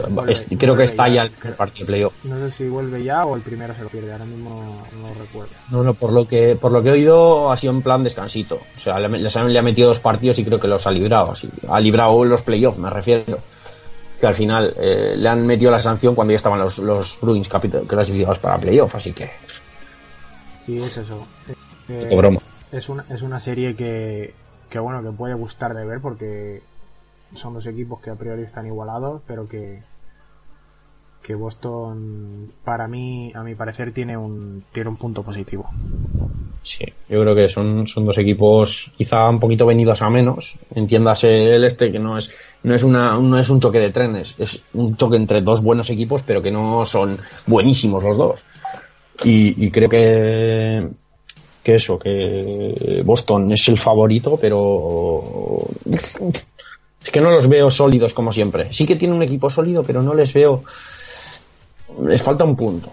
Vuelve- 0.09 0.31
es- 0.31 0.47
creo 0.57 0.75
que 0.75 0.83
está 0.83 1.07
ya. 1.07 1.15
ya 1.15 1.21
el 1.23 1.31
primer 1.31 1.55
partido 1.57 1.85
de 1.85 1.91
playoff. 1.93 2.25
No 2.25 2.39
sé 2.39 2.49
si 2.51 2.67
vuelve 2.67 3.03
ya 3.03 3.23
o 3.25 3.35
el 3.35 3.43
primero 3.43 3.75
se 3.75 3.83
lo 3.83 3.89
pierde, 3.89 4.11
ahora 4.13 4.25
mismo 4.25 4.83
no, 4.99 5.13
recuerdo. 5.13 5.51
No, 5.69 5.83
no, 5.83 5.93
por 5.93 6.11
lo 6.11 6.27
que 6.27 6.55
por 6.59 6.71
lo 6.71 6.81
que 6.81 6.89
he 6.89 6.93
oído 6.93 7.51
ha 7.51 7.57
sido 7.57 7.73
en 7.73 7.83
plan 7.83 8.03
descansito. 8.03 8.55
O 8.75 8.79
sea, 8.79 8.97
le 8.99 9.59
ha 9.59 9.61
metido 9.61 9.89
dos 9.89 9.99
partidos 9.99 10.39
y 10.39 10.45
creo 10.45 10.59
que 10.59 10.67
los 10.67 10.87
ha 10.87 10.91
librado. 10.91 11.31
Así, 11.33 11.47
ha 11.69 11.79
librado 11.79 12.23
los 12.25 12.41
playoffs, 12.41 12.79
me 12.79 12.89
refiero. 12.89 13.37
Que 14.23 14.27
al 14.27 14.35
final 14.35 14.73
eh, 14.79 15.15
le 15.17 15.27
han 15.27 15.45
metido 15.45 15.69
la 15.69 15.79
sanción 15.79 16.15
cuando 16.15 16.31
ya 16.31 16.37
estaban 16.37 16.57
los, 16.57 16.79
los 16.79 17.19
Bruins 17.19 17.49
clasificados 17.49 18.39
para 18.39 18.57
playoff, 18.57 18.95
así 18.95 19.11
que 19.11 19.29
Y 20.65 20.81
es 20.81 20.95
eso. 20.95 21.27
Eh, 21.89 22.15
broma. 22.15 22.39
es 22.71 22.87
una, 22.87 23.03
es 23.09 23.21
una 23.21 23.41
serie 23.41 23.75
que, 23.75 24.33
que 24.69 24.79
bueno 24.79 25.03
que 25.03 25.11
puede 25.11 25.33
gustar 25.33 25.73
de 25.73 25.83
ver 25.83 25.99
porque 25.99 26.61
son 27.35 27.53
dos 27.53 27.67
equipos 27.67 27.99
que 27.99 28.11
a 28.11 28.15
priori 28.15 28.43
están 28.43 28.65
igualados 28.65 29.21
pero 29.27 29.45
que 29.49 29.83
que 31.23 31.35
Boston 31.35 32.51
para 32.63 32.87
mí 32.87 33.31
a 33.33 33.43
mi 33.43 33.55
parecer 33.55 33.93
tiene 33.93 34.17
un 34.17 34.63
tiene 34.71 34.89
un 34.89 34.97
punto 34.97 35.23
positivo 35.23 35.69
Sí, 36.63 36.85
yo 37.09 37.21
creo 37.21 37.35
que 37.35 37.49
son, 37.49 37.85
son 37.87 38.05
dos 38.05 38.17
equipos 38.17 38.89
quizá 38.97 39.29
un 39.29 39.39
poquito 39.39 39.65
venidos 39.65 40.01
a 40.01 40.09
menos. 40.09 40.55
Entiéndase 40.73 41.27
el 41.27 41.65
este, 41.65 41.91
que 41.91 41.99
no 41.99 42.17
es, 42.17 42.31
no 42.63 42.73
es 42.73 42.83
una, 42.83 43.19
no 43.19 43.37
es 43.37 43.49
un 43.49 43.59
choque 43.59 43.79
de 43.79 43.91
trenes, 43.91 44.33
es 44.39 44.61
un 44.73 44.95
choque 44.95 45.17
entre 45.17 45.41
dos 45.41 45.61
buenos 45.61 45.89
equipos, 45.89 46.23
pero 46.23 46.41
que 46.41 46.51
no 46.51 46.85
son 46.85 47.17
buenísimos 47.47 48.01
los 48.01 48.17
dos. 48.17 48.45
Y, 49.25 49.65
y 49.65 49.71
creo 49.71 49.89
que, 49.89 50.87
que 51.61 51.75
eso, 51.75 51.99
que 51.99 53.01
Boston 53.03 53.51
es 53.51 53.67
el 53.67 53.77
favorito, 53.77 54.37
pero 54.39 55.57
es 55.85 57.11
que 57.11 57.19
no 57.19 57.29
los 57.29 57.49
veo 57.49 57.69
sólidos 57.69 58.13
como 58.13 58.31
siempre. 58.31 58.71
Sí 58.71 58.85
que 58.85 58.95
tiene 58.95 59.15
un 59.15 59.23
equipo 59.23 59.49
sólido, 59.49 59.83
pero 59.83 60.01
no 60.01 60.13
les 60.13 60.31
veo, 60.31 60.63
les 62.05 62.21
falta 62.21 62.43
un 62.43 62.55
punto. 62.55 62.89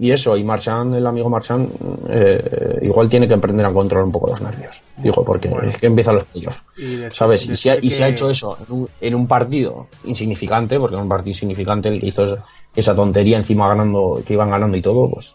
Y 0.00 0.12
eso, 0.12 0.36
y 0.36 0.44
Marchand, 0.44 0.94
el 0.94 1.04
amigo 1.04 1.28
Marchand, 1.28 1.68
eh, 2.08 2.78
igual 2.82 3.08
tiene 3.08 3.26
que 3.26 3.34
aprender 3.34 3.66
a 3.66 3.72
controlar 3.72 4.04
un 4.04 4.12
poco 4.12 4.28
los 4.30 4.40
nervios. 4.40 4.80
Digo, 4.96 5.24
porque 5.24 5.48
Bueno. 5.48 5.70
es 5.70 5.76
que 5.76 5.86
empiezan 5.86 6.14
los 6.14 6.24
playoffs. 6.24 6.62
¿Sabes? 7.10 7.46
Y 7.46 7.56
si, 7.56 7.68
ha, 7.68 7.76
y 7.82 7.90
si 7.90 8.02
ha 8.04 8.08
hecho 8.08 8.30
eso 8.30 8.56
en 8.68 8.72
un, 8.74 8.88
en 9.00 9.14
un 9.16 9.26
partido 9.26 9.88
insignificante, 10.04 10.78
porque 10.78 10.94
en 10.94 11.02
un 11.02 11.08
partido 11.08 11.30
insignificante 11.30 11.88
el 11.88 11.98
que 12.00 12.06
hizo 12.06 12.24
esa, 12.26 12.44
esa 12.76 12.94
tontería 12.94 13.38
encima 13.38 13.66
ganando, 13.66 14.22
que 14.24 14.34
iban 14.34 14.50
ganando 14.50 14.76
y 14.76 14.82
todo, 14.82 15.10
pues, 15.10 15.34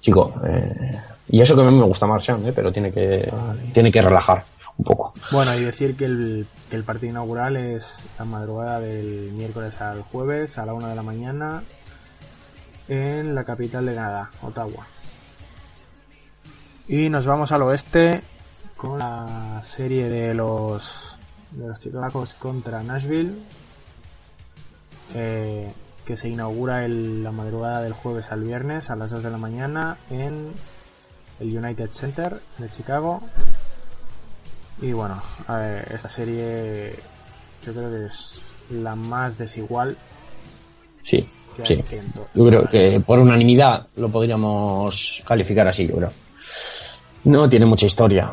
chico, 0.00 0.34
eh, 0.46 0.90
y 1.28 1.40
eso 1.42 1.54
que 1.54 1.60
a 1.60 1.64
mí 1.64 1.76
me 1.76 1.84
gusta 1.84 2.06
Marchand, 2.06 2.48
eh, 2.48 2.52
pero 2.54 2.72
tiene 2.72 2.90
que, 2.92 3.30
tiene 3.74 3.92
que 3.92 4.00
relajar 4.00 4.44
bueno 5.30 5.54
y 5.54 5.64
decir 5.64 5.96
que 5.96 6.04
el, 6.06 6.46
que 6.70 6.76
el 6.76 6.84
partido 6.84 7.10
inaugural 7.10 7.56
es 7.56 7.98
la 8.18 8.24
madrugada 8.24 8.80
del 8.80 9.30
miércoles 9.32 9.80
al 9.80 10.02
jueves 10.02 10.58
a 10.58 10.66
la 10.66 10.74
una 10.74 10.88
de 10.88 10.94
la 10.96 11.02
mañana 11.02 11.62
en 12.88 13.34
la 13.34 13.44
capital 13.44 13.86
de 13.86 13.94
Canadá, 13.94 14.30
Ottawa. 14.42 14.86
Y 16.88 17.08
nos 17.08 17.24
vamos 17.26 17.52
al 17.52 17.62
oeste 17.62 18.22
con 18.76 18.98
la 18.98 19.62
serie 19.64 20.08
de 20.08 20.34
los 20.34 21.16
de 21.52 21.68
los 21.68 21.78
Chicago 21.78 22.26
contra 22.38 22.82
Nashville 22.82 23.34
eh, 25.14 25.70
que 26.06 26.16
se 26.16 26.28
inaugura 26.28 26.84
el- 26.84 27.22
la 27.22 27.30
madrugada 27.30 27.82
del 27.82 27.92
jueves 27.92 28.32
al 28.32 28.42
viernes 28.42 28.90
a 28.90 28.96
las 28.96 29.10
2 29.10 29.22
de 29.22 29.30
la 29.30 29.36
mañana 29.38 29.98
en 30.10 30.50
el 31.40 31.56
United 31.58 31.90
Center 31.90 32.40
de 32.58 32.68
Chicago 32.70 33.22
y 34.80 34.92
bueno 34.92 35.20
eh, 35.50 35.84
esta 35.94 36.08
serie 36.08 36.94
yo 37.64 37.72
creo 37.72 37.90
que 37.90 38.06
es 38.06 38.54
la 38.70 38.96
más 38.96 39.38
desigual 39.38 39.96
Sí, 41.02 41.26
que 41.56 41.66
sí. 41.66 41.82
Yo 42.34 42.46
creo 42.46 42.68
que 42.68 43.00
por 43.00 43.18
unanimidad 43.18 43.86
lo 43.96 44.08
podríamos 44.08 45.22
calificar 45.26 45.68
así, 45.68 45.86
yo 45.86 45.96
creo. 45.96 46.10
No 47.24 47.48
tiene 47.48 47.66
mucha 47.66 47.86
historia. 47.86 48.30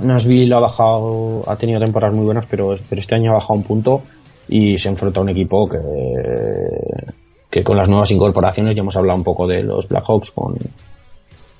Nashville 0.00 0.54
ha 0.54 0.58
bajado, 0.58 1.42
ha 1.46 1.56
tenido 1.56 1.80
temporadas 1.80 2.14
muy 2.14 2.24
buenas, 2.24 2.46
pero, 2.46 2.74
pero 2.88 3.00
este 3.00 3.14
año 3.14 3.32
ha 3.32 3.34
bajado 3.34 3.54
un 3.54 3.62
punto 3.62 4.02
y 4.48 4.78
se 4.78 4.88
enfrenta 4.88 5.20
a 5.20 5.22
un 5.22 5.28
equipo 5.30 5.68
que, 5.68 5.78
que 7.50 7.62
con 7.62 7.76
las 7.76 7.88
nuevas 7.88 8.10
incorporaciones, 8.10 8.74
ya 8.74 8.80
hemos 8.80 8.96
hablado 8.96 9.18
un 9.18 9.24
poco 9.24 9.46
de 9.46 9.62
los 9.62 9.88
Blackhawks 9.88 10.30
con, 10.30 10.56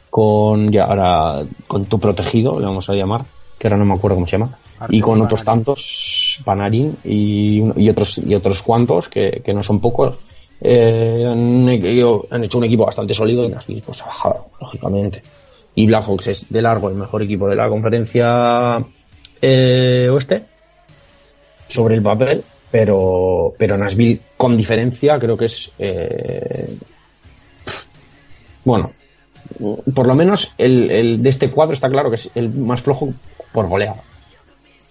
con 0.09 0.71
ya 0.71 0.85
ahora, 0.85 1.45
con 1.67 1.85
tu 1.85 1.99
protegido, 1.99 2.59
le 2.59 2.67
vamos 2.67 2.89
a 2.89 2.95
llamar, 2.95 3.25
que 3.63 3.69
ahora 3.69 3.77
no 3.77 3.85
me 3.85 3.95
acuerdo 3.95 4.17
cómo 4.17 4.27
se 4.27 4.33
llama, 4.33 4.59
y 4.89 5.01
con 5.01 5.23
otros 5.23 5.45
Panarin. 5.45 5.65
tantos, 5.65 6.41
Panarin 6.45 6.97
y, 7.05 7.89
otros 7.89 8.19
y 8.19 8.35
otros 8.35 8.61
cuantos, 8.61 9.09
que, 9.09 9.41
que 9.45 9.55
no 9.55 9.63
son 9.63 9.79
pocos, 9.81 10.17
eh, 10.61 11.25
han, 11.31 11.69
hecho- 11.69 12.27
han 12.29 12.43
hecho 12.43 12.59
un 12.59 12.65
equipo 12.65 12.85
bastante 12.87 13.15
sólido 13.15 13.45
y 13.45 13.51
Nashville 13.51 13.85
pues 13.87 14.03
ha 14.03 14.07
bajado, 14.07 14.47
lógicamente. 14.61 15.23
Y 15.77 15.87
Blackhawks 15.87 16.27
es 16.27 16.47
de 16.51 16.61
largo 16.61 16.89
el 16.89 16.97
mejor 16.97 17.23
equipo 17.23 17.47
de 17.47 17.55
la 17.55 17.69
conferencia 17.69 18.85
eh, 19.41 20.09
oeste 20.13 20.43
sobre 21.69 21.95
el 21.95 22.03
papel, 22.03 22.43
pero, 22.69 23.55
pero 23.57 23.79
Nashville 23.79 24.19
con 24.37 24.57
diferencia 24.57 25.21
creo 25.21 25.37
que 25.37 25.45
es 25.45 25.71
eh, 25.79 26.77
bueno, 28.65 28.91
por 29.95 30.07
lo 30.07 30.15
menos 30.15 30.53
el, 30.59 30.91
el 30.91 31.23
de 31.23 31.29
este 31.29 31.51
cuadro 31.51 31.75
está 31.75 31.89
claro 31.89 32.09
que 32.11 32.17
es 32.17 32.29
el 32.35 32.49
más 32.51 32.81
flojo 32.83 33.13
por 33.53 33.69
goleada. 33.69 34.03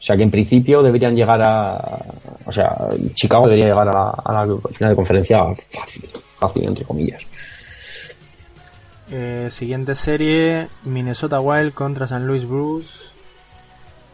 O 0.01 0.03
sea 0.03 0.17
que 0.17 0.23
en 0.23 0.31
principio 0.31 0.81
deberían 0.81 1.15
llegar 1.15 1.41
a. 1.47 2.05
O 2.45 2.51
sea, 2.51 2.75
Chicago 3.13 3.45
debería 3.45 3.67
llegar 3.67 3.87
a 3.87 3.93
la, 3.93 4.09
a 4.09 4.45
la 4.45 4.57
final 4.71 4.89
de 4.89 4.95
conferencia 4.95 5.43
fácil, 5.69 6.09
fácil 6.39 6.63
entre 6.63 6.85
comillas. 6.85 7.21
Eh, 9.11 9.47
siguiente 9.51 9.93
serie, 9.93 10.69
Minnesota 10.85 11.39
Wild 11.39 11.73
contra 11.73 12.07
San 12.07 12.25
Luis. 12.25 12.45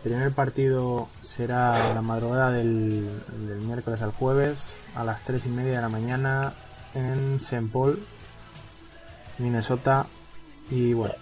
El 0.03 0.11
primer 0.11 0.31
partido 0.31 1.07
será 1.21 1.93
la 1.93 2.01
madrugada 2.01 2.51
del, 2.51 3.07
del 3.47 3.59
miércoles 3.59 4.01
al 4.01 4.11
jueves 4.11 4.73
a 4.95 5.03
las 5.03 5.21
3 5.23 5.45
y 5.45 5.49
media 5.49 5.75
de 5.75 5.81
la 5.81 5.89
mañana 5.89 6.53
en 6.95 7.35
St. 7.37 7.69
Paul, 7.71 8.03
Minnesota. 9.37 10.05
Y 10.71 10.93
bueno, 10.93 11.13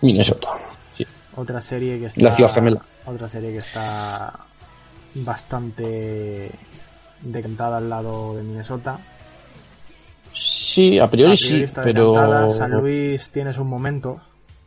Minnesota. 0.00 0.50
Otra 1.36 1.60
serie 1.60 1.98
que 1.98 2.06
está. 2.06 2.22
La 2.22 2.34
ciudad 2.34 2.52
gemela. 2.52 2.80
Otra 3.04 3.28
serie 3.28 3.52
que 3.52 3.58
está 3.58 4.32
bastante 5.14 6.50
decantada 7.22 7.76
al 7.78 7.88
lado 7.90 8.34
de 8.36 8.42
Minnesota. 8.42 8.98
Sí, 10.32 10.98
a 10.98 11.08
priori, 11.08 11.34
A 11.34 11.36
priori 11.36 11.66
sí, 11.66 11.74
pero. 11.82 12.48
San 12.50 12.70
Luis 12.72 13.30
tiene 13.30 13.52
sus 13.52 13.64
momentos, 13.64 14.20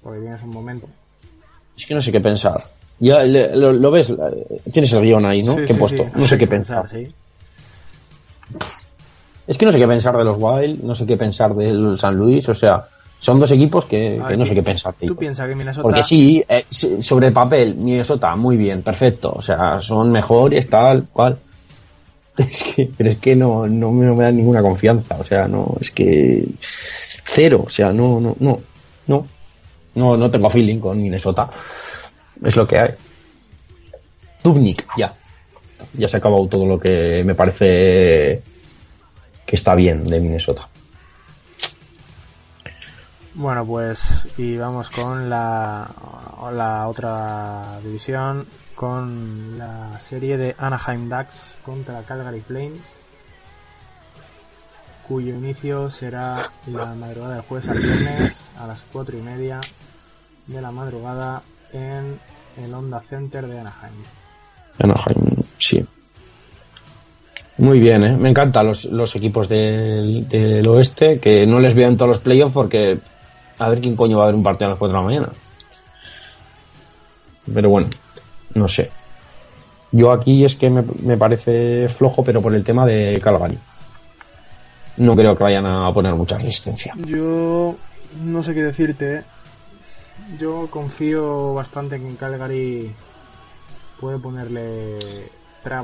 porque 0.04 0.20
tiene 0.22 0.38
sus 0.38 0.48
momentos. 0.48 0.90
Es 1.78 1.86
que 1.86 1.94
no 1.96 2.02
sé 2.02 2.12
qué 2.12 2.20
pensar. 2.22 2.66
Ya 3.00 3.20
le- 3.24 3.56
lo, 3.56 3.72
lo 3.72 3.92
ves, 3.92 4.14
tienes 4.74 4.92
el 4.94 5.02
guion 5.04 5.26
ahí, 5.26 5.42
¿no? 5.42 5.54
Sí, 5.56 5.62
que 5.66 5.74
he 5.74 5.76
puesto. 5.76 6.04
sí. 6.04 6.10
No 6.16 6.28
sé 6.28 6.38
qué 6.38 6.48
pensar. 6.48 6.90
sí. 6.90 7.08
Es 9.48 9.58
que 9.58 9.66
no 9.66 9.72
sé 9.72 9.80
qué 9.80 9.88
pensar 9.88 10.16
de 10.18 10.24
los 10.24 10.38
Wild, 10.40 10.84
no 10.84 10.94
sé 10.94 11.06
qué 11.06 11.18
pensar 11.18 11.56
del 11.56 11.98
San 11.98 12.16
Luis, 12.16 12.48
o 12.50 12.54
sea, 12.56 12.88
son 13.20 13.40
dos 13.40 13.52
equipos 13.52 13.86
que, 13.86 14.18
no 14.18 14.28
¿tú- 14.38 14.46
sé 14.46 14.56
qué 14.56 14.64
pensar. 14.64 14.94
¿Tú 14.94 15.06
tío. 15.08 15.16
piensas 15.18 15.48
que 15.48 15.56
Minnesota 15.56 15.84
Porque 15.84 16.04
sí, 16.04 16.44
eh, 16.48 16.66
sí, 16.70 17.02
sobre 17.02 17.28
el 17.28 17.34
papel, 17.34 17.76
Minnesota, 17.76 18.36
muy 18.36 18.56
bien, 18.58 18.82
perfecto. 18.82 19.34
O 19.36 19.42
sea, 19.42 19.82
son 19.82 20.12
mejores, 20.12 20.70
tal, 20.70 21.08
cual. 21.12 21.38
Es 22.38 22.64
que, 22.64 22.90
pero 22.98 23.10
es 23.10 23.18
que 23.18 23.36
no, 23.36 23.68
no 23.68 23.92
me, 23.92 24.06
no 24.06 24.16
me 24.16 24.24
dan 24.24 24.38
ninguna 24.38 24.62
confianza. 24.62 25.18
O 25.20 25.26
sea, 25.26 25.48
no, 25.50 25.76
es 25.82 25.92
que 25.92 26.46
cero. 27.26 27.64
O 27.68 27.70
sea, 27.70 27.92
no, 27.92 28.22
no, 28.22 28.34
no, 28.40 28.62
no, 29.08 29.28
no, 29.96 30.16
no 30.16 30.32
tengo 30.32 30.50
feeling 30.50 30.80
con 30.80 31.02
Minnesota. 31.02 31.50
Es 32.42 32.56
lo 32.56 32.66
que 32.66 32.80
hay. 32.80 32.90
Dubnik, 34.42 34.86
ya. 34.98 35.14
Ya 35.94 36.08
se 36.08 36.16
ha 36.16 36.20
acabado 36.20 36.48
todo 36.48 36.66
lo 36.66 36.80
que 36.80 37.22
me 37.26 37.36
parece 37.36 38.42
que 39.46 39.56
está 39.56 39.76
bien 39.76 40.06
de 40.06 40.22
Minnesota. 40.22 40.70
Bueno, 43.40 43.66
pues 43.66 44.26
y 44.38 44.58
vamos 44.58 44.90
con 44.90 45.30
la, 45.30 45.90
la 46.52 46.90
otra 46.90 47.80
división, 47.82 48.46
con 48.76 49.58
la 49.58 49.98
serie 50.02 50.36
de 50.36 50.56
Anaheim 50.58 51.08
Ducks 51.08 51.56
contra 51.64 52.02
Calgary 52.02 52.42
Flames. 52.42 52.82
cuyo 55.08 55.36
inicio 55.36 55.90
será 55.90 56.52
la 56.68 56.94
madrugada 56.96 57.36
del 57.36 57.44
jueves 57.44 57.70
al 57.70 57.80
viernes 57.80 58.52
a 58.60 58.68
las 58.68 58.82
4 58.92 59.18
y 59.18 59.22
media 59.22 59.62
de 60.48 60.62
la 60.62 60.74
madrugada 60.74 61.42
en 61.72 62.20
el 62.62 62.74
Honda 62.74 63.00
Center 63.00 63.48
de 63.48 63.58
Anaheim. 63.58 64.04
Anaheim, 64.80 65.44
sí. 65.58 65.86
Muy 67.58 67.80
bien, 67.80 68.04
¿eh? 68.04 68.18
me 68.18 68.32
encantan 68.32 68.68
los, 68.68 68.84
los 68.84 69.16
equipos 69.16 69.48
del, 69.48 70.28
del 70.28 70.68
oeste, 70.68 71.22
que 71.22 71.46
no 71.48 71.62
les 71.62 71.74
veo 71.74 71.88
en 71.88 71.96
todos 71.96 72.10
los 72.10 72.20
playoffs 72.20 72.54
porque 72.54 73.00
a 73.60 73.70
ver 73.70 73.82
quién 73.82 73.96
coño 73.96 74.18
va 74.18 74.24
a 74.24 74.28
ver 74.28 74.36
un 74.36 74.44
partido 74.44 74.68
a 74.68 74.70
las 74.72 74.80
4 74.80 74.98
de 74.98 75.00
la 75.00 75.06
mañana. 75.06 75.30
Pero 77.54 77.70
bueno, 77.70 77.90
no 78.54 78.68
sé. 78.68 78.90
Yo 79.92 80.12
aquí 80.12 80.46
es 80.46 80.56
que 80.56 80.70
me, 80.70 80.84
me 81.04 81.18
parece 81.18 81.90
flojo, 81.90 82.24
pero 82.24 82.42
por 82.42 82.56
el 82.56 82.64
tema 82.64 82.86
de 82.86 83.20
Calgary. 83.22 83.58
No 84.98 85.16
creo 85.16 85.36
que 85.36 85.44
vayan 85.44 85.66
a 85.66 85.92
poner 85.94 86.14
mucha 86.14 86.38
resistencia. 86.38 86.94
Yo 87.06 87.76
no 88.24 88.44
sé 88.44 88.54
qué 88.54 88.64
decirte. 88.64 89.16
¿eh? 89.16 89.24
Yo 90.38 90.68
confío 90.70 91.54
bastante 91.54 91.96
en 91.96 92.10
que 92.10 92.16
Calgary 92.16 92.92
puede 94.00 94.20
ponerle 94.20 94.98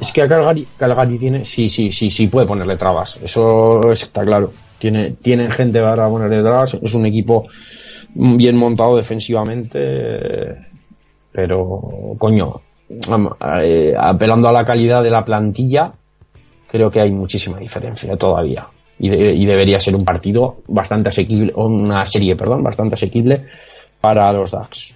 Es 0.02 0.12
que 0.14 0.22
a 0.22 0.28
Calgary, 0.28 1.18
tiene, 1.18 1.46
sí, 1.46 1.70
sí, 1.70 1.92
sí, 1.92 2.10
sí 2.10 2.28
puede 2.28 2.48
ponerle 2.48 2.78
trabas. 2.78 3.20
Eso 3.22 3.92
está 3.92 4.24
claro. 4.24 4.52
Tiene, 4.80 5.14
tienen 5.16 5.52
gente 5.52 5.82
para 5.82 6.08
ponerle 6.08 6.42
trabas. 6.42 6.78
Es 6.82 6.94
un 6.94 7.06
equipo 7.06 7.44
bien 8.14 8.56
montado 8.56 8.96
defensivamente, 8.96 10.58
pero 11.32 12.16
coño, 12.18 12.62
eh, 13.62 13.94
apelando 13.98 14.48
a 14.48 14.54
la 14.54 14.64
calidad 14.64 15.04
de 15.04 15.12
la 15.12 15.26
plantilla, 15.26 15.92
creo 16.68 16.90
que 16.90 17.02
hay 17.02 17.12
muchísima 17.12 17.60
diferencia 17.60 18.16
todavía. 18.16 18.68
Y, 18.98 19.14
y 19.14 19.46
debería 19.46 19.80
ser 19.80 19.96
un 19.96 20.06
partido 20.06 20.58
bastante 20.68 21.10
asequible, 21.10 21.52
una 21.56 22.06
serie, 22.06 22.38
perdón, 22.38 22.64
bastante 22.64 22.94
asequible 22.94 23.46
para 24.00 24.32
los 24.32 24.52
Ducks. 24.52 24.96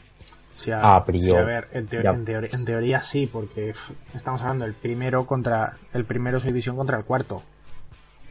Sí, 0.59 0.71
a, 0.71 0.79
a 0.79 1.05
priori. 1.05 1.25
sí, 1.25 1.31
a 1.35 1.41
ver, 1.43 1.67
en, 1.71 1.87
teoría, 1.87 2.11
en 2.51 2.65
teoría 2.65 3.01
sí, 3.01 3.27
porque 3.31 3.73
estamos 4.13 4.41
hablando 4.41 4.65
del 4.65 4.73
primero 4.73 5.25
contra 5.25 5.77
el 5.93 6.03
primero 6.03 6.37
su 6.39 6.47
división 6.47 6.75
contra 6.75 6.97
el 6.97 7.05
cuarto. 7.05 7.41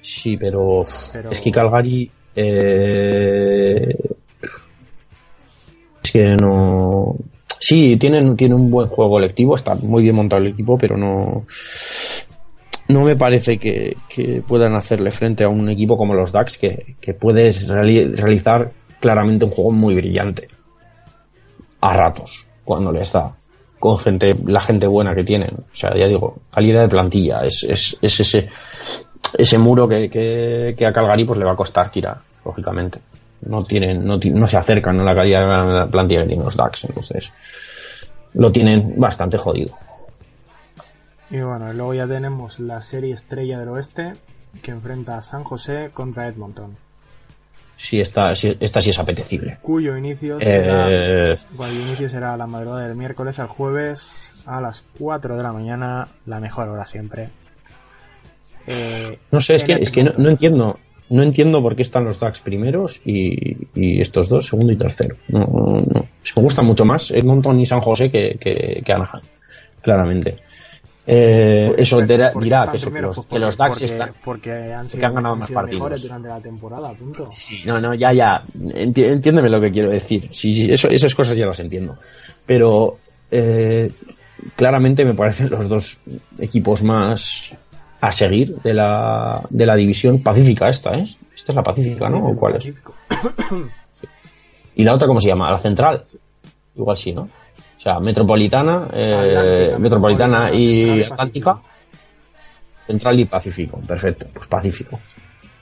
Sí, 0.03 0.37
pero, 0.37 0.85
Pero- 1.12 1.31
es 1.31 1.41
que 1.41 1.51
Calgary 1.51 2.11
eh, 2.37 3.95
es 6.03 6.12
que 6.12 6.37
no 6.41 7.16
sí 7.61 7.97
tienen 7.97 8.37
tiene 8.37 8.55
un 8.55 8.70
buen 8.70 8.89
juego 8.89 9.11
colectivo 9.12 9.57
está 9.57 9.74
muy 9.74 10.03
bien 10.03 10.14
montado 10.16 10.43
el 10.43 10.49
equipo 10.49 10.79
pero 10.79 10.97
no 10.97 11.45
no 12.89 13.03
me 13.05 13.16
parece 13.16 13.59
que, 13.59 13.97
que 14.09 14.43
puedan 14.47 14.74
hacerle 14.74 15.11
frente 15.11 15.45
a 15.45 15.49
un 15.49 15.68
equipo 15.68 15.99
como 15.99 16.14
los 16.14 16.33
Ducks 16.33 16.57
que, 16.57 16.95
que 17.01 17.12
puedes 17.12 17.68
reali- 17.68 18.14
realizar 18.14 18.70
claramente 19.01 19.45
un 19.45 19.51
juego 19.51 19.72
muy 19.72 19.95
brillante 19.95 20.47
a 21.81 21.93
ratos 21.93 22.47
cuando 22.64 22.93
le 22.93 23.01
está 23.01 23.35
con 23.79 23.99
gente 23.99 24.31
la 24.47 24.61
gente 24.61 24.87
buena 24.87 25.14
que 25.14 25.24
tienen 25.24 25.51
o 25.51 25.74
sea 25.74 25.97
ya 25.97 26.07
digo 26.07 26.37
calidad 26.51 26.83
de 26.83 26.89
plantilla 26.89 27.41
es, 27.45 27.64
es, 27.68 27.97
es 28.01 28.20
ese 28.20 28.49
ese 29.37 29.59
muro 29.59 29.89
que, 29.89 30.09
que, 30.09 30.74
que 30.76 30.87
a 30.87 30.93
Calgary 30.93 31.24
pues 31.24 31.39
le 31.39 31.45
va 31.45 31.53
a 31.53 31.57
costar 31.57 31.91
tirar, 31.91 32.18
lógicamente. 32.45 33.01
No 33.43 33.64
tienen, 33.64 34.05
no, 34.05 34.18
no 34.18 34.47
se 34.47 34.57
acercan 34.57 34.99
a 35.01 35.05
la 35.05 35.14
calidad 35.14 35.41
de 35.41 35.72
la 35.72 35.87
plantilla 35.87 36.22
que 36.22 36.29
tienen 36.29 36.45
los 36.45 36.57
Ducks, 36.57 36.85
entonces 36.85 37.33
lo 38.35 38.51
tienen 38.51 38.99
bastante 38.99 39.39
jodido. 39.39 39.76
Y 41.31 41.41
bueno, 41.41 41.72
luego 41.72 41.95
ya 41.95 42.07
tenemos 42.07 42.59
la 42.59 42.81
serie 42.81 43.14
estrella 43.14 43.59
del 43.59 43.68
oeste 43.68 44.14
que 44.62 44.70
enfrenta 44.70 45.18
a 45.18 45.22
San 45.22 45.45
José 45.45 45.91
contra 45.93 46.26
Edmonton, 46.26 46.76
Sí, 47.81 48.01
esta, 48.01 48.35
sí, 48.35 48.57
esta 48.59 48.81
sí 48.83 48.91
es 48.91 48.99
apetecible. 48.99 49.59
cuyo 49.62 49.97
inicio 49.97 50.41
será, 50.41 50.89
Eh, 50.91 51.37
cuyo 51.57 51.72
inicio 51.72 52.09
será 52.09 52.37
la 52.37 52.47
madrugada 52.49 52.87
del 52.89 52.97
miércoles 52.97 53.39
al 53.39 53.47
jueves 53.47 54.35
a 54.47 54.61
las 54.61 54.85
4 54.99 55.37
de 55.37 55.43
la 55.45 55.53
mañana, 55.53 56.09
la 56.26 56.41
mejor 56.41 56.68
hora 56.68 56.85
siempre. 56.87 57.29
Eh, 58.66 59.18
no 59.31 59.41
sé, 59.41 59.55
es 59.55 59.64
que, 59.64 59.74
es 59.74 59.91
que 59.91 60.03
no, 60.03 60.11
no 60.18 60.29
entiendo. 60.29 60.79
No 61.11 61.22
entiendo 61.22 61.62
por 61.62 61.74
qué 61.74 61.81
están 61.83 62.05
los 62.05 62.20
Ducks 62.20 62.41
primeros 62.41 63.01
y, 63.03 63.57
y 63.74 63.99
estos 64.01 64.29
dos 64.29 64.47
segundo 64.47 64.72
y 64.74 64.76
tercero. 64.76 65.16
No, 65.29 65.39
no, 65.47 65.81
no. 65.81 66.07
Me 66.37 66.43
gusta 66.43 66.61
mucho 66.61 66.85
más 66.85 67.11
Edmonton 67.12 67.59
y 67.61 67.64
San 67.64 67.81
José 67.81 68.11
que, 68.11 68.37
que, 68.39 68.83
que 68.85 68.93
Anaheim, 68.93 69.22
claramente. 69.81 70.37
Eh, 71.11 71.73
eso 71.79 71.97
¿Por 71.97 72.07
qué- 72.07 72.13
dirá, 72.15 72.29
están 72.59 72.71
que, 72.71 72.77
eso, 72.77 72.93
que 72.93 73.01
los, 73.01 73.17
Pues 73.17 73.27
que 73.29 73.39
los 73.39 73.57
porque- 73.57 73.69
Ducks 73.71 73.83
están, 73.83 74.13
porque 74.23 74.53
han 74.53 74.89
sido, 74.91 75.07
han 75.07 75.15
ganado 75.15 75.37
más 75.37 75.51
partidos. 75.51 76.03
durante 76.03 76.29
la 76.29 76.39
temporada, 76.39 76.93
punto. 76.93 77.31
Sí, 77.31 77.63
no, 77.65 77.81
no, 77.81 77.95
ya, 77.95 78.13
ya. 78.13 78.43
Enti- 78.55 79.07
entiéndeme 79.07 79.49
lo 79.49 79.59
que 79.59 79.71
quiero 79.71 79.89
decir. 79.89 80.29
Sí, 80.33 80.53
sí, 80.55 80.67
eso, 80.71 80.87
esas 80.89 81.15
cosas 81.15 81.35
ya 81.35 81.47
las 81.47 81.59
entiendo. 81.61 81.95
Pero 82.45 82.99
eh, 83.31 83.91
claramente 84.55 85.03
me 85.07 85.15
parecen 85.15 85.49
los 85.49 85.67
dos 85.69 85.99
equipos 86.39 86.83
más 86.83 87.53
a 88.03 88.13
seguir 88.13 88.57
de 88.63 88.75
la, 88.75 89.41
de 89.49 89.65
la 89.65 89.77
división 89.77 90.23
pacífica 90.23 90.69
esta, 90.69 90.91
¿eh? 90.95 91.07
Esta 91.35 91.53
es 91.53 91.57
la 91.57 91.63
pacífica, 91.63 92.11
¿no? 92.11 92.19
¿O 92.19 92.37
cuál 92.37 92.57
es? 92.57 92.69
¿Y 94.75 94.85
la 94.85 94.95
otra 94.95 95.09
cómo 95.09 95.21
se 95.21 95.29
llama? 95.29 95.51
¿La 95.51 95.59
central? 95.59 96.05
Igual 96.77 96.97
sí, 96.97 97.13
¿no? 97.13 97.29
O 97.79 97.81
sea, 97.81 98.01
metropolitana, 98.01 98.89
eh, 98.93 99.76
metropolitana 99.79 100.53
y 100.53 101.01
atlántica. 101.05 101.61
Central 102.85 103.20
y 103.20 103.24
Pacífico, 103.26 103.81
perfecto, 103.87 104.26
pues 104.35 104.49
Pacífico. 104.49 104.99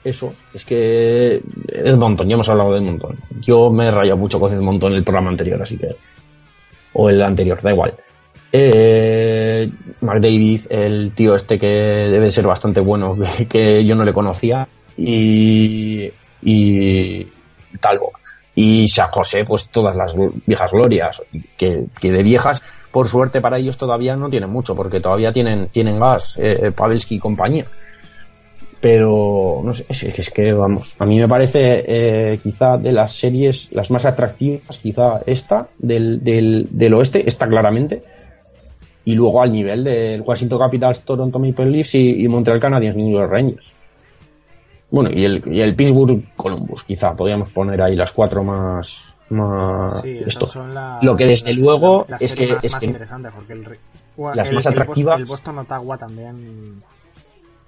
Eso, 0.03 0.33
es 0.51 0.65
que 0.65 1.41
Edmonton, 1.67 2.27
ya 2.27 2.33
hemos 2.33 2.49
hablado 2.49 2.73
de 2.73 2.79
Edmonton. 2.79 3.17
Yo 3.39 3.69
me 3.69 3.87
he 3.87 3.91
rayado 3.91 4.17
mucho 4.17 4.39
con 4.39 4.51
Edmonton 4.51 4.93
en 4.93 4.97
el 4.97 5.03
programa 5.03 5.29
anterior, 5.29 5.61
así 5.61 5.77
que. 5.77 5.95
O 6.93 7.07
el 7.07 7.21
anterior, 7.21 7.61
da 7.61 7.71
igual. 7.71 7.93
Eh, 8.51 9.69
McDavid, 10.01 10.61
el 10.71 11.11
tío 11.13 11.35
este 11.35 11.59
que 11.59 11.67
debe 11.67 12.31
ser 12.31 12.47
bastante 12.47 12.81
bueno, 12.81 13.15
que, 13.37 13.45
que 13.49 13.85
yo 13.85 13.95
no 13.95 14.03
le 14.03 14.13
conocía. 14.13 14.67
Y. 14.97 16.09
Y. 16.41 17.27
Talbot. 17.79 18.13
Y 18.59 18.87
San 18.87 19.09
José, 19.09 19.45
pues 19.45 19.69
todas 19.69 19.95
las 19.95 20.13
viejas 20.47 20.71
glorias. 20.71 21.21
Que, 21.55 21.85
que 22.01 22.11
de 22.11 22.23
viejas, 22.23 22.63
por 22.91 23.07
suerte 23.07 23.39
para 23.39 23.59
ellos 23.59 23.77
todavía 23.77 24.15
no 24.15 24.29
tienen 24.29 24.49
mucho, 24.49 24.75
porque 24.75 24.99
todavía 24.99 25.31
tienen, 25.31 25.67
tienen 25.67 25.99
gas, 25.99 26.35
eh, 26.39 26.71
Pavelski 26.75 27.15
y 27.15 27.19
compañía 27.19 27.67
pero 28.79 29.61
no 29.63 29.73
sé, 29.73 29.85
es, 29.89 30.29
que 30.29 30.53
vamos, 30.53 30.95
a 30.99 31.05
mí 31.05 31.19
me 31.19 31.27
parece 31.27 31.83
eh, 31.87 32.39
quizá 32.41 32.77
de 32.77 32.91
las 32.91 33.13
series 33.13 33.71
las 33.71 33.89
más 33.89 34.05
atractivas, 34.05 34.77
quizá 34.77 35.21
esta 35.25 35.67
del, 35.79 36.23
del, 36.23 36.67
del 36.71 36.93
oeste, 36.93 37.27
está 37.27 37.47
claramente, 37.47 38.03
y 39.03 39.15
luego 39.15 39.41
al 39.41 39.51
nivel 39.51 39.83
del 39.83 40.21
Washington 40.21 40.59
Capitals, 40.59 41.01
Toronto 41.01 41.39
Maple 41.39 41.71
Leafs 41.71 41.95
y, 41.95 42.23
y 42.23 42.27
Montreal 42.27 42.59
Canadiens, 42.59 42.95
New 42.95 43.11
York 43.11 43.31
Rangers. 43.31 43.65
Bueno, 44.89 45.09
y 45.13 45.25
el, 45.25 45.43
y 45.51 45.61
el 45.61 45.75
Pittsburgh 45.75 46.23
Columbus, 46.35 46.83
quizá, 46.83 47.13
podríamos 47.13 47.49
poner 47.51 47.81
ahí 47.81 47.95
las 47.95 48.11
cuatro 48.13 48.43
más, 48.43 49.05
más 49.29 50.01
Sí, 50.01 50.19
esto. 50.25 50.45
son 50.45 50.73
las- 50.73 51.03
Lo 51.03 51.15
que 51.15 51.25
desde 51.25 51.53
las- 51.53 51.61
luego 51.61 52.05
las 52.07 52.21
es 52.21 52.33
que- 52.35 52.47
más, 52.53 52.63
es 52.63 52.71
más 52.71 52.79
que- 52.79 52.85
interesantes 52.85 53.33
porque 53.35 53.53
el, 53.53 53.67
Las 54.35 54.49
el- 54.49 54.55
más 54.55 54.65
atractivas- 54.67 55.19
el 55.19 55.25
Boston 55.25 55.59
Ottawa 55.59 55.97
también 55.97 56.81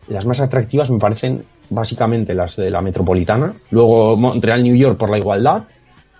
las 0.08 0.26
más 0.26 0.40
atractivas 0.40 0.90
me 0.90 0.98
parecen 0.98 1.44
básicamente 1.70 2.34
las 2.34 2.56
de 2.56 2.72
la 2.72 2.82
metropolitana, 2.82 3.54
luego 3.70 4.16
Montreal, 4.18 4.64
New 4.64 4.76
York 4.76 4.98
por 4.98 5.12
la 5.12 5.20
igualdad, 5.20 5.64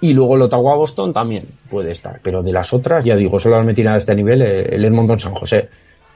y 0.02 0.14
luego 0.14 0.36
el 0.36 0.44
Ottawa 0.44 0.76
Boston 0.76 1.12
también 1.12 1.46
puede 1.70 1.92
estar, 1.92 2.20
pero 2.22 2.44
de 2.44 2.52
las 2.52 2.72
otras, 2.74 3.04
ya 3.04 3.16
digo, 3.16 3.40
solo 3.40 3.58
las 3.58 3.66
me 3.66 3.74
tiran 3.74 3.96
a 3.96 3.98
este 3.98 4.14
nivel 4.14 4.42
el 4.42 4.86
Edmonton 4.86 5.20
San 5.20 5.34
José. 5.34 5.70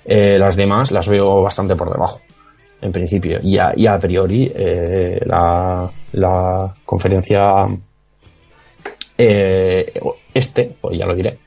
Eh, 0.06 0.38
las 0.38 0.56
demás 0.56 0.92
las 0.92 1.08
veo 1.10 1.42
bastante 1.42 1.76
por 1.76 1.92
debajo, 1.92 2.20
en 2.84 2.92
principio, 2.92 3.40
y 3.42 3.58
a, 3.58 3.74
y 3.76 3.88
a 3.88 3.98
priori 3.98 4.52
eh, 4.54 5.20
la, 5.26 5.90
la 6.12 6.76
conferencia 6.86 7.66
eh, 9.18 9.94
este, 10.34 10.76
pues 10.80 10.98
ya 10.98 11.06
lo 11.06 11.16
diré, 11.16 11.40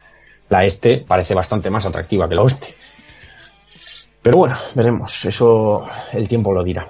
la 0.48 0.64
este 0.64 1.04
parece 1.06 1.34
bastante 1.34 1.70
más 1.70 1.84
atractiva 1.84 2.28
que 2.28 2.34
la 2.34 2.42
oeste. 2.42 2.74
Pero 4.22 4.38
bueno, 4.38 4.56
veremos. 4.74 5.24
Eso 5.24 5.86
el 6.12 6.26
tiempo 6.26 6.52
lo 6.52 6.64
dirá. 6.64 6.88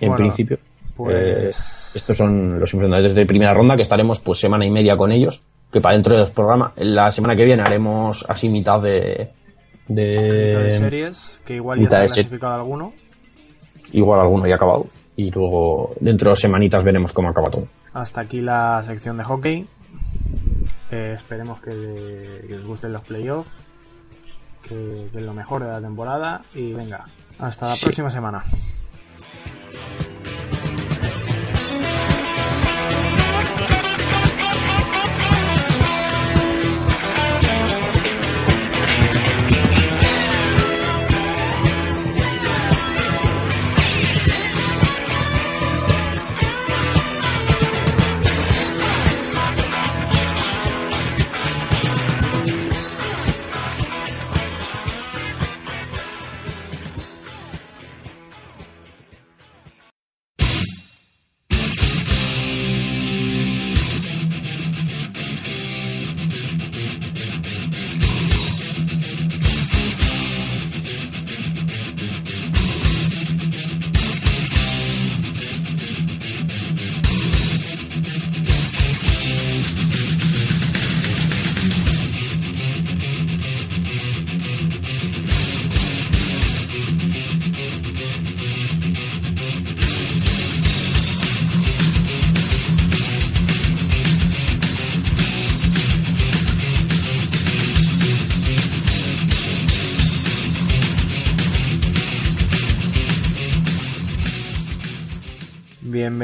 En 0.00 0.08
Bueno, 0.08 0.16
principio, 0.16 0.58
pues 0.96 1.14
eh, 1.14 1.96
estos 1.96 2.16
son 2.16 2.58
los 2.58 2.74
enfrentamientos 2.74 3.14
de 3.14 3.24
primera 3.24 3.54
ronda 3.54 3.76
que 3.76 3.82
estaremos 3.82 4.18
pues 4.20 4.38
semana 4.38 4.66
y 4.66 4.70
media 4.70 4.96
con 4.96 5.12
ellos. 5.12 5.42
Que 5.72 5.80
para 5.80 5.94
dentro 5.94 6.14
de 6.14 6.20
los 6.20 6.30
programas, 6.30 6.72
la 6.76 7.10
semana 7.10 7.36
que 7.36 7.44
viene 7.44 7.62
haremos 7.62 8.24
así 8.28 8.48
mitad 8.48 8.80
de. 8.80 9.30
Mitad 9.88 10.02
de 10.02 10.62
de 10.64 10.70
series 10.70 11.42
que 11.44 11.54
igual 11.56 11.80
ya 11.80 11.88
se 11.90 11.96
ha 11.96 12.00
de 12.00 12.06
clasificado 12.06 12.54
alguno 12.54 12.92
igual 13.92 14.20
alguno 14.20 14.46
ya 14.46 14.54
ha 14.54 14.56
acabado. 14.56 14.86
Y 15.16 15.30
luego 15.30 15.94
dentro 16.00 16.30
de 16.30 16.36
semanitas 16.36 16.84
veremos 16.84 17.12
cómo 17.12 17.28
acaba 17.30 17.48
todo. 17.50 17.66
hasta 17.94 18.20
aquí 18.22 18.40
la 18.40 18.82
sección 18.84 19.16
de 19.16 19.24
hockey 19.24 19.66
Eh, 20.90 21.14
esperemos 21.16 21.60
que, 21.60 22.44
que 22.46 22.54
os 22.54 22.64
gusten 22.64 22.92
los 22.92 23.02
playoffs 23.02 23.50
que, 24.62 25.08
que 25.12 25.18
es 25.18 25.24
lo 25.24 25.32
mejor 25.34 25.64
de 25.64 25.70
la 25.70 25.80
temporada 25.80 26.42
y 26.54 26.72
venga 26.72 27.04
hasta 27.38 27.66
la 27.68 27.74
Sí. 27.74 27.84
próxima 27.84 28.10
semana 28.10 28.44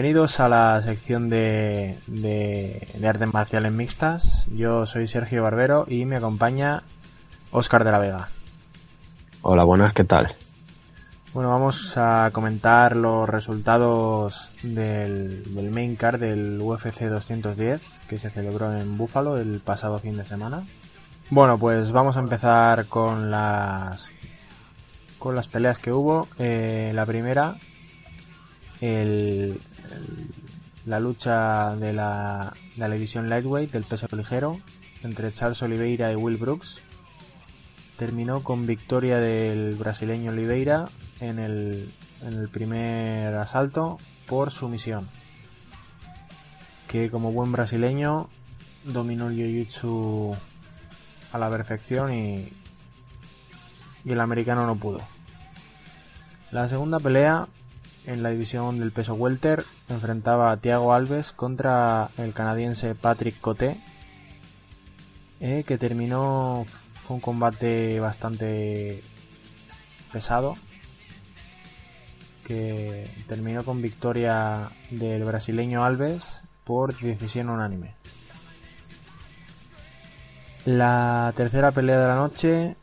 Bienvenidos 0.03 0.41
a 0.41 0.49
la 0.49 0.83
sección 0.83 1.31
de, 1.31 1.97
de, 2.09 2.89
de 2.93 3.09
artes 3.09 3.33
marciales 3.33 3.71
mixtas. 3.71 4.49
Yo 4.51 4.85
soy 4.85 5.07
Sergio 5.07 5.45
Barbero 5.45 5.85
y 5.87 6.07
me 6.07 6.17
acompaña 6.17 6.83
Óscar 7.53 7.85
de 7.85 7.93
la 7.93 8.01
Vega. 8.01 8.29
Hola, 9.43 9.63
buenas, 9.63 9.93
¿qué 9.93 10.03
tal? 10.03 10.35
Bueno, 11.33 11.51
vamos 11.51 11.97
a 11.97 12.31
comentar 12.33 12.97
los 12.97 13.29
resultados 13.29 14.51
del, 14.65 15.55
del 15.55 15.71
main 15.71 15.95
card 15.95 16.19
del 16.19 16.59
UFC 16.61 17.03
210 17.03 18.01
que 18.09 18.19
se 18.19 18.29
celebró 18.31 18.77
en 18.77 18.99
Buffalo 18.99 19.37
el 19.39 19.61
pasado 19.61 20.01
fin 20.01 20.17
de 20.17 20.25
semana. 20.25 20.65
Bueno, 21.31 21.59
pues 21.59 21.93
vamos 21.93 22.17
a 22.17 22.21
empezar 22.21 22.87
con 22.87 23.31
las 23.31 24.11
con 25.21 25.37
las 25.37 25.47
peleas 25.47 25.79
que 25.79 25.93
hubo. 25.93 26.27
Eh, 26.41 26.91
la 26.93 27.07
primera, 27.07 27.55
el- 28.81 29.61
la 30.87 31.01
lucha 31.01 31.77
de 31.77 31.93
la, 31.93 32.53
de 32.77 32.89
la 32.89 32.95
división 32.95 33.29
lightweight 33.29 33.73
del 33.73 33.85
peso 33.85 34.07
ligero 34.17 34.61
entre 35.03 35.33
Charles 35.33 35.63
Oliveira 35.63 36.13
y 36.13 36.17
Will 36.17 36.37
Brooks 36.37 36.83
terminó 37.97 38.43
con 38.43 38.67
victoria 38.67 39.19
del 39.19 39.75
brasileño 39.75 40.33
Oliveira 40.33 40.89
en 41.21 41.39
el, 41.39 41.93
en 42.23 42.33
el 42.35 42.49
primer 42.49 43.35
asalto 43.37 43.99
por 44.27 44.51
sumisión. 44.51 45.09
Que 46.89 47.11
como 47.11 47.33
buen 47.33 47.53
brasileño 47.53 48.29
dominó 48.85 49.29
el 49.29 49.37
jiu-jitsu 49.37 50.37
a 51.33 51.39
la 51.39 51.49
perfección 51.49 52.13
y, 52.13 52.53
y 54.05 54.11
el 54.11 54.21
americano 54.21 54.67
no 54.67 54.77
pudo. 54.77 55.01
La 56.51 56.69
segunda 56.69 56.99
pelea 56.99 57.47
en 58.07 58.23
la 58.23 58.31
división 58.31 58.79
del 58.79 58.93
peso 58.93 59.15
welter 59.15 59.65
enfrentaba 59.89 60.53
a 60.53 60.57
Thiago 60.57 60.93
Alves 60.93 61.33
contra 61.33 62.11
el 62.19 62.33
canadiense 62.33 62.95
Patrick 62.95 63.41
Coté, 63.41 63.81
eh, 65.41 65.65
que 65.67 65.79
terminó 65.79 66.65
fue 67.01 67.17
un 67.17 67.21
combate 67.21 68.01
bastante 68.01 69.03
pesado 70.13 70.55
que 72.45 73.09
terminó 73.29 73.65
con 73.65 73.81
victoria 73.81 74.71
del 74.91 75.25
brasileño 75.25 75.85
Alves 75.85 76.43
por 76.65 76.97
decisión 76.97 77.51
unánime. 77.51 77.95
La 80.65 81.33
tercera 81.37 81.73
pelea 81.73 81.99
de 81.99 82.07
la 82.09 82.17
noche 82.17 82.77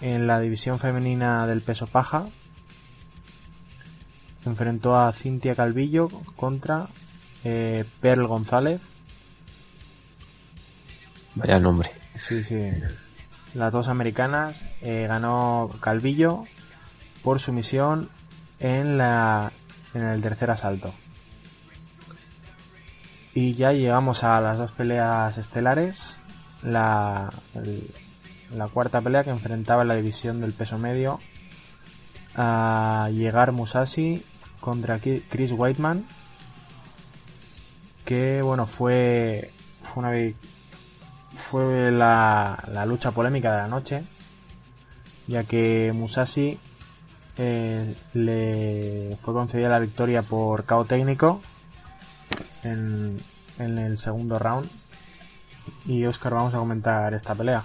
en 0.00 0.26
la 0.26 0.40
división 0.40 0.78
femenina 0.78 1.46
del 1.46 1.60
peso 1.60 1.86
paja 1.86 2.26
enfrentó 4.44 4.96
a 4.96 5.12
Cintia 5.12 5.54
Calvillo 5.54 6.08
contra 6.36 6.88
eh, 7.44 7.84
Pearl 8.00 8.26
González. 8.26 8.80
Vaya 11.34 11.58
nombre. 11.58 11.90
Sí, 12.16 12.42
sí. 12.44 12.62
Las 13.54 13.72
dos 13.72 13.88
americanas 13.88 14.64
eh, 14.80 15.06
ganó 15.08 15.70
Calvillo 15.80 16.44
por 17.22 17.40
sumisión 17.40 18.08
en 18.60 18.98
la 18.98 19.52
en 19.94 20.02
el 20.02 20.22
tercer 20.22 20.50
asalto. 20.50 20.92
Y 23.34 23.54
ya 23.54 23.72
llegamos 23.72 24.24
a 24.24 24.40
las 24.40 24.58
dos 24.58 24.72
peleas 24.72 25.38
estelares. 25.38 26.16
La, 26.62 27.32
el- 27.54 27.90
la 28.54 28.68
cuarta 28.68 29.00
pelea 29.00 29.24
que 29.24 29.30
enfrentaba 29.30 29.82
en 29.82 29.88
la 29.88 29.94
división 29.96 30.40
del 30.42 30.52
peso 30.52 30.78
medio 30.78 31.18
a 32.34 33.08
llegar 33.12 33.52
Musashi 33.52 34.22
contra 34.62 34.98
Chris 34.98 35.52
Whiteman. 35.52 36.06
Que 38.06 38.40
bueno, 38.40 38.66
fue, 38.66 39.50
fue 39.82 40.02
una 40.02 40.34
fue 41.34 41.90
la, 41.92 42.62
la 42.72 42.86
lucha 42.86 43.10
polémica 43.10 43.52
de 43.52 43.58
la 43.58 43.68
noche, 43.68 44.04
ya 45.26 45.44
que 45.44 45.92
Musashi 45.94 46.58
eh, 47.38 47.94
le 48.14 49.16
fue 49.22 49.34
concedida 49.34 49.68
la 49.68 49.78
victoria 49.78 50.22
por 50.22 50.64
KO 50.64 50.84
técnico 50.84 51.40
en, 52.62 53.18
en 53.58 53.78
el 53.78 53.98
segundo 53.98 54.38
round. 54.38 54.68
Y 55.86 56.04
Oscar, 56.06 56.34
vamos 56.34 56.54
a 56.54 56.58
comentar 56.58 57.14
esta 57.14 57.34
pelea. 57.34 57.62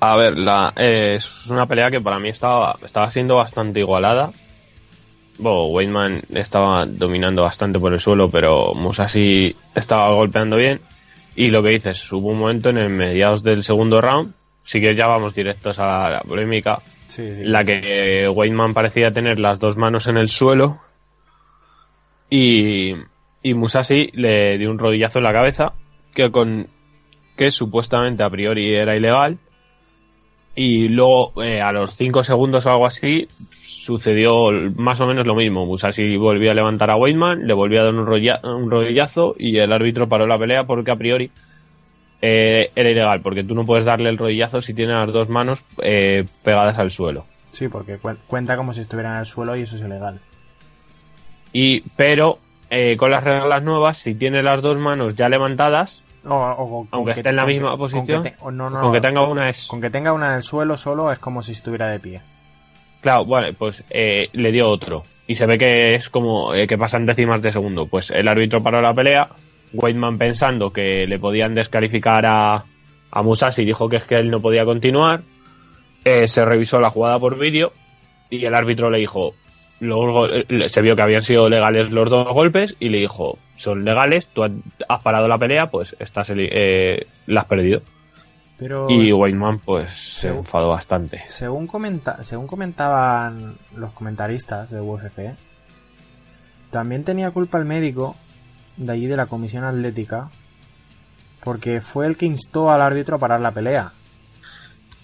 A 0.00 0.16
ver, 0.16 0.36
la, 0.36 0.72
eh, 0.76 1.14
es 1.14 1.46
una 1.46 1.66
pelea 1.66 1.90
que 1.90 2.00
para 2.00 2.18
mí 2.18 2.28
estaba, 2.28 2.76
estaba 2.82 3.08
siendo 3.10 3.36
bastante 3.36 3.78
igualada. 3.78 4.32
Bueno, 5.38 5.66
Weidman 5.66 6.20
estaba 6.34 6.86
dominando 6.86 7.42
bastante 7.42 7.78
por 7.78 7.92
el 7.92 8.00
suelo, 8.00 8.28
pero 8.30 8.74
Musashi 8.74 9.54
estaba 9.74 10.14
golpeando 10.14 10.56
bien. 10.56 10.80
Y 11.34 11.48
lo 11.48 11.62
que 11.62 11.70
dices, 11.70 12.12
hubo 12.12 12.28
un 12.28 12.38
momento 12.38 12.70
en 12.70 12.78
el 12.78 12.90
mediados 12.90 13.42
del 13.42 13.62
segundo 13.62 14.00
round, 14.00 14.34
sí 14.64 14.80
que 14.80 14.94
ya 14.94 15.06
vamos 15.06 15.34
directos 15.34 15.78
a 15.78 16.10
la, 16.10 16.20
polémica, 16.20 16.80
Sí, 17.08 17.22
sí. 17.22 17.44
la 17.44 17.64
que 17.64 18.28
Weidman 18.28 18.74
parecía 18.74 19.10
tener 19.10 19.38
las 19.38 19.58
dos 19.58 19.76
manos 19.76 20.06
en 20.06 20.16
el 20.16 20.28
suelo 20.28 20.78
y, 22.30 22.94
y 23.42 23.54
Musashi 23.54 24.10
le 24.14 24.56
dio 24.56 24.70
un 24.70 24.78
rodillazo 24.78 25.18
en 25.18 25.24
la 25.24 25.32
cabeza 25.32 25.74
que 26.14 26.30
con 26.30 26.68
que 27.36 27.50
supuestamente 27.50 28.22
a 28.22 28.30
priori 28.30 28.74
era 28.74 28.96
ilegal 28.96 29.38
y 30.54 30.88
luego 30.88 31.42
eh, 31.42 31.60
a 31.60 31.72
los 31.72 31.94
5 31.96 32.22
segundos 32.22 32.64
o 32.66 32.70
algo 32.70 32.86
así 32.86 33.28
sucedió 33.82 34.50
más 34.76 35.00
o 35.00 35.06
menos 35.06 35.26
lo 35.26 35.34
mismo 35.34 35.66
Musashi 35.66 36.16
volvió 36.16 36.52
a 36.52 36.54
levantar 36.54 36.88
a 36.90 36.96
Weidman 36.96 37.46
le 37.48 37.52
volvió 37.52 37.80
a 37.80 37.84
dar 37.84 37.94
un, 37.94 38.06
rolla- 38.06 38.40
un 38.44 38.70
rodillazo 38.70 39.34
y 39.36 39.56
el 39.58 39.72
árbitro 39.72 40.08
paró 40.08 40.24
la 40.26 40.38
pelea 40.38 40.64
porque 40.64 40.92
a 40.92 40.96
priori 40.96 41.32
eh, 42.20 42.70
era 42.76 42.90
ilegal 42.90 43.20
porque 43.22 43.42
tú 43.42 43.54
no 43.56 43.64
puedes 43.64 43.84
darle 43.84 44.08
el 44.08 44.18
rodillazo 44.18 44.60
si 44.60 44.72
tienes 44.72 44.94
las 44.94 45.12
dos 45.12 45.28
manos 45.28 45.64
eh, 45.82 46.24
pegadas 46.44 46.78
al 46.78 46.90
suelo 46.92 47.24
Sí, 47.50 47.66
porque 47.68 47.98
cuen- 48.00 48.18
cuenta 48.28 48.56
como 48.56 48.72
si 48.72 48.82
estuviera 48.82 49.12
en 49.14 49.18
el 49.18 49.26
suelo 49.26 49.56
y 49.56 49.62
eso 49.62 49.76
es 49.76 49.82
ilegal. 49.82 50.20
Y, 51.52 51.80
pero 51.96 52.38
eh, 52.70 52.96
con 52.96 53.10
las 53.10 53.22
reglas 53.22 53.62
nuevas, 53.62 53.98
si 53.98 54.14
tiene 54.14 54.42
las 54.42 54.62
dos 54.62 54.78
manos 54.78 55.14
ya 55.16 55.28
levantadas, 55.28 56.02
O- 56.24 56.86
Aunque 56.92 57.12
que- 57.14 57.20
esté 57.20 57.28
en 57.30 57.36
la 57.36 57.44
misma 57.44 57.72
que- 57.72 57.76
con 57.78 57.88
que 57.88 57.94
posición, 57.96 58.22
te- 58.22 58.36
no, 58.52 58.70
no, 58.70 58.80
con 58.80 58.92
que 58.94 59.00
tenga 59.02 59.26
una 59.26 59.50
es... 59.50 59.66
con 59.66 59.80
que 59.82 59.90
tenga 59.90 60.12
una 60.14 60.28
en 60.28 60.34
el 60.36 60.42
suelo 60.42 60.76
solo 60.78 61.12
es 61.12 61.18
como 61.18 61.42
si 61.42 61.52
estuviera 61.52 61.88
de 61.88 61.98
pie. 62.00 62.22
Claro, 63.02 63.26
vale, 63.26 63.52
pues 63.52 63.84
eh, 63.90 64.28
le 64.32 64.50
dio 64.52 64.68
otro. 64.68 65.02
Y 65.26 65.34
se 65.34 65.44
ve 65.46 65.58
que 65.58 65.94
es 65.94 66.08
como 66.08 66.54
eh, 66.54 66.66
que 66.66 66.78
pasan 66.78 67.04
décimas 67.04 67.42
de 67.42 67.52
segundo. 67.52 67.86
Pues 67.86 68.10
el 68.10 68.28
árbitro 68.28 68.62
paró 68.62 68.80
la 68.80 68.94
pelea. 68.94 69.28
Weidman 69.74 70.18
pensando 70.18 70.70
que 70.72 71.06
le 71.06 71.18
podían 71.18 71.54
descalificar 71.54 72.24
a, 72.26 72.64
a 73.10 73.22
Musashi 73.22 73.64
dijo 73.64 73.88
que 73.88 73.96
es 73.96 74.04
que 74.04 74.16
él 74.16 74.30
no 74.30 74.40
podía 74.40 74.64
continuar. 74.64 75.22
Eh, 76.04 76.26
se 76.26 76.44
revisó 76.44 76.80
la 76.80 76.90
jugada 76.90 77.18
por 77.18 77.38
vídeo 77.38 77.72
y 78.30 78.44
el 78.44 78.54
árbitro 78.54 78.90
le 78.90 78.98
dijo, 78.98 79.34
los 79.80 79.98
go- 80.12 80.28
eh, 80.28 80.68
se 80.68 80.82
vio 80.82 80.94
que 80.96 81.02
habían 81.02 81.22
sido 81.22 81.48
legales 81.48 81.90
los 81.90 82.10
dos 82.10 82.28
golpes 82.32 82.76
y 82.80 82.88
le 82.88 82.98
dijo, 82.98 83.38
son 83.56 83.84
legales, 83.84 84.28
tú 84.28 84.42
has- 84.42 85.02
parado 85.02 85.28
la 85.28 85.38
pelea, 85.38 85.70
pues 85.70 85.96
estás 86.00 86.32
eh, 86.36 87.06
la 87.26 87.42
has 87.42 87.46
perdido. 87.46 87.82
Pero 88.62 88.88
Y 88.88 89.12
Weidman 89.12 89.58
pues 89.58 89.90
se 89.92 90.28
enfadó 90.28 90.68
bastante. 90.68 91.22
según, 91.26 91.66
comenta 91.66 92.22
según 92.22 92.46
comentaban 92.46 93.56
los 93.74 93.92
comentaristas 93.92 94.70
de 94.70 94.80
UFC, 94.80 95.36
también 96.70 97.02
tenía 97.02 97.32
culpa 97.32 97.58
el 97.58 97.64
médico 97.64 98.14
de 98.76 98.92
allí 98.92 99.06
de 99.06 99.16
la 99.16 99.26
comisión 99.26 99.64
atlética 99.64 100.30
porque 101.42 101.80
fue 101.80 102.06
el 102.06 102.16
que 102.16 102.26
instó 102.26 102.70
al 102.70 102.82
árbitro 102.82 103.16
a 103.16 103.18
parar 103.18 103.40
la 103.40 103.50
pelea. 103.50 103.92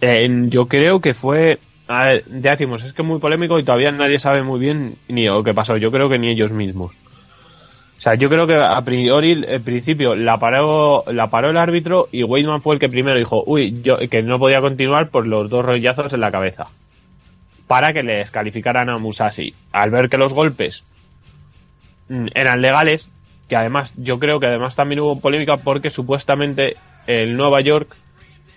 Eh, 0.00 0.42
yo 0.46 0.68
creo 0.68 1.00
que 1.00 1.12
fue. 1.14 1.58
A 1.88 2.04
ver, 2.04 2.24
ya 2.40 2.52
decimos, 2.52 2.84
es 2.84 2.92
que 2.92 3.02
es 3.02 3.08
muy 3.08 3.18
polémico 3.18 3.58
y 3.58 3.64
todavía 3.64 3.90
nadie 3.90 4.18
sabe 4.18 4.42
muy 4.42 4.60
bien 4.60 4.96
ni 5.08 5.24
lo 5.24 5.42
que 5.42 5.54
pasó. 5.54 5.76
Yo 5.78 5.90
creo 5.90 6.08
que 6.08 6.18
ni 6.18 6.30
ellos 6.30 6.52
mismos. 6.52 6.94
O 7.98 8.00
sea, 8.00 8.14
yo 8.14 8.28
creo 8.28 8.46
que 8.46 8.54
a 8.54 8.80
priori, 8.82 9.42
en 9.44 9.62
principio, 9.64 10.14
la 10.14 10.36
paró, 10.36 11.02
la 11.08 11.26
paró 11.26 11.50
el 11.50 11.56
árbitro 11.56 12.06
y 12.12 12.22
Weidman 12.22 12.60
fue 12.62 12.74
el 12.76 12.80
que 12.80 12.88
primero 12.88 13.18
dijo, 13.18 13.42
uy, 13.44 13.82
yo, 13.82 13.96
que 14.08 14.22
no 14.22 14.38
podía 14.38 14.60
continuar 14.60 15.08
por 15.08 15.26
los 15.26 15.50
dos 15.50 15.64
rollazos 15.64 16.12
en 16.12 16.20
la 16.20 16.30
cabeza. 16.30 16.66
Para 17.66 17.92
que 17.92 18.04
le 18.04 18.18
descalificaran 18.18 18.88
a 18.88 18.98
Musashi. 18.98 19.52
Al 19.72 19.90
ver 19.90 20.08
que 20.08 20.16
los 20.16 20.32
golpes 20.32 20.84
mm, 22.08 22.26
eran 22.34 22.62
legales, 22.62 23.10
que 23.48 23.56
además, 23.56 23.92
yo 23.96 24.20
creo 24.20 24.38
que 24.38 24.46
además 24.46 24.76
también 24.76 25.00
hubo 25.00 25.20
polémica 25.20 25.56
porque 25.56 25.90
supuestamente 25.90 26.76
el 27.08 27.36
Nueva 27.36 27.60
York 27.62 27.96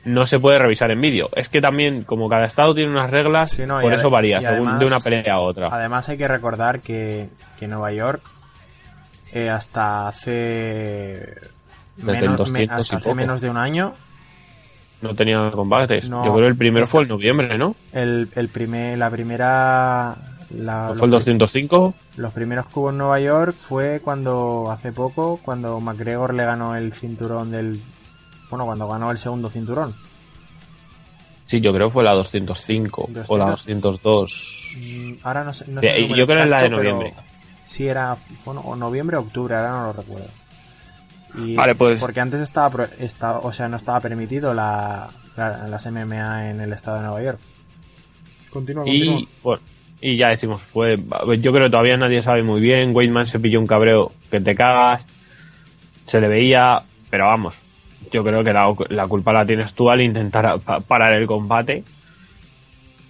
no 0.06 0.28
se 0.28 0.40
puede 0.40 0.60
revisar 0.60 0.92
en 0.92 1.02
vídeo. 1.02 1.30
Es 1.36 1.50
que 1.50 1.62
también, 1.62 2.04
como 2.04 2.30
cada 2.30 2.46
estado 2.46 2.76
tiene 2.76 2.92
unas 2.92 3.10
reglas, 3.10 3.50
Sí, 3.50 3.66
no, 3.66 3.82
por 3.82 3.92
eso 3.92 4.12
varía, 4.12 4.40
según 4.40 4.68
además- 4.68 4.80
de 4.80 4.86
una 4.86 5.00
pelea 5.00 5.34
a 5.34 5.40
otra. 5.40 5.68
Además 5.72 6.08
hay 6.10 6.18
que 6.18 6.28
recordar 6.28 6.82
que, 6.82 7.30
que 7.60 7.68
Nueva 7.68 7.92
York 7.92 8.22
eh, 9.34 9.50
hasta 9.50 10.08
hace 10.08 11.36
Desde 11.98 12.22
menos, 12.22 12.38
200 12.38 12.58
y 12.58 12.82
hasta 12.82 12.98
hace 12.98 13.14
menos 13.16 13.42
de 13.42 13.50
un 13.50 13.58
año 13.58 13.94
No 15.02 15.16
tenía 15.16 15.52
combates. 15.52 16.10
No. 16.10 16.24
Yo 16.26 16.34
creo 16.34 16.46
que 16.46 16.52
el 16.52 16.58
primero 16.58 16.86
fue 16.88 17.04
en 17.04 17.10
noviembre, 17.10 17.58
¿no? 17.58 17.76
el, 17.92 18.30
el 18.36 18.48
primer, 18.50 18.98
la 18.98 19.10
primera 19.10 20.16
La- 20.52 20.88
¿No 20.90 20.96
fue 20.96 21.06
el 21.06 21.12
los, 21.12 21.26
205? 21.26 21.94
los 22.18 22.34
primeros 22.34 22.66
cubos 22.68 22.92
en 22.92 22.98
Nueva 23.00 23.20
York 23.20 23.56
fue 23.58 24.02
cuando, 24.04 24.70
hace 24.72 24.92
poco, 24.92 25.40
cuando 25.44 25.80
McGregor 25.80 26.34
le 26.34 26.46
ganó 26.46 26.76
el 26.76 26.92
cinturón 26.94 27.52
del... 27.52 27.80
Bueno, 28.50 28.66
cuando 28.66 28.88
ganó 28.88 29.12
el 29.12 29.18
segundo 29.18 29.50
cinturón. 29.50 29.96
Sí, 31.46 31.60
yo 31.62 31.74
creo 31.74 31.88
que 31.88 31.94
fue 31.94 32.04
la 32.04 32.12
205 32.14 33.10
o 33.28 33.38
la 33.38 33.46
202. 33.52 34.74
Mm, 34.78 35.14
Ahora 35.24 35.44
no 35.44 35.52
sé. 35.54 35.66
No 35.68 35.82
sé 35.82 36.08
yo 36.08 36.26
creo 36.26 36.26
que 36.26 36.34
es 36.44 36.48
la 36.50 36.64
de 36.64 36.70
pero 36.70 37.00
Sí, 37.72 37.88
era 37.88 38.16
fue 38.18 38.54
o 38.58 38.76
noviembre 38.76 39.16
o 39.16 39.22
octubre, 39.22 39.56
ahora 39.56 39.72
no 39.72 39.84
lo 39.88 39.94
recuerdo. 39.94 40.28
Y- 41.36 41.56
Vale, 41.56 41.74
pues- 41.76 42.02
Porque 42.02 42.20
antes 42.20 42.42
estaba, 42.42 42.70
pro- 42.70 42.90
estaba, 43.00 43.40
o 43.40 43.54
sea, 43.54 43.70
no 43.70 43.78
estaba 43.78 44.02
permitido 44.02 44.54
la, 44.54 45.08
la- 45.38 45.68
las 45.70 45.86
MMA 45.86 46.50
en 46.50 46.60
el 46.60 46.74
estado 46.74 46.98
de 46.98 47.04
Nueva 47.04 47.24
York. 47.24 47.40
Continúa, 48.50 48.84
continúa. 48.84 49.20
Y, 49.22 49.28
bueno, 49.42 49.62
y 50.02 50.18
ya 50.18 50.28
decimos, 50.28 50.62
fue, 50.62 50.98
yo 50.98 51.52
creo 51.54 51.66
que 51.68 51.70
todavía 51.72 51.96
nadie 51.96 52.22
sabe 52.22 52.44
muy 52.44 52.60
bien. 52.60 52.94
Weidman 52.94 53.26
se 53.26 53.40
pilló 53.40 53.62
un 53.62 53.68
cabreo 53.68 54.12
que 54.30 54.42
te 54.42 54.54
cagas. 54.54 55.08
Se 56.06 56.20
le 56.20 56.28
veía, 56.28 56.82
pero 57.10 57.28
vamos, 57.28 57.58
yo 58.12 58.22
creo 58.26 58.44
que 58.44 58.52
la, 58.52 58.68
la 58.90 59.08
culpa 59.08 59.32
la 59.32 59.46
tienes 59.46 59.74
tú 59.74 59.90
al 59.90 60.02
intentar 60.02 60.60
parar 60.60 61.14
el 61.14 61.26
combate 61.26 61.86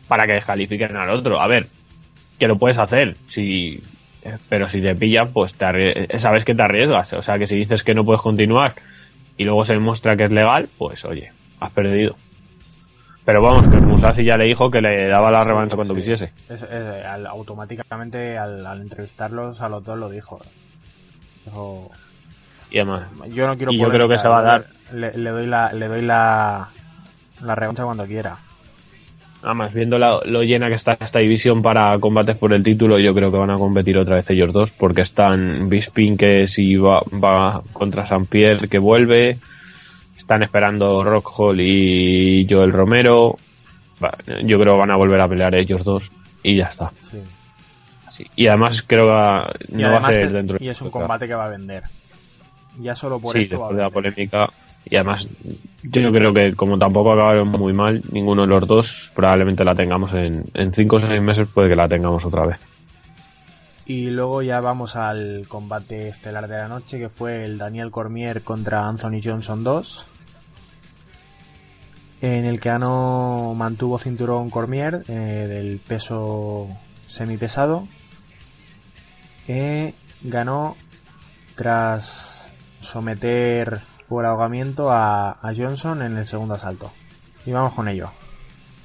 para 0.07 0.27
que 0.27 0.33
descalifiquen 0.33 0.95
al 0.95 1.09
otro. 1.09 1.39
A 1.41 1.47
ver, 1.47 1.65
que 2.37 2.47
lo 2.47 2.59
puedes 2.59 2.77
hacer, 2.77 3.17
si, 3.27 3.81
pero 4.49 4.67
si 4.67 4.81
te 4.81 4.95
pillan, 4.95 5.31
pues 5.33 5.53
te 5.55 5.65
arrie- 5.65 6.17
sabes 6.19 6.45
que 6.45 6.53
te 6.55 6.63
arriesgas. 6.63 7.13
O 7.13 7.21
sea, 7.23 7.37
que 7.37 7.47
si 7.47 7.55
dices 7.55 7.83
que 7.83 7.93
no 7.93 8.03
puedes 8.03 8.21
continuar 8.21 8.73
y 9.37 9.43
luego 9.43 9.63
se 9.65 9.73
demuestra 9.73 10.15
que 10.15 10.25
es 10.25 10.31
legal, 10.31 10.69
pues 10.77 11.03
oye, 11.05 11.31
has 11.59 11.71
perdido. 11.71 12.15
Pero 13.23 13.41
vamos, 13.41 13.67
que 13.67 13.77
Musashi 13.77 14.23
ya 14.25 14.35
le 14.35 14.45
dijo 14.45 14.71
que 14.71 14.81
le 14.81 15.07
daba 15.07 15.29
la 15.31 15.43
revancha 15.43 15.75
cuando 15.75 15.93
Sí. 15.93 15.99
quisiese. 16.01 16.31
Es- 16.49 16.63
es- 16.63 17.05
al- 17.05 17.27
automáticamente 17.27 18.37
al, 18.37 18.65
al 18.65 18.81
entrevistarlos 18.81 19.61
a 19.61 19.69
los 19.69 19.83
dos 19.83 19.97
lo 19.97 20.09
dijo. 20.09 20.39
Dijo, 21.45 21.91
Y 22.71 22.77
además, 22.79 23.03
yo 23.29 23.45
no 23.47 23.55
quiero 23.57 23.71
Y 23.73 23.79
yo 23.79 23.89
creo 23.89 24.07
que 24.07 24.17
se 24.17 24.27
va 24.27 24.39
a 24.39 24.43
dar. 24.43 24.65
Le, 24.93 25.15
le 25.17 25.29
doy 25.29 25.45
la, 25.47 25.71
le 25.71 25.87
doy 25.87 26.01
la, 26.01 26.67
la 27.41 27.55
revancha 27.55 27.83
cuando 27.83 28.05
quiera. 28.05 28.37
Además 29.43 29.73
viendo 29.73 29.97
la- 29.97 30.21
lo 30.25 30.43
llena 30.43 30.67
que 30.69 30.75
está 30.75 30.97
esta 30.99 31.19
división 31.19 31.61
para 31.61 31.97
combates 31.99 32.37
por 32.37 32.53
el 32.53 32.63
título, 32.63 32.99
yo 32.99 33.13
creo 33.13 33.31
que 33.31 33.37
van 33.37 33.51
a 33.51 33.55
competir 33.57 33.97
otra 33.97 34.15
vez 34.15 34.29
ellos 34.29 34.51
dos, 34.53 34.69
porque 34.71 35.01
están 35.01 35.67
Bisping 35.69 36.17
que 36.17 36.47
si 36.47 36.75
va, 36.75 37.01
va 37.23 37.61
contra 37.73 38.05
San 38.05 38.25
Pierre 38.25 38.67
que 38.67 38.79
vuelve, 38.79 39.37
están 40.17 40.43
esperando 40.43 41.03
Rockhold 41.03 41.59
y 41.61 42.47
Joel 42.49 42.71
Romero, 42.71 43.35
yo 44.43 44.59
creo 44.59 44.73
que 44.73 44.79
van 44.79 44.91
a 44.91 44.95
volver 44.97 45.21
a 45.21 45.27
pelear 45.27 45.53
ellos 45.55 45.83
dos 45.83 46.03
y 46.43 46.57
ya 46.57 46.65
está. 46.65 46.89
Sí. 47.01 47.17
Sí. 48.11 48.25
Y 48.35 48.47
además 48.47 48.83
creo 48.85 49.05
que 49.07 49.73
no 49.75 49.91
va 49.91 49.97
a 49.99 50.13
ser 50.13 50.31
dentro 50.31 50.57
y 50.59 50.67
es 50.69 50.81
un 50.81 50.89
combate 50.91 51.27
que 51.27 51.33
va 51.33 51.45
a 51.45 51.49
vender. 51.49 51.83
Ya 52.79 52.95
solo 52.95 53.19
por 53.19 53.35
sí, 53.35 53.41
esto 53.43 53.59
va 53.59 53.67
a 53.67 53.69
después 53.69 53.77
de 53.77 53.81
la 53.83 53.89
vender. 53.89 54.13
polémica. 54.13 54.49
Y 54.85 54.95
además, 54.95 55.27
yo 55.83 56.11
creo 56.11 56.33
que 56.33 56.53
como 56.55 56.77
tampoco 56.77 57.13
acabaron 57.13 57.49
muy 57.49 57.73
mal, 57.73 58.01
ninguno 58.11 58.41
de 58.41 58.47
los 58.47 58.67
dos, 58.67 59.11
probablemente 59.15 59.63
la 59.63 59.75
tengamos 59.75 60.13
en, 60.13 60.45
en 60.53 60.73
5 60.73 60.95
o 60.95 60.99
6 60.99 61.21
meses, 61.21 61.49
puede 61.53 61.69
que 61.69 61.75
la 61.75 61.87
tengamos 61.87 62.25
otra 62.25 62.45
vez. 62.45 62.59
Y 63.85 64.09
luego 64.09 64.41
ya 64.41 64.61
vamos 64.61 64.95
al 64.95 65.45
combate 65.47 66.07
estelar 66.07 66.47
de 66.47 66.57
la 66.57 66.67
noche, 66.67 66.99
que 66.99 67.09
fue 67.09 67.43
el 67.43 67.57
Daniel 67.57 67.91
Cormier 67.91 68.41
contra 68.41 68.87
Anthony 68.87 69.19
Johnson 69.23 69.63
2. 69.63 70.07
En 72.21 72.45
el 72.45 72.59
que 72.59 72.69
ganó, 72.69 73.53
mantuvo 73.55 73.97
cinturón 73.97 74.49
Cormier 74.49 75.03
eh, 75.07 75.47
del 75.49 75.79
peso 75.79 76.67
semipesado. 77.07 77.87
Eh, 79.47 79.93
ganó 80.21 80.77
tras 81.55 82.51
someter 82.79 83.81
por 84.11 84.25
ahogamiento 84.25 84.91
a, 84.91 85.37
Johnson 85.55 86.01
en 86.01 86.17
el 86.17 86.25
segundo 86.25 86.55
asalto. 86.55 86.91
Y 87.45 87.53
vamos 87.53 87.73
con 87.73 87.87
ello. 87.87 88.11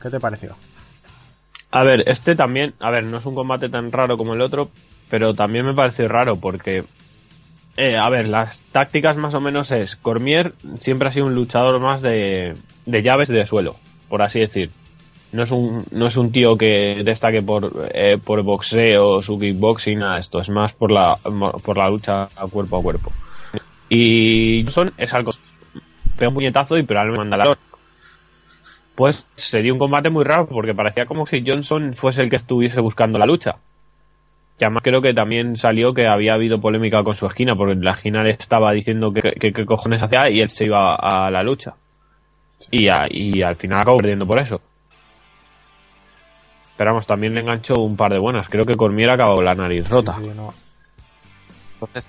¿Qué 0.01 0.09
te 0.09 0.21
pareció? 0.21 0.55
A 1.73 1.83
ver, 1.83 2.05
este 2.07 2.37
también, 2.37 2.75
a 2.79 2.93
ver, 2.93 3.03
no 3.03 3.17
es 3.17 3.27
un 3.27 3.35
combate 3.35 3.69
tan 3.69 3.91
raro 3.91 4.17
como 4.17 4.35
el 4.35 4.41
otro, 4.41 4.71
pero 5.11 5.35
también 5.35 5.67
me 5.67 5.75
parece 5.75 6.07
raro 6.07 6.37
porque, 6.37 6.85
eh, 7.77 7.97
a 7.97 8.09
ver, 8.09 8.29
las 8.29 8.63
tácticas 8.71 9.17
más 9.17 9.35
o 9.35 9.41
menos 9.41 9.73
es, 9.73 9.97
Cormier 9.97 10.53
siempre 10.79 11.09
ha 11.09 11.13
sido 11.13 11.27
un 11.27 11.35
luchador 11.35 11.81
más 11.81 12.03
de, 12.03 12.55
de 12.85 13.03
llaves 13.03 13.27
de 13.27 13.47
suelo, 13.47 13.75
por 14.09 14.23
así 14.23 14.39
decir. 14.39 14.71
No 15.33 15.43
es 15.43 15.51
un, 15.51 15.85
no 15.91 16.07
es 16.07 16.17
un 16.17 16.31
tío 16.31 16.57
que 16.57 17.03
destaque 17.05 17.43
por, 17.43 17.89
eh, 17.93 18.17
por 18.25 18.45
boxeo, 18.45 19.21
su 19.23 19.41
kickboxing, 19.41 19.99
nada 19.99 20.21
esto, 20.21 20.41
es 20.41 20.51
más 20.51 20.73
por 20.73 20.93
la, 20.93 21.17
por 21.17 21.77
la 21.77 21.91
lucha 21.91 22.29
cuerpo 22.53 22.79
a 22.79 22.83
cuerpo. 22.83 23.13
Y 23.89 24.63
Johnson 24.65 24.91
es 24.97 25.13
algo, 25.15 25.31
pega 26.17 26.29
un 26.29 26.35
puñetazo 26.35 26.77
y 26.79 26.83
probablemente 26.83 27.19
manda 27.29 27.37
la 27.37 27.57
pues 28.97 29.27
sería 29.35 29.73
un 29.75 29.79
combate 29.79 30.09
muy 30.09 30.25
raro 30.25 30.47
porque 30.49 30.75
parecía 30.75 31.05
como 31.05 31.27
si 31.27 31.43
Johnson 31.47 31.95
fuese 31.95 32.23
el 32.23 32.31
que 32.31 32.37
estuviese 32.37 32.81
buscando 32.81 33.19
la 33.19 33.27
lucha. 33.27 33.57
Y 34.59 34.65
además 34.65 34.83
creo 34.83 35.03
que 35.03 35.13
también 35.13 35.59
salió 35.59 35.93
que 35.93 36.07
había 36.07 36.33
habido 36.33 36.59
polémica 36.63 37.05
con 37.05 37.15
su 37.15 37.27
esquina 37.27 37.55
porque 37.55 37.75
en 37.75 37.85
la 37.85 37.91
esquina 37.93 38.23
le 38.23 38.31
estaba 38.31 38.73
diciendo 38.73 39.13
que, 39.13 39.33
que, 39.39 39.53
que 39.53 39.67
cojones 39.67 40.03
hacía 40.03 40.31
y 40.31 40.41
él 40.41 40.49
se 40.49 40.65
iba 40.65 40.95
a 40.95 41.31
la 41.31 41.43
lucha. 41.43 41.75
Y, 42.71 42.89
a- 42.89 43.07
y 43.11 43.43
al 43.43 43.57
final 43.57 43.81
acabó 43.83 43.99
perdiendo 43.99 44.27
por 44.27 44.39
eso. 44.39 44.63
Pero 46.79 46.91
vamos, 46.93 47.07
también 47.07 47.35
le 47.35 47.41
enganchó 47.41 47.75
un 47.75 47.97
par 47.99 48.13
de 48.13 48.19
buenas. 48.19 48.49
Creo 48.49 48.65
que 48.65 48.75
Cormier 48.77 49.11
acabó 49.11 49.43
la 49.43 49.53
nariz 49.55 49.89
rota. 49.91 50.13
Sí, 50.15 50.25
sí, 50.25 50.31
no. 50.35 50.55
Entonces, 51.75 52.09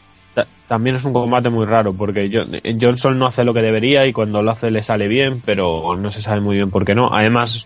también 0.68 0.96
es 0.98 1.06
un 1.06 1.14
combate 1.14 1.50
muy 1.50 1.66
raro 1.66 1.94
porque 1.94 2.30
Jo- 2.32 2.46
Johnson 2.80 3.18
no 3.18 3.26
hace 3.28 3.44
lo 3.46 3.54
que 3.54 3.62
debería 3.62 4.06
y 4.06 4.14
cuando 4.14 4.42
lo 4.42 4.52
hace 4.52 4.70
le 4.72 4.84
sale 4.84 5.08
bien, 5.08 5.42
pero 5.46 5.96
no 5.98 6.12
se 6.12 6.22
sabe 6.22 6.42
muy 6.42 6.56
bien 6.58 6.70
por 6.72 6.86
qué 6.86 6.94
no. 6.96 7.10
Además, 7.14 7.66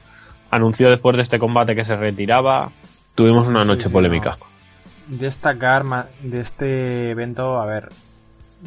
anunció 0.51 0.89
después 0.89 1.15
de 1.15 1.23
este 1.23 1.39
combate 1.39 1.75
que 1.75 1.85
se 1.85 1.95
retiraba. 1.95 2.71
Tuvimos 3.15 3.47
una 3.47 3.65
noche 3.65 3.83
Sí, 3.83 3.87
sí, 3.89 3.93
polémica. 3.93 4.37
no. 4.39 5.17
Destacar 5.17 5.83
de 6.21 6.39
este 6.39 7.09
evento, 7.09 7.59
a 7.59 7.65
ver, 7.65 7.89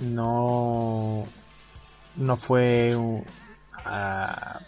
no 0.02 1.24
no 2.16 2.36
fue 2.36 2.96
a, 3.84 4.58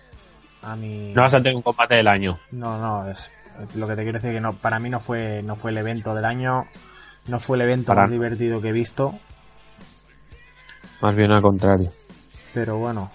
a 0.63 0.77
mi 0.77 1.13
No 1.15 1.23
vas 1.23 1.35
a 1.35 1.39
tener 1.39 1.55
un 1.57 1.63
combate 1.63 1.95
del 1.97 2.09
año. 2.09 2.39
no 2.53 2.79
no 2.79 3.11
es 3.11 3.31
lo 3.75 3.87
que 3.89 3.97
te 3.97 4.03
quiero 4.03 4.19
decir 4.19 4.33
que 4.35 4.41
no 4.41 4.53
para 4.55 4.79
mí 4.79 4.91
no 4.91 5.01
fue 5.01 5.43
no 5.43 5.57
fue 5.57 5.71
el 5.71 5.79
evento 5.79 6.15
del 6.15 6.25
año 6.27 6.67
no 7.29 7.41
fue 7.41 7.57
el 7.57 7.63
evento 7.63 7.87
Para- 7.89 8.03
más 8.03 8.11
divertido 8.11 8.61
que 8.61 8.69
he 8.69 8.73
visto 8.73 9.15
Más 11.01 11.15
bien 11.15 11.33
al 11.33 11.43
contrario. 11.43 11.91
pero 12.55 12.77
bueno 12.79 13.11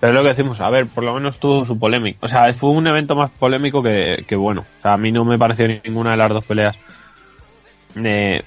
Pero 0.00 0.12
es 0.12 0.16
lo 0.16 0.22
que 0.22 0.28
decimos, 0.28 0.60
a 0.60 0.68
ver, 0.70 0.86
por 0.86 1.02
lo 1.04 1.14
menos 1.14 1.38
tuvo 1.40 1.64
su 1.64 1.78
polémica. 1.78 2.18
O 2.22 2.28
sea, 2.28 2.52
fue 2.52 2.70
un 2.70 2.86
evento 2.86 3.14
más 3.16 3.30
polémico 3.30 3.82
que, 3.82 4.24
que 4.28 4.36
bueno. 4.36 4.60
O 4.78 4.82
sea, 4.82 4.92
a 4.94 4.96
mí 4.98 5.10
no 5.10 5.24
me 5.24 5.38
pareció 5.38 5.66
ninguna 5.66 6.10
de 6.12 6.16
las 6.18 6.28
dos 6.28 6.44
peleas 6.44 6.76
eh, 7.96 8.42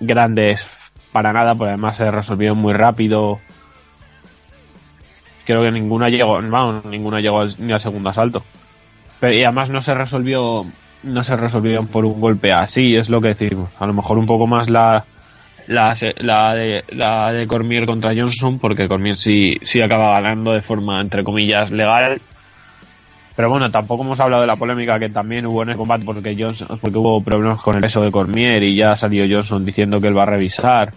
grandes 0.00 0.66
para 1.12 1.32
nada, 1.32 1.54
porque 1.54 1.70
además 1.70 1.96
se 1.98 2.10
resolvieron 2.10 2.56
muy 2.58 2.72
rápido. 2.72 3.38
Creo 5.44 5.62
que 5.62 5.70
ninguna 5.70 6.08
llegó, 6.08 6.40
vamos, 6.42 6.84
ninguna 6.86 7.20
llegó 7.20 7.40
al- 7.42 7.54
ni 7.58 7.72
al 7.72 7.80
segundo 7.80 8.10
asalto. 8.10 8.42
Pero 9.20 9.32
y 9.34 9.44
además 9.44 9.68
no 9.70 9.80
se 9.82 9.94
resolvió, 9.94 10.64
no 11.02 11.22
se 11.22 11.36
resolvieron 11.36 11.86
por 11.86 12.04
un 12.04 12.20
golpe 12.20 12.52
así, 12.52 12.96
es 12.96 13.08
lo 13.08 13.20
que 13.20 13.28
decimos. 13.28 13.70
A 13.78 13.86
lo 13.86 13.92
mejor 13.94 14.18
un 14.18 14.26
poco 14.26 14.46
más 14.46 14.68
la, 14.68 15.04
la, 15.68 15.94
de, 16.54 16.84
la 16.90 17.32
de 17.32 17.46
Cormier 17.46 17.86
contra 17.86 18.14
Johnson, 18.16 18.58
porque 18.58 18.88
Cormier 18.88 19.16
sí, 19.16 19.58
sí 19.62 19.80
acaba 19.80 20.20
ganando 20.20 20.52
de 20.52 20.62
forma, 20.62 21.00
entre 21.00 21.22
comillas, 21.24 21.70
legal. 21.70 22.20
Pero 23.36 23.50
bueno, 23.50 23.70
tampoco 23.70 24.02
hemos 24.02 24.18
hablado 24.18 24.40
de 24.40 24.46
la 24.48 24.56
polémica 24.56 24.98
que 24.98 25.10
también 25.10 25.46
hubo 25.46 25.62
en 25.62 25.68
el 25.70 25.76
combate, 25.76 26.04
porque, 26.06 26.34
Johnson, 26.38 26.78
porque 26.80 26.96
hubo 26.96 27.22
problemas 27.22 27.60
con 27.60 27.74
el 27.76 27.82
peso 27.82 28.00
de 28.00 28.10
Cormier 28.10 28.62
y 28.62 28.74
ya 28.76 28.96
salió 28.96 29.24
Johnson 29.28 29.62
diciendo 29.64 30.00
que 30.00 30.08
él 30.08 30.16
va 30.16 30.22
a 30.22 30.26
revisar. 30.26 30.92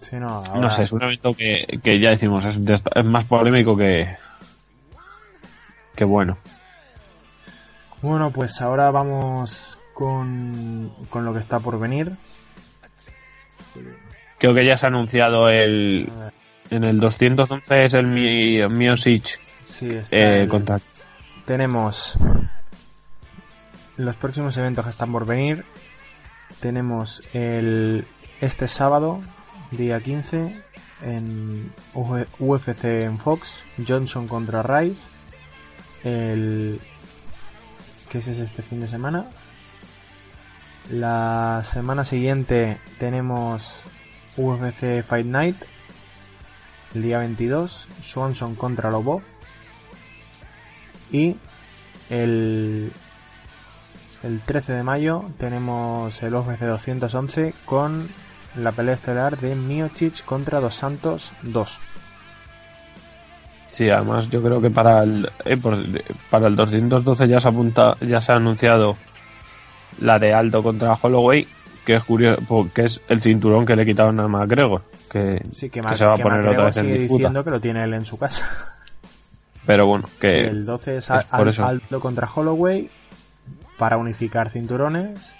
sí, 0.00 0.16
no, 0.16 0.42
No 0.60 0.70
sé, 0.70 0.82
es 0.82 0.92
un 0.92 1.02
evento 1.02 1.32
que, 1.32 1.80
que 1.82 1.98
ya 1.98 2.10
decimos, 2.10 2.44
es, 2.44 2.62
de- 2.62 2.74
es 2.94 3.04
más 3.06 3.24
polémico 3.24 3.74
que, 3.76 4.08
que 5.96 6.04
bueno. 6.04 6.36
Bueno 8.02 8.30
pues 8.30 8.60
ahora 8.60 8.90
vamos 8.90 9.78
con 9.94 10.92
con 11.10 11.24
lo 11.24 11.32
que 11.32 11.40
está 11.40 11.58
por 11.60 11.78
venir 11.78 12.12
Creo 14.38 14.54
que 14.54 14.64
ya 14.64 14.76
se 14.76 14.86
ha 14.86 14.88
anunciado 14.88 15.48
el, 15.48 16.08
en 16.70 16.84
el 16.84 17.00
211 17.00 17.84
es 17.84 17.94
el 17.94 18.06
Miosic 18.06 19.40
sí, 19.64 19.90
está 19.90 20.16
eh, 20.16 20.42
el- 20.42 20.82
tenemos 21.44 22.16
los 23.96 24.14
próximos 24.16 24.56
eventos 24.58 24.84
que 24.84 24.90
están 24.90 25.10
por 25.10 25.26
venir. 25.26 25.64
Tenemos 26.60 27.22
el 27.32 28.04
este 28.40 28.68
sábado, 28.68 29.18
día 29.72 29.98
15, 29.98 30.62
en 31.02 31.72
UFC 32.38 32.84
en 32.84 33.18
Fox, 33.18 33.60
Johnson 33.86 34.28
contra 34.28 34.62
Rice. 34.62 35.02
El 36.04 36.80
que 38.10 38.18
ese 38.18 38.32
es 38.32 38.38
este 38.38 38.62
fin 38.62 38.80
de 38.80 38.88
semana. 38.88 39.26
La 40.90 41.62
semana 41.64 42.04
siguiente 42.04 42.80
tenemos 42.98 43.82
UFC 44.36 45.02
Fight 45.02 45.26
Night. 45.26 45.56
El 46.94 47.02
día 47.02 47.18
22, 47.18 47.88
Swanson 48.00 48.54
contra 48.54 48.90
Lobov. 48.90 49.22
Y 51.12 51.36
el, 52.08 52.92
el 54.22 54.40
13 54.40 54.72
de 54.72 54.82
mayo 54.82 55.24
tenemos 55.38 56.22
el 56.22 56.34
UFC 56.34 56.60
211 56.60 57.54
con 57.64 58.08
la 58.56 58.72
pelea 58.72 58.94
estelar 58.94 59.38
de 59.38 59.54
Miocic 59.54 60.24
contra 60.24 60.60
Dos 60.60 60.74
Santos 60.74 61.32
2. 61.42 61.78
Sí, 63.78 63.88
además 63.90 64.28
yo 64.28 64.42
creo 64.42 64.60
que 64.60 64.70
para 64.70 65.04
el, 65.04 65.30
eh, 65.44 65.56
por- 65.56 65.78
para 66.30 66.48
el 66.48 66.56
212 66.56 67.28
ya 67.28 67.38
se 67.38 67.46
apunta, 67.46 67.96
ya 68.00 68.20
se 68.20 68.32
ha 68.32 68.34
anunciado 68.34 68.96
la 70.00 70.18
de 70.18 70.34
Aldo 70.34 70.64
contra 70.64 70.94
Holloway, 71.00 71.46
que 71.86 71.94
es 71.94 72.02
curioso, 72.02 72.42
porque 72.48 72.86
es 72.86 73.00
el 73.06 73.22
cinturón 73.22 73.64
que 73.64 73.76
le 73.76 73.86
quitaron 73.86 74.18
a 74.18 74.26
McGregor, 74.26 74.82
que, 75.08 75.40
Sí, 75.52 75.70
que, 75.70 75.80
que 75.80 75.94
se 75.94 76.04
va 76.04 76.14
a 76.14 76.16
poner 76.16 76.44
otra 76.48 76.64
vez 76.64 76.76
en 76.78 76.86
sigue 76.86 76.98
disputa. 76.98 77.18
diciendo 77.18 77.44
que 77.44 77.50
lo 77.50 77.60
tiene 77.60 77.84
él 77.84 77.94
en 77.94 78.04
su 78.04 78.18
casa. 78.18 78.44
Pero 79.64 79.86
bueno, 79.86 80.08
que 80.20 80.28
Sí, 80.30 80.36
el 80.38 80.66
12 80.66 80.96
es, 80.96 81.04
es 81.04 81.10
Al- 81.10 81.24
por 81.36 81.48
eso. 81.48 81.64
Aldo 81.64 82.00
contra 82.00 82.28
Holloway 82.34 82.90
para 83.76 83.96
unificar 83.96 84.50
cinturones. 84.50 85.32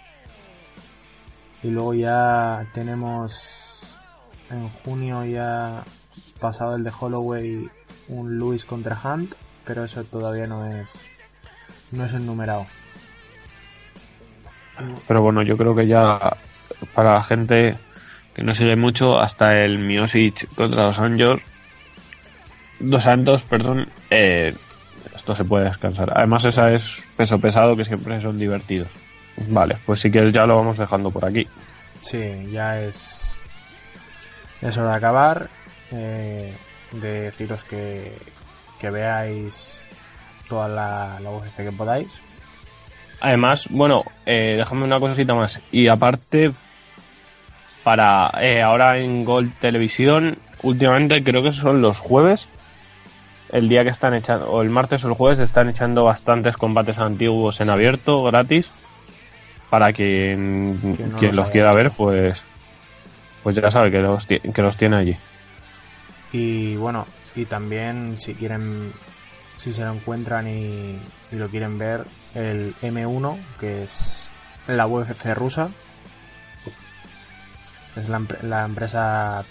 Y 1.64 1.70
luego 1.70 1.92
ya 1.92 2.64
tenemos 2.72 3.80
en 4.48 4.68
junio 4.68 5.24
ya 5.24 5.82
pasado 6.38 6.76
el 6.76 6.84
de 6.84 6.92
Holloway 7.00 7.68
un 8.08 8.38
Lewis 8.38 8.64
contra 8.64 8.98
Hunt, 9.02 9.34
pero 9.64 9.84
eso 9.84 10.02
todavía 10.04 10.46
no 10.46 10.66
es 10.66 10.88
no 11.92 12.04
es 12.04 12.12
enumerado. 12.12 12.66
Pero 15.06 15.22
bueno, 15.22 15.42
yo 15.42 15.56
creo 15.56 15.74
que 15.74 15.86
ya 15.86 16.36
para 16.94 17.14
la 17.14 17.22
gente 17.22 17.76
que 18.34 18.42
no 18.42 18.54
sigue 18.54 18.76
mucho, 18.76 19.18
hasta 19.18 19.58
el 19.58 19.78
Miosic 19.78 20.48
contra 20.54 20.86
los 20.86 20.98
Anjos, 20.98 21.42
dos 22.78 23.02
Santos, 23.02 23.42
perdón, 23.42 23.88
eh, 24.10 24.54
esto 25.14 25.34
se 25.34 25.44
puede 25.44 25.64
descansar. 25.64 26.12
Además, 26.14 26.44
esa 26.44 26.70
es 26.70 27.02
peso 27.16 27.38
pesado 27.40 27.76
que 27.76 27.84
siempre 27.84 28.20
son 28.22 28.38
divertidos. 28.38 28.88
Vale, 29.48 29.76
pues 29.84 30.00
si 30.00 30.10
quieres 30.10 30.32
ya 30.32 30.46
lo 30.46 30.56
vamos 30.56 30.78
dejando 30.78 31.10
por 31.10 31.24
aquí. 31.24 31.46
Sí, 32.00 32.48
ya 32.52 32.80
es 32.80 33.36
es 34.60 34.76
hora 34.76 34.90
de 34.90 34.96
acabar. 34.96 35.48
eh, 35.92 36.54
de 36.92 37.22
deciros 37.22 37.64
que, 37.64 38.12
que 38.78 38.90
veáis 38.90 39.84
toda 40.48 40.68
la, 40.68 41.20
la 41.20 41.30
UFC 41.30 41.56
que 41.56 41.72
podáis. 41.72 42.20
Además, 43.20 43.66
bueno, 43.70 44.04
eh, 44.26 44.54
déjame 44.56 44.84
una 44.84 45.00
cosita 45.00 45.34
más. 45.34 45.60
Y 45.72 45.88
aparte, 45.88 46.52
para 47.82 48.30
eh, 48.40 48.62
ahora 48.62 48.98
en 48.98 49.24
Gold 49.24 49.52
Televisión, 49.58 50.38
últimamente 50.62 51.22
creo 51.22 51.42
que 51.42 51.52
son 51.52 51.82
los 51.82 51.98
jueves, 51.98 52.48
el 53.50 53.68
día 53.68 53.82
que 53.82 53.90
están 53.90 54.14
echando, 54.14 54.50
o 54.50 54.62
el 54.62 54.70
martes 54.70 55.04
o 55.04 55.08
el 55.08 55.14
jueves, 55.14 55.38
están 55.40 55.68
echando 55.68 56.04
bastantes 56.04 56.56
combates 56.56 56.98
antiguos 56.98 57.60
en 57.60 57.70
abierto, 57.70 58.22
gratis. 58.24 58.68
Para 59.70 59.92
quien, 59.92 60.80
no 61.10 61.18
quien 61.18 61.36
los 61.36 61.50
quiera 61.50 61.74
visto. 61.74 61.76
ver, 61.76 61.90
pues, 61.90 62.42
pues 63.42 63.56
ya 63.56 63.70
sabe 63.70 63.90
que 63.90 63.98
los, 63.98 64.26
que 64.26 64.62
los 64.62 64.76
tiene 64.78 64.96
allí. 64.96 65.16
Y 66.32 66.76
bueno, 66.76 67.06
y 67.34 67.46
también 67.46 68.16
si 68.16 68.34
quieren, 68.34 68.92
si 69.56 69.72
se 69.72 69.84
lo 69.84 69.92
encuentran 69.92 70.46
y, 70.46 70.98
y 71.32 71.36
lo 71.36 71.48
quieren 71.48 71.78
ver, 71.78 72.04
el 72.34 72.74
M1, 72.82 73.38
que 73.58 73.82
es 73.84 74.22
la 74.66 74.86
UFC 74.86 75.34
rusa. 75.34 75.70
Es 77.96 78.08
la, 78.08 78.22
la 78.42 78.64
empresa 78.64 79.44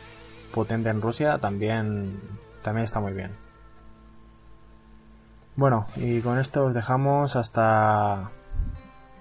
potente 0.53 0.89
en 0.89 1.01
Rusia, 1.01 1.37
también, 1.39 2.21
también 2.61 2.83
está 2.83 2.99
muy 2.99 3.13
bien. 3.13 3.31
Bueno, 5.55 5.87
y 5.95 6.21
con 6.21 6.37
esto 6.37 6.65
os 6.65 6.73
dejamos 6.73 7.35
hasta 7.35 8.29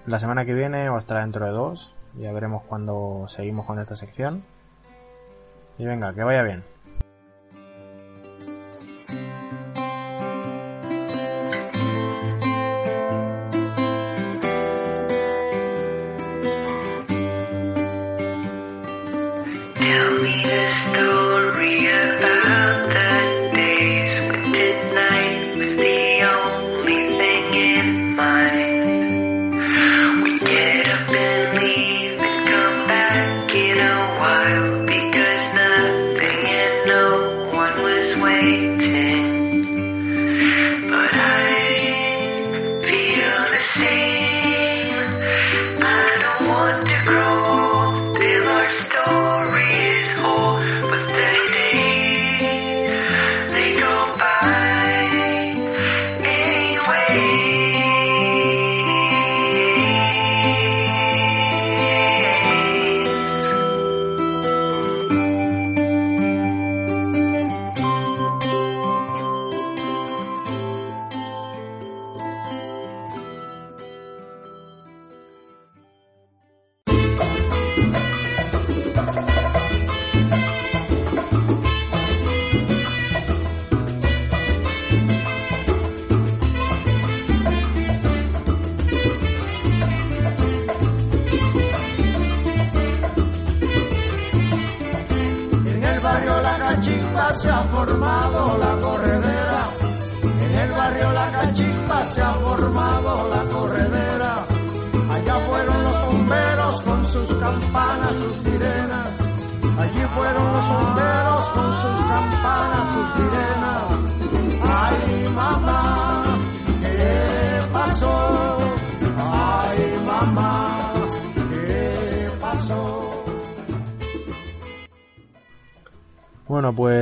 la 0.05 0.19
semana 0.19 0.45
que 0.45 0.53
viene 0.53 0.87
o 0.89 0.95
hasta 0.95 1.19
dentro 1.19 1.45
de 1.45 1.51
dos. 1.51 1.95
Ya 2.15 2.31
veremos 2.31 2.63
cuando 2.63 3.25
seguimos 3.27 3.65
con 3.65 3.79
esta 3.79 3.95
sección. 3.95 4.43
Y 5.77 5.85
venga, 5.85 6.13
que 6.13 6.23
vaya 6.23 6.43
bien. 6.43 6.63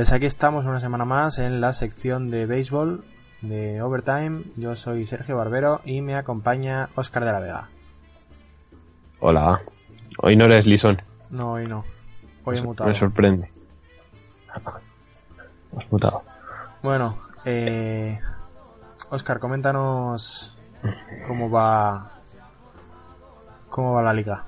Pues 0.06 0.12
aquí 0.12 0.26
estamos 0.26 0.64
una 0.66 0.78
semana 0.78 1.04
más 1.04 1.40
en 1.40 1.60
la 1.60 1.72
sección 1.72 2.30
de 2.30 2.46
béisbol 2.46 3.04
de 3.42 3.82
Overtime. 3.82 4.44
Yo 4.54 4.76
soy 4.76 5.04
Sergio 5.04 5.36
Barbero 5.36 5.80
y 5.84 6.00
me 6.00 6.14
acompaña 6.14 6.90
Oscar 6.94 7.24
de 7.24 7.32
la 7.32 7.40
Vega. 7.40 7.68
Hola, 9.18 9.62
hoy 10.18 10.36
no 10.36 10.44
eres 10.44 10.64
Lison. 10.64 11.02
No, 11.30 11.54
hoy 11.54 11.66
no. 11.66 11.84
Hoy 12.44 12.58
he 12.58 12.62
mutado. 12.62 12.88
me 12.88 12.94
sorprende. 12.94 13.50
Has 15.76 15.90
mutado. 15.90 16.22
Bueno, 16.84 17.18
eh, 17.44 18.20
Oscar, 19.10 19.40
coméntanos 19.40 20.56
cómo 21.26 21.50
va 21.50 22.12
cómo 23.68 23.92
va 23.92 24.02
la 24.02 24.12
liga. 24.12 24.44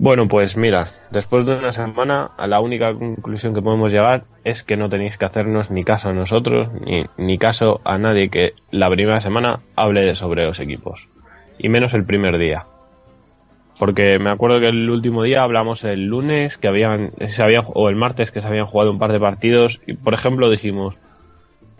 Bueno, 0.00 0.28
pues 0.28 0.56
mira, 0.56 0.90
después 1.10 1.44
de 1.44 1.56
una 1.56 1.72
semana, 1.72 2.30
la 2.38 2.60
única 2.60 2.94
conclusión 2.94 3.52
que 3.52 3.62
podemos 3.62 3.90
llegar 3.90 4.24
es 4.44 4.62
que 4.62 4.76
no 4.76 4.88
tenéis 4.88 5.18
que 5.18 5.24
hacernos 5.24 5.72
ni 5.72 5.82
caso 5.82 6.10
a 6.10 6.12
nosotros, 6.12 6.68
ni, 6.86 7.04
ni 7.16 7.36
caso 7.36 7.80
a 7.84 7.98
nadie 7.98 8.30
que 8.30 8.52
la 8.70 8.88
primera 8.88 9.20
semana 9.20 9.56
hable 9.74 10.14
sobre 10.14 10.44
los 10.44 10.60
equipos. 10.60 11.08
y 11.58 11.68
menos 11.68 11.94
el 11.94 12.04
primer 12.04 12.38
día. 12.38 12.66
Porque 13.80 14.20
me 14.20 14.30
acuerdo 14.30 14.60
que 14.60 14.68
el 14.68 14.88
último 14.88 15.24
día 15.24 15.42
hablamos 15.42 15.82
el 15.82 16.06
lunes 16.06 16.56
que 16.56 16.68
habían, 16.68 17.10
se 17.28 17.42
había, 17.42 17.60
o 17.60 17.88
el 17.88 17.96
martes 17.96 18.30
que 18.30 18.40
se 18.40 18.46
habían 18.46 18.66
jugado 18.66 18.92
un 18.92 19.00
par 19.00 19.10
de 19.10 19.18
partidos 19.18 19.80
y 19.86 19.94
por 19.94 20.14
ejemplo 20.14 20.48
dijimos 20.48 20.94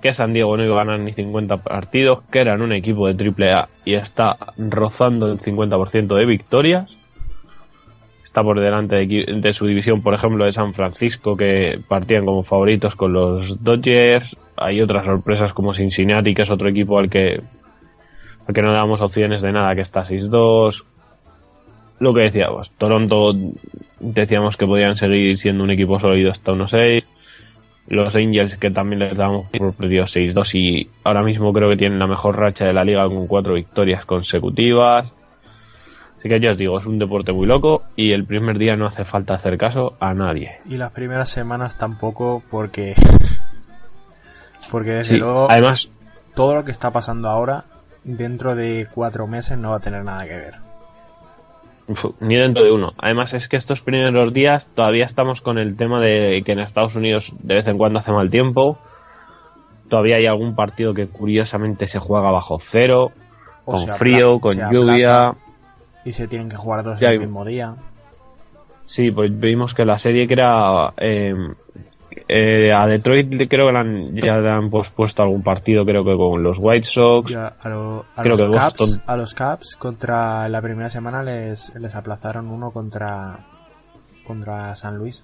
que 0.02 0.12
San 0.12 0.32
Diego 0.32 0.56
no 0.56 0.64
iba 0.64 0.74
a 0.74 0.84
ganar 0.84 0.98
ni 1.00 1.12
50 1.12 1.58
partidos, 1.58 2.22
que 2.32 2.40
eran 2.40 2.62
un 2.62 2.72
equipo 2.72 3.06
de 3.06 3.14
triple 3.14 3.52
A 3.52 3.68
y 3.84 3.94
está 3.94 4.36
rozando 4.56 5.30
el 5.30 5.38
50% 5.38 6.16
de 6.16 6.26
victorias. 6.26 6.97
Está 8.28 8.42
por 8.42 8.60
delante 8.60 9.06
de, 9.06 9.52
su 9.54 9.66
división, 9.66 10.02
por 10.02 10.12
ejemplo, 10.12 10.44
de 10.44 10.52
San 10.52 10.74
Francisco, 10.74 11.34
que 11.34 11.80
partían 11.88 12.26
como 12.26 12.42
favoritos 12.42 12.94
con 12.94 13.14
los 13.14 13.64
Dodgers. 13.64 14.36
Hay 14.54 14.82
otras 14.82 15.06
sorpresas 15.06 15.54
como 15.54 15.72
Cincinnati, 15.72 16.34
que 16.34 16.42
es 16.42 16.50
otro 16.50 16.68
equipo 16.68 16.98
al 16.98 17.08
que, 17.08 17.40
al 18.46 18.54
que 18.54 18.60
no 18.60 18.74
damos 18.74 19.00
opciones 19.00 19.40
de 19.40 19.50
nada, 19.50 19.74
que 19.74 19.80
está 19.80 20.02
6-2. 20.02 20.84
Lo 22.00 22.12
que 22.12 22.20
decíamos, 22.20 22.70
Toronto 22.72 23.32
decíamos 23.98 24.58
que 24.58 24.66
podían 24.66 24.96
seguir 24.96 25.38
siendo 25.38 25.64
un 25.64 25.70
equipo 25.70 25.98
sólido 25.98 26.30
hasta 26.30 26.52
1-6 26.52 27.04
los 27.88 28.14
Angels 28.14 28.58
que 28.58 28.70
también 28.70 28.98
les 28.98 29.16
damos 29.16 29.46
por 29.48 29.74
perdido 29.74 30.04
6-2 30.04 30.54
y 30.54 30.90
ahora 31.02 31.22
mismo 31.22 31.50
creo 31.54 31.70
que 31.70 31.78
tienen 31.78 31.98
la 31.98 32.06
mejor 32.06 32.36
racha 32.36 32.66
de 32.66 32.74
la 32.74 32.84
liga 32.84 33.08
con 33.08 33.26
cuatro 33.26 33.54
victorias 33.54 34.04
consecutivas. 34.04 35.14
Así 36.18 36.28
que 36.28 36.40
ya 36.40 36.50
os 36.50 36.58
digo, 36.58 36.78
es 36.78 36.86
un 36.86 36.98
deporte 36.98 37.32
muy 37.32 37.46
loco 37.46 37.82
y 37.94 38.12
el 38.12 38.24
primer 38.24 38.58
día 38.58 38.76
no 38.76 38.86
hace 38.86 39.04
falta 39.04 39.34
hacer 39.34 39.56
caso 39.56 39.94
a 40.00 40.14
nadie. 40.14 40.58
Y 40.66 40.76
las 40.76 40.90
primeras 40.92 41.28
semanas 41.28 41.78
tampoco 41.78 42.42
porque... 42.50 42.94
Porque 44.70 44.90
desde 44.90 45.14
Sí, 45.14 45.20
luego 45.20 45.50
además, 45.50 45.90
todo 46.34 46.54
lo 46.54 46.64
que 46.64 46.72
está 46.72 46.90
pasando 46.90 47.28
ahora 47.30 47.64
dentro 48.04 48.54
de 48.54 48.86
cuatro 48.94 49.26
meses 49.26 49.56
no 49.56 49.70
va 49.70 49.76
a 49.76 49.80
tener 49.80 50.04
nada 50.04 50.24
que 50.26 50.36
ver. 50.36 50.54
ni 52.20 52.36
dentro 52.36 52.64
de 52.64 52.70
uno. 52.72 52.92
Además 52.98 53.32
es 53.32 53.48
que 53.48 53.56
estos 53.56 53.80
primeros 53.80 54.34
días 54.34 54.68
todavía 54.74 55.06
estamos 55.06 55.40
con 55.40 55.56
el 55.56 55.74
tema 55.76 56.00
de 56.02 56.42
que 56.44 56.52
en 56.52 56.58
Estados 56.58 56.96
Unidos 56.96 57.32
de 57.38 57.54
vez 57.54 57.66
en 57.66 57.78
cuando 57.78 57.98
hace 58.00 58.12
mal 58.12 58.28
tiempo. 58.28 58.78
Todavía 59.88 60.16
hay 60.16 60.26
algún 60.26 60.54
partido 60.54 60.92
que 60.92 61.06
curiosamente 61.06 61.86
se 61.86 61.98
juega 61.98 62.30
bajo 62.30 62.58
cero, 62.60 63.12
O 63.64 63.72
con 63.72 63.88
frío, 63.96 64.38
con 64.38 64.52
se 64.54 64.62
lluvia. 64.70 65.28
aplaza 65.28 65.47
Y 66.08 66.12
se 66.12 66.26
tienen 66.26 66.48
que 66.48 66.56
jugar 66.56 66.82
dos 66.84 66.98
Ya 66.98 67.08
el 67.08 67.20
mismo 67.20 67.44
día. 67.44 67.74
Sí, 68.86 69.10
pues 69.10 69.30
vimos 69.38 69.74
que 69.74 69.84
la 69.84 69.98
serie 69.98 70.26
que 70.26 70.32
era 70.32 70.94
eh, 70.96 71.34
eh, 72.26 72.72
a 72.72 72.86
Detroit 72.86 73.46
creo 73.48 73.66
que 73.66 73.72
le 73.72 73.78
han- 73.78 74.14
ya 74.16 74.38
le 74.40 74.50
han 74.50 74.70
pospuesto 74.70 75.22
algún 75.22 75.42
partido, 75.42 75.84
creo 75.84 76.02
que 76.02 76.16
con 76.16 76.42
los 76.42 76.56
White 76.58 76.86
Sox. 76.86 77.30
Ya, 77.30 77.52
a, 77.62 77.68
lo- 77.68 78.06
a 78.16 78.22
Creo 78.22 78.36
los 78.36 78.40
que 78.40 78.50
Caps, 78.58 78.76
Boston- 78.78 79.02
a 79.06 79.16
los 79.18 79.34
Caps 79.34 79.76
contra 79.76 80.48
la 80.48 80.62
primera 80.62 80.88
semana 80.88 81.22
les, 81.22 81.74
les 81.78 81.94
aplazaron 81.94 82.46
uno 82.48 82.70
contra 82.70 83.40
contra 84.26 84.74
San 84.74 84.96
Luis. 84.96 85.22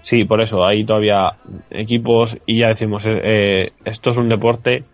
Sí, 0.00 0.24
por 0.24 0.40
eso, 0.40 0.64
hay 0.64 0.84
todavía 0.84 1.32
equipos 1.70 2.36
y 2.46 2.60
ya 2.60 2.68
decimos, 2.68 3.04
eh, 3.06 3.20
eh, 3.22 3.72
esto 3.84 4.10
es 4.10 4.16
un 4.16 4.28
deporte 4.28 4.84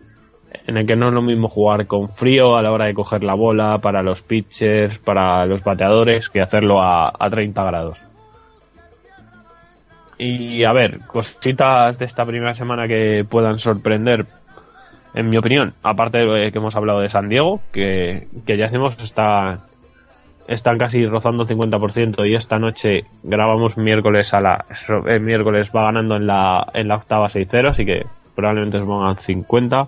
en 0.67 0.77
el 0.77 0.85
que 0.85 0.95
no 0.95 1.09
es 1.09 1.13
lo 1.13 1.21
mismo 1.21 1.49
jugar 1.49 1.87
con 1.87 2.09
frío 2.09 2.55
a 2.55 2.61
la 2.61 2.71
hora 2.71 2.85
de 2.85 2.93
coger 2.93 3.23
la 3.23 3.33
bola 3.33 3.79
para 3.79 4.03
los 4.03 4.21
pitchers, 4.21 4.97
para 4.99 5.45
los 5.45 5.63
bateadores, 5.63 6.29
que 6.29 6.41
hacerlo 6.41 6.81
a, 6.81 7.11
a 7.17 7.29
30 7.29 7.63
grados. 7.63 7.97
Y 10.17 10.63
a 10.63 10.71
ver, 10.71 11.01
cositas 11.01 11.97
de 11.99 12.05
esta 12.05 12.25
primera 12.25 12.55
semana 12.55 12.87
que 12.87 13.25
puedan 13.27 13.59
sorprender, 13.59 14.25
en 15.13 15.29
mi 15.29 15.37
opinión, 15.37 15.73
aparte 15.83 16.19
de 16.19 16.51
que 16.51 16.57
hemos 16.57 16.75
hablado 16.75 17.01
de 17.01 17.09
San 17.09 17.29
Diego, 17.29 17.59
que, 17.71 18.27
que 18.45 18.57
ya 18.57 18.65
decimos 18.65 18.97
está 18.99 19.59
están 20.47 20.77
casi 20.77 21.05
rozando 21.05 21.43
el 21.43 21.49
50% 21.49 22.27
y 22.27 22.35
esta 22.35 22.59
noche 22.59 23.05
grabamos 23.23 23.77
miércoles 23.77 24.33
a 24.33 24.41
la 24.41 24.65
el 25.07 25.21
miércoles 25.21 25.71
va 25.73 25.83
ganando 25.83 26.17
en 26.17 26.27
la 26.27 26.67
en 26.73 26.89
la 26.89 26.95
octava 26.95 27.27
6-0 27.27 27.69
así 27.69 27.85
que 27.85 28.05
probablemente 28.35 28.79
se 28.79 28.85
pongan 28.85 29.15
50 29.15 29.87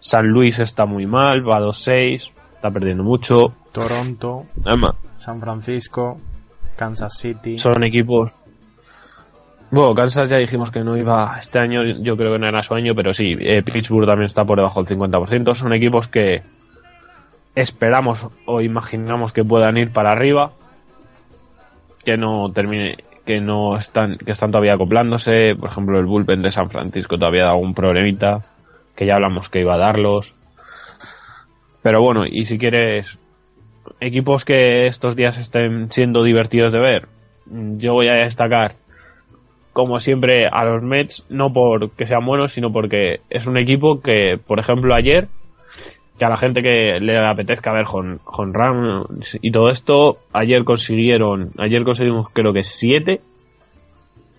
San 0.00 0.28
Luis 0.28 0.58
está 0.60 0.86
muy 0.86 1.06
mal 1.06 1.40
va 1.48 1.60
2-6 1.60 2.30
está 2.54 2.70
perdiendo 2.70 3.02
mucho. 3.02 3.52
Toronto, 3.72 4.46
Además, 4.64 4.94
San 5.18 5.40
Francisco, 5.40 6.18
Kansas 6.76 7.16
City. 7.18 7.58
son 7.58 7.84
equipos. 7.84 8.32
Bueno 9.70 9.94
Kansas 9.94 10.30
ya 10.30 10.36
dijimos 10.38 10.70
que 10.70 10.84
no 10.84 10.96
iba 10.96 11.36
este 11.38 11.58
año 11.58 11.80
yo 12.00 12.16
creo 12.16 12.32
que 12.32 12.38
no 12.38 12.48
era 12.48 12.62
su 12.62 12.74
año 12.74 12.94
pero 12.94 13.12
sí 13.12 13.36
eh, 13.40 13.62
Pittsburgh 13.64 14.06
también 14.06 14.26
está 14.26 14.44
por 14.44 14.58
debajo 14.58 14.82
del 14.84 14.96
50% 14.96 15.54
son 15.54 15.72
equipos 15.72 16.06
que 16.06 16.42
esperamos 17.56 18.28
o 18.44 18.60
imaginamos 18.60 19.32
que 19.32 19.44
puedan 19.44 19.76
ir 19.76 19.90
para 19.90 20.12
arriba 20.12 20.52
que 22.04 22.16
no 22.16 22.52
termine 22.52 22.96
que 23.24 23.40
no 23.40 23.76
están 23.76 24.18
que 24.18 24.30
están 24.30 24.52
todavía 24.52 24.74
acoplándose. 24.74 25.56
Por 25.56 25.68
ejemplo 25.70 25.98
el 25.98 26.06
bullpen 26.06 26.42
de 26.42 26.52
San 26.52 26.70
Francisco 26.70 27.18
todavía 27.18 27.44
da 27.46 27.50
algún 27.50 27.74
problemita 27.74 28.42
que 28.96 29.06
ya 29.06 29.14
hablamos 29.14 29.48
que 29.48 29.60
iba 29.60 29.74
a 29.74 29.78
darlos. 29.78 30.32
Pero 31.82 32.00
bueno 32.02 32.24
y 32.26 32.46
si 32.46 32.58
quieres 32.58 33.18
equipos 34.00 34.44
que 34.44 34.86
estos 34.86 35.14
días 35.14 35.38
estén 35.38 35.92
siendo 35.92 36.24
divertidos 36.24 36.72
de 36.72 36.80
ver 36.80 37.08
yo 37.46 37.92
voy 37.92 38.08
a 38.08 38.14
destacar 38.14 38.74
como 39.72 40.00
siempre 40.00 40.48
a 40.50 40.64
los 40.64 40.82
Mets 40.82 41.24
no 41.28 41.52
porque 41.52 42.06
sean 42.06 42.26
buenos 42.26 42.52
sino 42.52 42.72
porque 42.72 43.20
es 43.30 43.46
un 43.46 43.56
equipo 43.56 44.00
que 44.00 44.40
por 44.44 44.58
ejemplo 44.58 44.92
ayer 44.92 45.28
que 46.18 46.24
a 46.24 46.28
la 46.28 46.36
gente 46.36 46.62
que 46.62 46.98
le 47.00 47.18
apetezca 47.18 47.72
ver 47.72 47.84
con, 47.84 48.18
con 48.18 48.52
y 49.42 49.50
todo 49.50 49.70
esto, 49.70 50.16
ayer 50.32 50.64
consiguieron, 50.64 51.50
ayer 51.58 51.84
conseguimos 51.84 52.28
creo 52.32 52.52
que 52.52 52.62
siete 52.62 53.20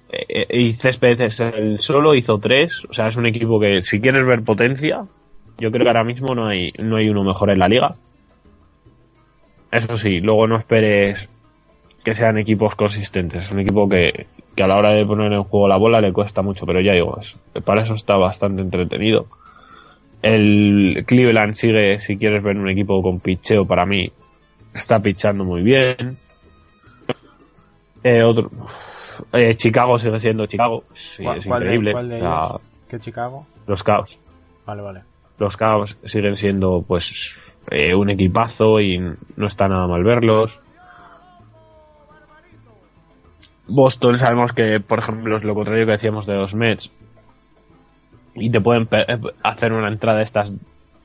y 0.10 0.74
Céspedes 0.74 1.40
el 1.40 1.80
solo 1.80 2.16
hizo 2.16 2.38
tres, 2.40 2.86
o 2.90 2.94
sea 2.94 3.08
es 3.08 3.18
un 3.18 3.26
equipo 3.26 3.60
que 3.60 3.82
si 3.82 4.00
quieres 4.00 4.26
ver 4.26 4.44
potencia, 4.44 5.06
yo 5.58 5.72
creo 5.72 5.84
que 5.84 5.90
ahora 5.90 6.04
mismo 6.04 6.34
no 6.34 6.48
hay, 6.48 6.72
no 6.78 6.98
hay 6.98 7.10
uno 7.10 7.24
mejor 7.24 7.50
en 7.50 7.60
la 7.60 7.68
liga. 7.68 7.96
Eso 9.72 9.98
sí, 9.98 10.20
luego 10.22 10.48
no 10.48 10.58
esperes 10.58 11.30
que 12.04 12.14
sean 12.14 12.38
equipos 12.38 12.76
consistentes, 12.76 13.46
es 13.46 13.52
un 13.52 13.60
equipo 13.60 13.90
que, 13.90 14.28
que 14.56 14.64
a 14.64 14.68
la 14.68 14.78
hora 14.78 14.92
de 14.92 15.06
poner 15.06 15.34
en 15.34 15.44
juego 15.44 15.68
la 15.68 15.78
bola 15.78 16.00
le 16.00 16.14
cuesta 16.14 16.42
mucho, 16.42 16.66
pero 16.66 16.80
ya 16.80 16.94
digo, 16.94 17.20
para 17.66 17.84
eso 17.84 17.94
está 17.94 18.16
bastante 18.16 18.62
entretenido. 18.62 19.28
El 20.22 21.04
Cleveland 21.06 21.56
sigue, 21.56 22.00
si 22.00 22.18
quieres 22.18 22.42
ver 22.42 22.58
un 22.58 22.70
equipo 22.70 23.02
con 23.04 23.20
picheo, 23.20 23.66
para 23.66 23.86
mí 23.86 24.12
está 24.74 25.00
pichando 25.00 25.44
muy 25.44 25.62
bien. 25.62 26.18
Eh, 28.04 28.24
otro, 28.24 28.50
eh, 29.34 29.56
Chicago 29.56 29.98
sigue 30.00 30.20
siendo 30.20 30.46
Chicago, 30.46 30.84
sí, 30.94 31.24
¿Cuál- 31.24 31.38
es 31.40 31.44
de- 31.46 31.50
increíble. 31.50 31.92
cuál 31.92 32.10
de? 32.10 32.22
¿Qué 32.90 33.00
Chicago? 33.00 33.46
los 33.68 33.84
Cavs, 33.84 34.18
Vale, 34.66 34.82
vale. 34.82 35.02
los 35.40 35.58
Cavs 35.58 35.98
siguen 36.06 36.36
siendo 36.38 36.84
pues 36.88 37.36
eh, 37.70 37.94
un 37.94 38.10
equipazo 38.10 38.80
y 38.80 38.98
no 38.98 39.48
está 39.48 39.68
nada 39.68 39.88
mal 39.88 40.04
verlos. 40.04 40.58
Boston 43.68 44.18
sabemos 44.18 44.54
que, 44.54 44.80
por 44.80 45.00
ejemplo, 45.00 45.36
es 45.36 45.44
lo 45.44 45.54
contrario 45.54 45.86
que 45.86 45.92
decíamos 45.94 46.26
de 46.26 46.36
los 46.36 46.56
Mets. 46.56 46.90
Y 48.36 48.50
te 48.50 48.62
pueden 48.62 48.88
eh, 48.92 49.20
hacer 49.44 49.74
una 49.74 49.90
entrada 49.90 50.22
estas 50.22 50.54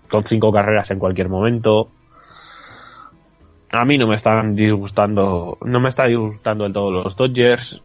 con 0.08 0.22
cinco 0.24 0.52
carreras 0.52 0.90
en 0.90 0.98
cualquier 0.98 1.28
momento. 1.28 1.88
A 3.72 3.84
mí 3.84 3.96
no 3.98 4.06
me 4.06 4.14
están 4.14 4.54
disgustando, 4.54 5.56
no 5.64 5.80
me 5.80 5.88
está 5.88 6.04
disgustando 6.06 6.64
del 6.64 6.72
todo 6.74 6.90
los 6.92 7.16
Dodgers. 7.16 7.82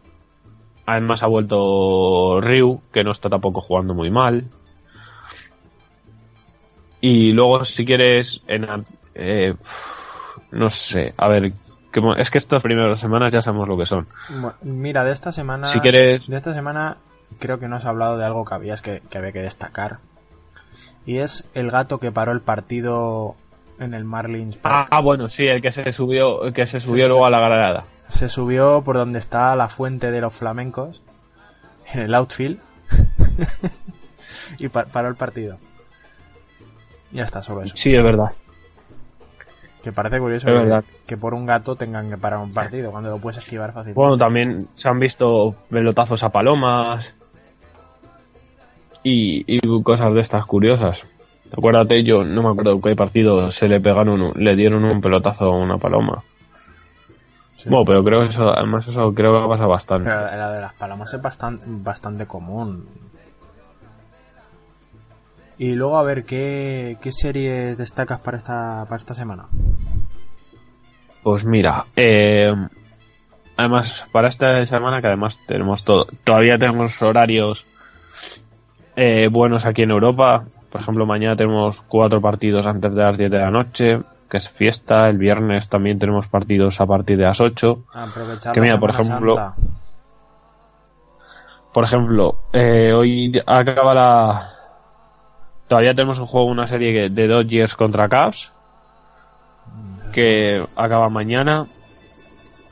Además 0.88 1.22
ha 1.22 1.28
vuelto 1.28 2.40
Ryu, 2.42 2.82
que 2.94 3.04
no 3.04 3.12
está 3.12 3.30
tampoco 3.30 3.62
jugando 3.62 3.94
muy 3.94 4.10
mal. 4.10 4.46
Y 7.02 7.34
luego, 7.34 7.64
si 7.66 7.86
quieres, 7.86 8.42
en, 8.48 8.66
eh, 9.14 9.54
no 10.52 10.70
sé, 10.70 11.14
a 11.18 11.28
ver, 11.28 11.52
que 11.92 12.02
es 12.18 12.32
que 12.32 12.38
estas 12.38 12.64
primeras 12.64 13.00
semanas 13.00 13.32
ya 13.32 13.42
sabemos 13.42 13.68
lo 13.68 13.78
que 13.78 13.86
son. 13.86 14.08
Mira, 14.62 15.04
de 15.04 15.12
esta 15.12 15.32
semana. 15.32 15.68
Si 15.68 15.80
quieres- 15.80 16.26
De 16.28 16.38
esta 16.38 16.54
semana 16.54 16.98
creo 17.40 17.60
que 17.60 17.68
no 17.68 17.76
has 17.76 17.86
hablado 17.86 18.18
de 18.18 18.26
algo 18.26 18.46
que 18.46 18.56
habías 18.56 18.82
que, 18.82 19.02
que 19.10 19.18
había 19.18 19.32
que 19.34 19.42
destacar. 19.42 19.98
Y 21.06 21.18
es 21.18 21.50
el 21.54 21.70
gato 21.70 22.00
que 22.00 22.12
paró 22.12 22.32
el 22.32 22.42
partido 22.42 23.36
en 23.80 23.94
el 23.94 24.06
Marlins 24.06 24.56
Park. 24.56 24.88
Ah, 24.92 25.02
bueno, 25.02 25.30
sí, 25.30 25.46
el 25.46 25.62
que 25.62 25.72
se 25.72 25.92
subió, 25.92 26.44
el 26.46 26.54
que 26.54 26.66
se 26.66 26.80
subió 26.80 27.04
sí. 27.04 27.10
luego 27.10 27.26
a 27.26 27.30
la 27.30 27.40
granada. 27.40 27.84
Se 28.10 28.30
subió 28.30 28.82
por 28.84 28.96
donde 28.96 29.20
está 29.20 29.56
la 29.56 29.68
fuente 29.70 30.12
de 30.12 30.22
los 30.22 30.34
flamencos, 30.34 31.02
en 31.94 32.02
el 32.02 32.14
outfield, 32.16 32.60
y 34.60 34.68
pa- 34.70 34.86
paró 34.86 35.08
el 35.10 35.16
partido. 35.16 35.58
Ya 37.12 37.24
está, 37.24 37.42
solo 37.42 37.64
eso. 37.64 37.76
Sí, 37.78 37.94
es 37.94 38.04
verdad. 38.04 38.32
Que 39.84 39.92
parece 39.92 40.20
curioso 40.20 40.48
que, 40.64 40.70
que 41.06 41.18
por 41.18 41.34
un 41.34 41.46
gato 41.46 41.76
tengan 41.76 42.10
que 42.10 42.18
parar 42.18 42.40
un 42.40 42.52
partido 42.52 42.92
cuando 42.92 43.10
lo 43.10 43.20
puedes 43.20 43.38
esquivar 43.38 43.70
fácilmente. 43.72 44.00
Bueno, 44.00 44.18
también 44.18 44.68
se 44.76 44.90
han 44.90 45.00
visto 45.00 45.56
pelotazos 45.70 46.24
a 46.24 46.30
palomas 46.30 47.14
y, 49.04 49.44
y 49.48 49.60
cosas 49.84 50.14
de 50.14 50.20
estas 50.22 50.46
curiosas. 50.46 51.06
Acuérdate, 51.52 52.04
yo 52.04 52.26
no 52.26 52.42
me 52.44 52.50
acuerdo 52.50 52.82
qué 52.82 52.96
partido 52.96 53.50
se 53.52 53.68
le 53.70 53.80
pegaron, 53.80 54.22
un- 54.22 54.34
le 54.44 54.56
dieron 54.56 54.84
un 54.84 55.00
pelotazo 55.00 55.46
a 55.46 55.58
una 55.58 55.78
paloma. 55.78 56.24
Sí. 57.58 57.70
Bueno, 57.70 57.86
pero 57.86 58.04
creo 58.04 58.20
que 58.22 58.28
eso, 58.28 58.56
además 58.56 58.88
eso 58.88 59.12
creo 59.16 59.42
que 59.42 59.50
pasa 59.50 59.66
bastante. 59.66 60.10
Pero 60.10 60.22
la 60.22 60.52
de 60.52 60.62
las 60.62 60.74
palomas 60.76 61.12
es 61.12 61.22
bastante, 61.22 61.66
bastante 61.68 62.28
común. 62.28 62.88
Y 65.58 65.74
luego 65.74 65.98
a 65.98 66.04
ver 66.04 66.24
qué, 66.24 66.98
qué 67.02 67.12
series 67.12 67.80
destacas 67.80 68.20
para 68.20 68.38
esta, 68.38 68.86
para 68.86 68.98
esta 68.98 69.16
semana. 69.16 69.48
Pues 71.24 71.44
mira, 71.44 71.86
eh, 71.96 72.54
además 73.58 74.06
para 74.12 74.28
esta 74.28 74.64
semana 74.68 75.02
que 75.02 75.08
además 75.08 75.40
tenemos 75.48 75.84
todo, 75.84 76.06
todavía 76.24 76.60
tenemos 76.60 77.02
horarios 77.02 77.66
eh, 78.96 79.30
buenos 79.32 79.66
aquí 79.66 79.82
en 79.82 79.92
Europa. 79.92 80.46
Por 80.70 80.82
ejemplo, 80.82 81.08
mañana 81.08 81.36
tenemos 81.36 81.82
cuatro 81.82 82.22
partidos 82.22 82.68
antes 82.68 82.94
de 82.94 83.02
las 83.02 83.18
10 83.18 83.32
de 83.32 83.40
la 83.40 83.50
noche, 83.50 84.00
que 84.30 84.38
es 84.38 84.50
fiesta. 84.50 85.10
El 85.10 85.18
viernes 85.18 85.70
también 85.70 86.00
tenemos 86.00 86.28
partidos 86.28 86.80
a 86.82 86.86
partir 86.86 87.18
de 87.18 87.24
las 87.24 87.42
8. 87.42 87.84
Aprovechar 87.94 88.54
Que 88.54 88.62
mira, 88.62 88.80
por 88.80 88.92
ejemplo, 88.92 89.36
Santa. 89.36 89.56
Por 91.78 91.84
ejemplo, 91.84 92.40
eh, 92.54 92.92
hoy 92.92 93.32
acaba 93.46 93.94
la... 93.94 94.54
Todavía 95.68 95.94
tenemos 95.94 96.18
un 96.18 96.26
juego, 96.26 96.48
una 96.48 96.66
serie 96.66 97.10
de 97.10 97.28
Dodgers 97.28 97.76
contra 97.76 98.10
Cavs, 98.10 98.52
que 100.12 100.66
acaba 100.76 101.10
mañana. 101.10 101.68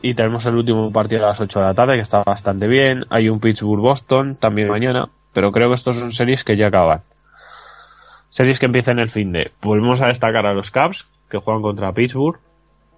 Y 0.01 0.15
tenemos 0.15 0.45
el 0.47 0.55
último 0.55 0.91
partido 0.91 1.23
a 1.23 1.27
las 1.29 1.39
8 1.39 1.59
de 1.59 1.65
la 1.67 1.73
tarde, 1.75 1.95
que 1.97 2.01
está 2.01 2.23
bastante 2.23 2.67
bien. 2.67 3.05
Hay 3.11 3.29
un 3.29 3.39
Pittsburgh-Boston 3.39 4.37
también 4.37 4.69
mañana. 4.69 5.09
Pero 5.33 5.51
creo 5.51 5.67
que 5.67 5.75
estos 5.75 5.97
son 5.97 6.11
series 6.11 6.43
que 6.43 6.57
ya 6.57 6.69
acaban. 6.69 7.01
Series 8.31 8.57
que 8.57 8.65
empiezan 8.65 8.97
el 8.97 9.09
fin 9.09 9.31
de. 9.33 9.51
Volvemos 9.61 10.01
a 10.01 10.07
destacar 10.07 10.47
a 10.47 10.53
los 10.55 10.71
Cavs, 10.71 11.05
que 11.29 11.37
juegan 11.37 11.61
contra 11.61 11.93
Pittsburgh, 11.93 12.39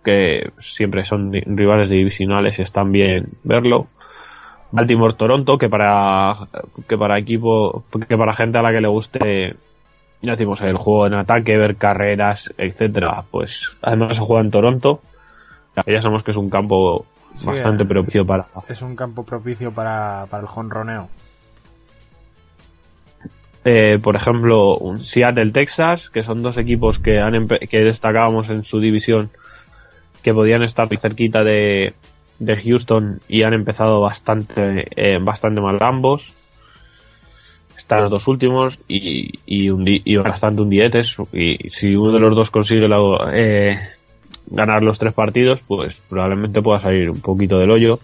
que 0.04 0.52
siempre 0.60 1.06
son 1.06 1.32
rivales 1.32 1.90
divisionales 1.90 2.60
y 2.60 2.62
están 2.62 2.92
bien 2.92 3.30
verlo. 3.44 3.88
Baltimore 4.72 5.14
Toronto 5.14 5.58
que 5.58 5.70
para 5.70 6.36
que 6.90 6.98
para 6.98 7.18
equipo 7.18 7.86
que 8.08 8.18
para 8.18 8.34
gente 8.34 8.58
a 8.58 8.62
la 8.62 8.74
que 8.74 8.82
le 8.82 8.90
guste 8.90 9.56
ya 10.22 10.32
decimos 10.34 10.62
el 10.62 10.76
juego 10.76 11.08
en 11.08 11.14
ataque 11.14 11.56
ver 11.56 11.78
carreras 11.78 12.54
etcétera 12.58 13.24
pues 13.32 13.78
además 13.82 14.18
se 14.18 14.24
juega 14.24 14.42
en 14.42 14.52
Toronto 14.52 15.00
ya 15.86 16.02
sabemos 16.02 16.24
que 16.24 16.32
es 16.32 16.38
un 16.38 16.50
campo 16.50 17.06
Sí, 17.38 17.46
bastante 17.46 17.84
eh. 17.84 17.88
propicio 17.88 18.26
para 18.26 18.48
Es 18.68 18.82
un 18.82 18.96
campo 18.96 19.24
propicio 19.24 19.72
para, 19.72 20.26
para 20.30 20.42
el 20.42 20.48
jonroneo. 20.48 21.08
Eh, 23.70 24.00
por 24.02 24.16
ejemplo 24.16 24.78
un 24.78 25.04
Seattle 25.04 25.52
Texas 25.52 26.10
que 26.10 26.24
son 26.24 26.42
dos 26.42 26.58
equipos 26.58 27.00
que 27.00 27.20
han 27.20 27.48
que 27.48 27.80
destacábamos 27.84 28.50
en 28.50 28.64
su 28.64 28.80
división 28.80 29.30
que 30.24 30.34
podían 30.34 30.64
estar 30.64 30.88
cerquita 30.98 31.44
de, 31.44 31.94
de 32.40 32.56
Houston 32.56 33.20
y 33.28 33.44
han 33.44 33.54
empezado 33.54 34.00
bastante 34.00 34.88
eh, 34.96 35.20
bastante 35.22 35.60
mal 35.62 35.78
ambos. 35.82 36.34
Están 37.78 38.02
los 38.04 38.12
dos 38.12 38.28
últimos 38.28 38.80
y, 38.88 39.32
y, 39.46 39.70
hundi- 39.70 40.02
y 40.04 40.16
bastante 40.18 40.62
y 41.34 41.70
si 41.70 41.96
uno 41.96 42.12
de 42.14 42.20
los 42.20 42.36
dos 42.36 42.50
consigue 42.52 42.88
eh, 43.34 43.80
ganar 44.48 44.82
los 44.82 44.98
tres 44.98 45.14
partidos 45.14 45.62
pues 45.68 45.96
probablemente 46.10 46.62
pueda 46.62 46.80
salir 46.80 47.10
un 47.10 47.22
poquito 47.22 47.58
del 47.60 47.72
hoyo. 47.72 48.00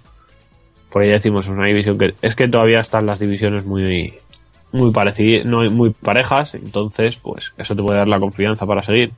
Por 0.92 1.02
ahí 1.02 1.10
decimos 1.10 1.46
es 1.46 1.52
una 1.52 1.68
división 1.68 1.98
que 1.98 2.14
es 2.22 2.36
que 2.36 2.48
todavía 2.48 2.80
están 2.80 3.06
las 3.06 3.20
divisiones 3.20 3.66
muy 3.66 4.14
muy 4.74 4.92
parecidas 4.92 5.46
muy 5.46 5.92
parejas 5.92 6.56
entonces 6.56 7.16
pues 7.16 7.54
eso 7.58 7.76
te 7.76 7.82
puede 7.82 8.00
dar 8.00 8.08
la 8.08 8.20
confianza 8.20 8.66
para 8.66 8.84
seguir 8.84 9.14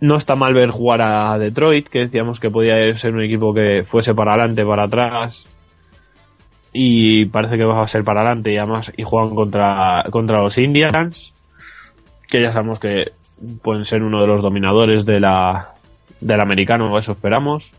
no 0.00 0.16
está 0.16 0.36
mal 0.36 0.54
ver 0.54 0.70
jugar 0.70 1.02
a 1.02 1.38
Detroit, 1.38 1.88
que 1.88 2.00
decíamos 2.00 2.38
que 2.38 2.50
podía 2.50 2.96
ser 2.96 3.14
un 3.14 3.22
equipo 3.22 3.52
que 3.52 3.82
fuese 3.84 4.14
para 4.14 4.32
adelante, 4.32 4.64
para 4.64 4.84
atrás. 4.84 5.44
Y 6.72 7.26
parece 7.26 7.56
que 7.56 7.64
va 7.64 7.82
a 7.82 7.88
ser 7.88 8.04
para 8.04 8.20
adelante 8.20 8.52
y 8.52 8.58
además 8.58 8.92
y 8.96 9.02
juegan 9.02 9.34
contra, 9.34 10.04
contra 10.10 10.38
los 10.38 10.58
Indians, 10.58 11.32
que 12.28 12.42
ya 12.42 12.52
sabemos 12.52 12.78
que 12.78 13.12
pueden 13.62 13.84
ser 13.84 14.02
uno 14.02 14.20
de 14.20 14.26
los 14.26 14.42
dominadores 14.42 15.04
de 15.06 15.18
la, 15.18 15.74
del 16.20 16.40
americano, 16.40 16.96
eso 16.98 17.12
esperamos. 17.12 17.72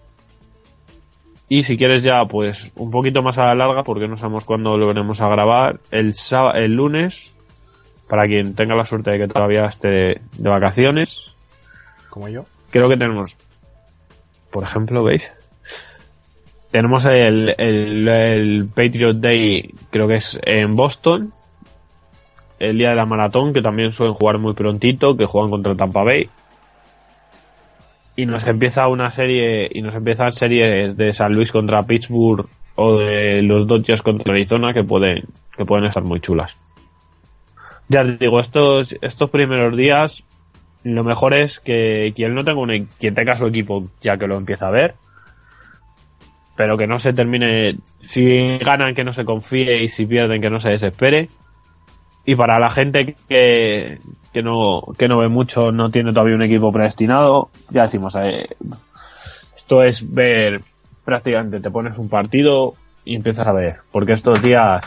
Y 1.49 1.63
si 1.63 1.77
quieres 1.77 2.03
ya, 2.03 2.26
pues 2.26 2.71
un 2.76 2.91
poquito 2.91 3.23
más 3.23 3.38
a 3.39 3.45
la 3.45 3.55
larga, 3.55 3.81
porque 3.84 4.07
no 4.07 4.17
sabemos 4.17 4.45
cuándo 4.45 4.77
lo 4.77 4.88
veremos 4.88 5.19
a 5.19 5.27
grabar, 5.30 5.80
el, 5.89 6.13
el 6.53 6.71
lunes, 6.73 7.31
para 8.07 8.27
quien 8.27 8.53
tenga 8.53 8.76
la 8.76 8.85
suerte 8.85 9.11
de 9.11 9.17
que 9.17 9.27
todavía 9.27 9.65
esté 9.65 10.21
de 10.38 10.49
vacaciones, 10.49 11.34
Como 12.09 12.30
yo. 12.30 12.43
creo 12.69 12.88
que 12.88 12.97
tenemos, 12.97 13.35
por 14.51 14.63
ejemplo, 14.63 15.03
¿veis? 15.03 15.31
Tenemos 16.69 17.05
el, 17.05 17.55
el, 17.57 18.07
el 18.07 18.67
Patriot 18.67 19.17
Day, 19.17 19.73
creo 19.89 20.07
que 20.07 20.17
es 20.17 20.39
en 20.43 20.76
Boston. 20.76 21.34
El 22.59 22.77
día 22.77 22.89
de 22.89 22.95
la 22.95 23.05
maratón, 23.07 23.53
que 23.53 23.61
también 23.63 23.91
suelen 23.91 24.13
jugar 24.13 24.38
muy 24.38 24.53
prontito, 24.53 25.15
que 25.17 25.26
juegan 25.26 25.49
contra 25.49 25.76
Tampa 25.76 26.03
Bay. 26.03 26.30
Y 28.20 28.26
nos 28.26 28.46
empieza 28.48 28.90
una 28.90 29.12
serie, 29.12 29.70
y 29.72 29.82
nos 29.82 29.96
empiezan 29.96 30.34
series 30.34 30.98
de 30.98 31.14
San 31.14 31.32
Luis 31.32 31.54
contra 31.54 31.84
Pittsburgh 31.84 32.48
o 32.76 32.98
de 32.98 33.41
los 33.44 33.66
Dodgers 33.66 34.02
contra 34.02 34.34
Arizona 34.34 34.74
que 34.74 34.84
pueden, 34.84 35.24
que 35.56 35.64
pueden 35.64 35.86
estar 35.86 36.04
muy 36.04 36.20
chulas. 36.20 36.52
Ya 37.88 38.04
te 38.04 38.18
digo, 38.18 38.41
estos, 38.41 38.94
estos 39.02 39.30
primeros 39.30 39.78
días 39.78 40.26
lo 40.84 41.04
mejor 41.06 41.34
es 41.34 41.62
que 41.62 42.12
quien 42.14 42.34
no 42.34 42.44
tenga 42.44 42.60
un, 42.60 42.88
quien 43.00 43.14
tenga 43.14 43.38
su 43.38 43.48
equipo 43.48 43.86
ya 44.02 44.18
que 44.18 44.28
lo 44.28 44.38
empieza 44.38 44.68
a 44.68 44.72
ver 44.72 44.96
pero 46.56 46.78
que 46.78 46.88
no 46.88 47.00
se 47.00 47.14
termine 47.14 47.78
si 48.02 48.58
ganan 48.58 48.96
que 48.96 49.04
no 49.04 49.14
se 49.14 49.26
confíe 49.26 49.84
y 49.84 49.90
si 49.90 50.06
pierden 50.06 50.41
que 50.41 50.50
no 50.50 50.60
se 50.60 50.72
desespere 50.72 51.30
y 52.26 52.36
para 52.36 52.60
la 52.60 52.70
gente 52.70 53.16
que, 53.28 54.00
que 54.34 54.41
no 54.43 54.81
que 54.97 55.07
no 55.07 55.18
ve 55.18 55.27
mucho 55.27 55.72
no 55.72 55.89
tiene 55.89 56.11
todavía 56.14 56.35
un 56.35 56.43
equipo 56.43 56.72
predestinado 56.72 57.49
ya 57.69 57.84
decimos 57.84 58.15
eh, 58.22 58.47
esto 59.56 59.84
es 59.84 60.11
ver 60.14 60.61
prácticamente 61.06 61.60
te 61.60 61.72
pones 61.72 61.97
un 61.97 62.10
partido 62.10 62.76
y 63.06 63.15
empiezas 63.15 63.47
a 63.47 63.53
ver 63.53 63.77
porque 63.91 64.14
estos 64.14 64.41
días 64.41 64.85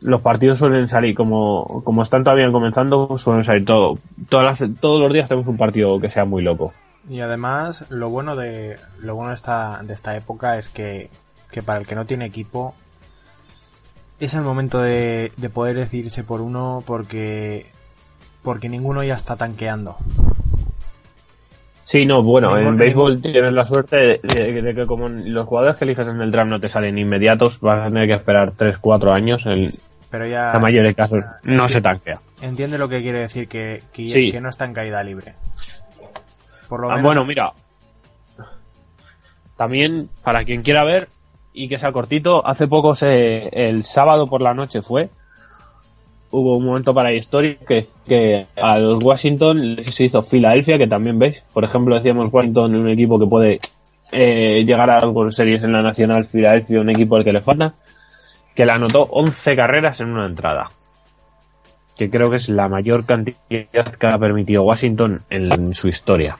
los 0.00 0.20
partidos 0.20 0.58
suelen 0.58 0.88
salir 0.88 1.14
como, 1.14 1.82
como 1.84 2.02
están 2.02 2.24
todavía 2.24 2.50
comenzando, 2.50 3.16
suelen 3.18 3.44
salir 3.44 3.64
todo. 3.64 3.98
Todas 4.28 4.60
las- 4.60 4.80
todos 4.80 5.00
los 5.00 5.12
días 5.12 5.28
tenemos 5.28 5.46
un 5.46 5.56
partido 5.56 6.00
que 6.00 6.10
sea 6.10 6.24
muy 6.24 6.42
loco. 6.42 6.72
Y 7.08 7.20
además, 7.20 7.88
lo 7.88 8.10
bueno 8.10 8.34
de 8.34 8.78
lo 8.98 9.14
bueno 9.14 9.28
de 9.28 9.36
esta, 9.36 9.80
de 9.84 9.92
esta 9.94 10.16
época 10.16 10.58
es 10.58 10.68
que, 10.68 11.08
que 11.52 11.62
para 11.62 11.78
el 11.78 11.86
que 11.86 11.94
no 11.94 12.04
tiene 12.04 12.26
equipo 12.26 12.74
es 14.18 14.34
el 14.34 14.42
momento 14.42 14.80
de, 14.80 15.30
de 15.36 15.50
poder 15.50 15.76
decidirse 15.76 16.24
por 16.24 16.40
uno 16.40 16.82
porque 16.84 17.66
porque 18.42 18.68
ninguno 18.68 19.02
ya 19.04 19.14
está 19.14 19.36
tanqueando. 19.36 19.96
Sí, 21.84 22.06
no, 22.06 22.22
bueno, 22.22 22.56
en 22.56 22.76
béisbol 22.76 23.20
tienes 23.20 23.52
la 23.52 23.64
suerte 23.64 23.96
de, 23.96 24.20
de- 24.22 24.62
de 24.62 24.74
que 24.74 24.86
como 24.86 25.08
los 25.08 25.46
jugadores 25.46 25.76
que 25.78 25.84
eliges 25.84 26.08
en 26.08 26.20
el 26.22 26.30
draft 26.30 26.48
no 26.50 26.60
te 26.60 26.68
salen 26.68 26.96
inmediatos, 26.96 27.60
vas 27.60 27.86
a 27.86 27.88
tener 27.88 28.06
que 28.06 28.14
esperar 28.14 28.52
3-4 28.52 29.12
años. 29.12 29.44
En 29.46 29.70
Pero 30.10 30.26
ya 30.26 30.52
la 30.54 30.58
mayoría 30.58 30.88
de 30.88 30.94
casos 30.94 31.22
no 31.42 31.68
se 31.68 31.82
tanquea. 31.82 32.20
entiende 32.40 32.78
lo 32.78 32.88
que 32.88 33.02
quiere 33.02 33.18
decir 33.18 33.48
que, 33.48 33.82
que, 33.92 34.08
Sí. 34.08 34.30
que 34.30 34.40
no 34.40 34.48
está 34.48 34.64
en 34.64 34.72
caída 34.72 35.02
libre. 35.02 35.34
Por 36.68 36.80
lo 36.80 36.88
Ah, 36.90 36.96
menos 36.96 37.06
bueno, 37.08 37.24
mira. 37.26 37.52
También, 39.56 40.08
para 40.22 40.44
quien 40.44 40.62
quiera 40.62 40.84
ver 40.84 41.08
y 41.52 41.68
que 41.68 41.78
sea 41.78 41.92
cortito, 41.92 42.46
hace 42.46 42.66
poco 42.66 42.94
se, 42.94 43.48
el 43.68 43.84
sábado 43.84 44.26
por 44.28 44.40
la 44.40 44.54
noche 44.54 44.80
fue. 44.82 45.10
Hubo 46.32 46.56
un 46.56 46.64
momento 46.64 46.92
para 46.92 47.10
la 47.10 47.16
historia 47.16 47.56
que, 47.66 47.88
que 48.06 48.46
a 48.56 48.78
los 48.78 49.04
Washington 49.04 49.76
les 49.76 50.00
hizo 50.00 50.22
Filadelfia, 50.22 50.78
que 50.78 50.86
también 50.86 51.18
veis. 51.18 51.42
Por 51.52 51.62
ejemplo, 51.62 51.94
decíamos 51.94 52.32
Washington, 52.32 52.74
un 52.74 52.88
equipo 52.88 53.18
que 53.18 53.26
puede 53.26 53.60
eh, 54.10 54.64
llegar 54.64 54.90
a 54.90 54.96
algo 54.96 55.30
series 55.30 55.62
en 55.62 55.72
la 55.72 55.82
Nacional, 55.82 56.24
Filadelfia, 56.24 56.80
un 56.80 56.90
equipo 56.90 57.16
al 57.16 57.24
que 57.24 57.32
le 57.32 57.42
falta, 57.42 57.74
que 58.54 58.66
le 58.66 58.72
anotó 58.72 59.02
11 59.02 59.56
carreras 59.56 60.00
en 60.00 60.08
una 60.10 60.26
entrada. 60.26 60.70
Que 61.96 62.10
creo 62.10 62.30
que 62.30 62.36
es 62.36 62.48
la 62.48 62.68
mayor 62.68 63.04
cantidad 63.04 63.36
que 63.48 64.06
ha 64.06 64.18
permitido 64.18 64.62
Washington 64.62 65.20
en 65.30 65.74
su 65.74 65.88
historia. 65.88 66.38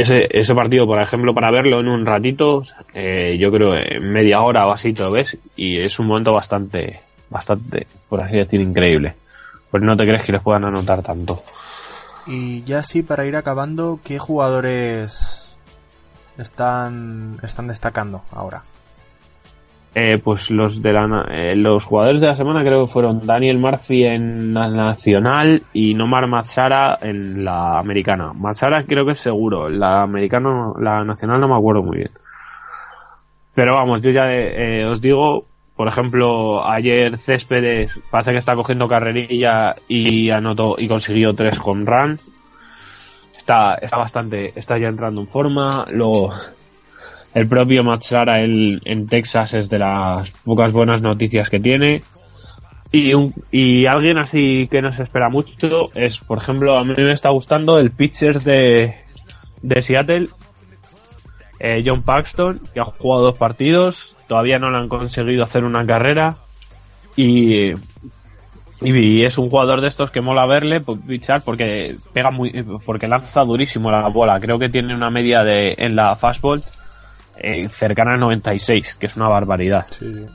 Ese, 0.00 0.28
ese 0.30 0.54
partido, 0.54 0.86
por 0.86 0.98
ejemplo, 0.98 1.34
para 1.34 1.50
verlo 1.50 1.80
en 1.80 1.88
un 1.88 2.06
ratito, 2.06 2.62
eh, 2.94 3.36
yo 3.38 3.52
creo 3.52 3.74
en 3.74 4.08
media 4.08 4.40
hora 4.40 4.66
o 4.66 4.72
así 4.72 4.94
lo 4.94 5.10
ves, 5.10 5.36
y 5.56 5.78
es 5.78 5.98
un 5.98 6.06
momento 6.06 6.32
bastante, 6.32 7.00
bastante, 7.28 7.86
por 8.08 8.22
así 8.22 8.36
decir, 8.36 8.62
increíble. 8.62 9.14
Pues 9.70 9.82
no 9.82 9.94
te 9.98 10.06
crees 10.06 10.24
que 10.24 10.32
les 10.32 10.40
puedan 10.42 10.64
anotar 10.64 11.02
tanto. 11.02 11.42
Y 12.26 12.62
ya 12.62 12.82
sí, 12.82 13.02
para 13.02 13.26
ir 13.26 13.36
acabando, 13.36 14.00
¿qué 14.02 14.18
jugadores 14.18 15.54
están, 16.38 17.38
están 17.42 17.68
destacando 17.68 18.22
ahora? 18.32 18.62
Eh, 19.94 20.18
pues 20.22 20.50
los 20.50 20.82
de 20.82 20.92
la 20.92 21.26
eh, 21.30 21.56
los 21.56 21.84
jugadores 21.84 22.20
de 22.20 22.28
la 22.28 22.36
semana 22.36 22.62
creo 22.62 22.86
que 22.86 22.92
fueron 22.92 23.26
Daniel 23.26 23.58
Murphy 23.58 24.04
en 24.04 24.54
la 24.54 24.68
nacional 24.68 25.62
y 25.72 25.94
Nomar 25.94 26.28
Matsara 26.28 26.96
en 27.00 27.44
la 27.44 27.78
americana. 27.78 28.32
Matsara 28.32 28.84
creo 28.84 29.04
que 29.04 29.12
es 29.12 29.18
seguro, 29.18 29.68
la 29.68 30.02
americana, 30.02 30.72
la 30.78 31.04
nacional 31.04 31.40
no 31.40 31.48
me 31.48 31.56
acuerdo 31.56 31.82
muy 31.82 31.98
bien. 31.98 32.10
Pero 33.54 33.74
vamos, 33.74 34.00
yo 34.00 34.10
ya 34.10 34.32
eh, 34.32 34.86
os 34.86 35.00
digo, 35.00 35.46
por 35.74 35.88
ejemplo, 35.88 36.64
ayer 36.68 37.18
Céspedes 37.18 37.98
parece 38.10 38.30
que 38.32 38.38
está 38.38 38.54
cogiendo 38.54 38.86
carrerilla 38.86 39.74
y 39.88 40.30
anotó 40.30 40.76
y 40.78 40.86
consiguió 40.86 41.34
tres 41.34 41.58
con 41.58 41.84
run. 41.84 42.20
Está, 43.36 43.74
está 43.74 43.96
bastante, 43.96 44.52
está 44.54 44.78
ya 44.78 44.88
entrando 44.88 45.22
en 45.22 45.26
forma. 45.26 45.86
Luego, 45.90 46.30
el 47.34 47.48
propio 47.48 47.84
Matsara 47.84 48.42
en, 48.42 48.80
en 48.84 49.06
Texas 49.06 49.54
es 49.54 49.68
de 49.68 49.78
las 49.78 50.30
pocas 50.44 50.72
buenas 50.72 51.02
noticias 51.02 51.48
que 51.48 51.60
tiene. 51.60 52.02
Y, 52.92 53.14
un, 53.14 53.32
y 53.52 53.86
alguien 53.86 54.18
así 54.18 54.66
que 54.68 54.82
nos 54.82 54.98
espera 54.98 55.28
mucho 55.28 55.86
es, 55.94 56.18
por 56.18 56.38
ejemplo, 56.38 56.76
a 56.76 56.84
mí 56.84 56.92
me 56.96 57.12
está 57.12 57.30
gustando 57.30 57.78
el 57.78 57.92
pitcher 57.92 58.40
de, 58.40 58.96
de 59.62 59.82
Seattle, 59.82 60.28
eh, 61.60 61.82
John 61.86 62.02
Paxton, 62.02 62.60
que 62.74 62.80
ha 62.80 62.84
jugado 62.84 63.26
dos 63.26 63.38
partidos, 63.38 64.16
todavía 64.26 64.58
no 64.58 64.70
le 64.70 64.78
han 64.78 64.88
conseguido 64.88 65.44
hacer 65.44 65.62
una 65.62 65.86
carrera 65.86 66.38
y, 67.14 67.70
y 68.80 69.24
es 69.24 69.38
un 69.38 69.50
jugador 69.50 69.82
de 69.82 69.88
estos 69.88 70.10
que 70.10 70.20
mola 70.20 70.46
verle 70.46 70.80
pues, 70.80 70.98
pichar 71.06 71.42
porque 71.44 71.94
pega 72.12 72.32
muy, 72.32 72.50
porque 72.84 73.06
lanza 73.06 73.42
durísimo 73.42 73.90
la 73.92 74.08
bola. 74.08 74.40
Creo 74.40 74.58
que 74.58 74.68
tiene 74.68 74.96
una 74.96 75.10
media 75.10 75.44
de 75.44 75.76
en 75.78 75.94
la 75.94 76.16
fastball 76.16 76.60
eh, 77.40 77.68
cercana 77.68 78.14
al 78.14 78.20
96, 78.20 78.96
que 78.96 79.06
es 79.06 79.16
una 79.16 79.28
barbaridad. 79.28 79.86
Sí, 79.90 80.12
sí. 80.12 80.26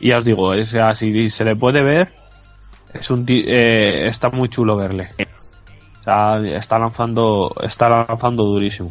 Y 0.00 0.08
ya 0.08 0.16
os 0.16 0.24
digo, 0.24 0.48
o 0.48 0.64
sea, 0.64 0.94
si 0.94 1.30
se 1.30 1.44
le 1.44 1.54
puede 1.54 1.82
ver, 1.82 2.12
es 2.92 3.10
un 3.10 3.24
eh, 3.28 4.08
está 4.08 4.30
muy 4.30 4.48
chulo 4.48 4.76
verle. 4.76 5.10
O 6.00 6.02
sea, 6.02 6.40
está 6.56 6.78
lanzando, 6.78 7.54
está 7.62 7.88
lanzando 7.88 8.44
durísimo. 8.44 8.90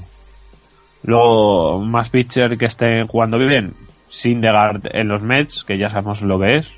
Luego, 1.04 1.80
más 1.80 2.10
pitcher 2.10 2.58
que 2.58 2.66
estén 2.66 3.08
jugando 3.08 3.38
bien, 3.38 3.74
Syndergaard 4.10 4.96
en 4.96 5.08
los 5.08 5.22
Mets, 5.22 5.64
que 5.64 5.78
ya 5.78 5.90
sabemos 5.90 6.22
lo 6.22 6.40
que 6.40 6.58
es. 6.58 6.72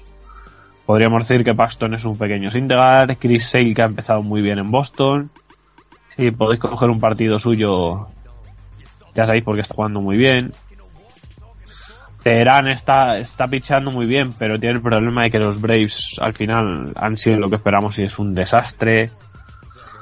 Podríamos 0.86 1.28
decir 1.28 1.46
que 1.46 1.54
Paxton 1.54 1.94
es 1.94 2.04
un 2.04 2.18
pequeño 2.18 2.50
Syndergaard, 2.50 3.18
Chris 3.18 3.46
Sale 3.46 3.74
que 3.74 3.82
ha 3.82 3.86
empezado 3.86 4.24
muy 4.24 4.42
bien 4.42 4.60
en 4.60 4.72
Boston. 4.72 5.30
Si 6.16 6.32
podéis 6.32 6.60
coger 6.60 6.90
un 6.90 7.00
partido 7.00 7.40
suyo, 7.40 8.08
ya 9.16 9.26
sabéis 9.26 9.44
porque 9.44 9.62
está 9.62 9.76
jugando 9.76 10.02
muy 10.02 10.18
bien. 10.18 10.52
Teherán 12.24 12.68
está, 12.70 13.18
está 13.18 13.48
pichando 13.48 13.92
muy 13.92 14.06
bien, 14.06 14.32
pero 14.40 14.58
tiene 14.58 14.76
el 14.76 14.82
problema 14.82 15.24
de 15.24 15.32
que 15.32 15.40
los 15.40 15.60
Braves 15.60 16.16
al 16.22 16.34
final 16.34 16.94
han 16.96 17.18
sido 17.18 17.38
lo 17.38 17.50
que 17.50 17.58
esperamos 17.58 18.00
y 18.00 18.04
es 18.04 18.18
un 18.18 18.34
desastre. 18.34 19.12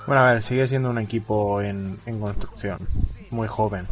Bueno, 0.05 0.21
a 0.23 0.33
ver, 0.33 0.41
sigue 0.43 0.67
siendo 0.67 0.89
un 0.91 0.99
equipo 0.99 1.61
en, 1.61 1.97
en 2.05 2.19
construcción. 2.19 2.77
Muy 3.31 3.47
joven. 3.47 3.87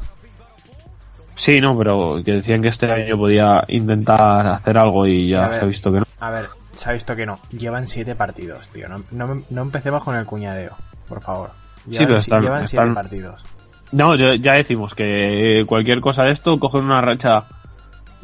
Sí, 1.36 1.60
no, 1.62 1.76
pero 1.78 2.22
que 2.24 2.34
decían 2.34 2.62
que 2.62 2.68
este 2.68 2.92
año 2.92 3.18
podía 3.18 3.64
intentar 3.70 4.46
hacer 4.48 4.78
algo 4.78 5.08
y 5.08 5.30
ya 5.32 5.48
ver. 5.48 5.60
se 5.60 5.66
ha 5.66 5.68
visto 5.68 5.92
que 5.92 6.00
no. 6.00 6.06
A 6.20 6.30
ver, 6.30 6.50
se 6.76 6.90
ha 6.90 6.94
visto 6.94 7.16
que 7.16 7.26
no. 7.26 7.40
Llevan 7.52 7.88
siete 7.88 8.14
partidos, 8.14 8.68
tío. 8.70 8.88
No, 8.90 9.02
no, 9.12 9.42
no 9.50 9.62
empecemos 9.62 10.04
con 10.04 10.16
el 10.16 10.26
cuñadeo, 10.26 10.76
por 11.08 11.22
favor. 11.22 11.52
Sí, 11.86 11.92
Llevan, 11.92 12.08
pero 12.08 12.18
si- 12.20 12.24
están- 12.30 12.42
llevan 12.44 12.68
siete 12.68 12.84
están- 12.84 12.94
partidos. 12.94 13.46
No, 13.92 14.16
yo- 14.16 14.36
ya 14.36 14.54
decimos 14.54 14.94
que 14.94 15.64
cualquier 15.66 16.00
cosa 16.02 16.24
de 16.24 16.32
esto, 16.32 16.58
cogen 16.58 16.86
una 16.86 17.02
racha 17.02 17.46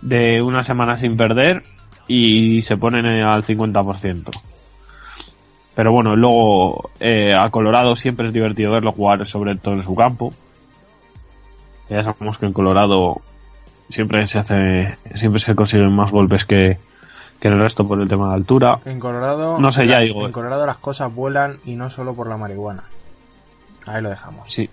de 0.01 0.41
una 0.41 0.63
semana 0.63 0.97
sin 0.97 1.17
perder 1.17 1.63
y 2.07 2.61
se 2.61 2.77
ponen 2.77 3.05
eh, 3.05 3.23
al 3.23 3.43
50%. 3.43 4.29
Pero 5.73 5.91
bueno, 5.91 6.15
luego 6.15 6.89
eh, 6.99 7.33
a 7.33 7.49
Colorado 7.49 7.95
siempre 7.95 8.27
es 8.27 8.33
divertido 8.33 8.71
verlo 8.71 8.91
jugar, 8.91 9.27
sobre 9.27 9.55
todo 9.55 9.73
en 9.73 9.83
su 9.83 9.95
campo. 9.95 10.33
Ya 11.89 12.03
sabemos 12.03 12.37
que 12.37 12.45
en 12.45 12.53
Colorado 12.53 13.17
siempre 13.89 14.25
se 14.27 14.39
hace, 14.39 14.97
siempre 15.15 15.39
se 15.39 15.53
consiguen 15.55 15.93
más 15.93 16.11
golpes 16.11 16.45
que, 16.45 16.77
que 17.39 17.47
en 17.47 17.53
el 17.55 17.59
resto 17.59 17.87
por 17.87 18.01
el 18.01 18.07
tema 18.07 18.29
de 18.29 18.35
altura. 18.35 18.79
En 18.85 18.99
Colorado. 18.99 19.59
No 19.59 19.71
sé, 19.71 19.87
ya 19.87 19.99
digo. 19.99 20.25
En 20.25 20.31
Colorado 20.31 20.65
las 20.65 20.77
cosas 20.77 21.13
vuelan 21.13 21.57
y 21.65 21.75
no 21.75 21.89
solo 21.89 22.13
por 22.15 22.27
la 22.29 22.37
marihuana. 22.37 22.83
Ahí 23.87 24.01
lo 24.01 24.09
dejamos. 24.09 24.51
Sí. 24.51 24.69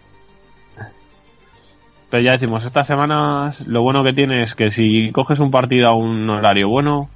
Pero 2.12 2.24
ya 2.24 2.32
decimos, 2.32 2.62
estas 2.66 2.86
semanas 2.86 3.66
lo 3.66 3.80
bueno 3.82 4.04
que 4.04 4.12
tiene 4.12 4.42
es 4.42 4.54
que 4.54 4.68
si 4.68 5.10
coges 5.12 5.40
un 5.40 5.50
partido 5.50 5.88
a 5.88 5.96
un 5.96 6.28
horario 6.28 6.68
bueno, 6.68 7.08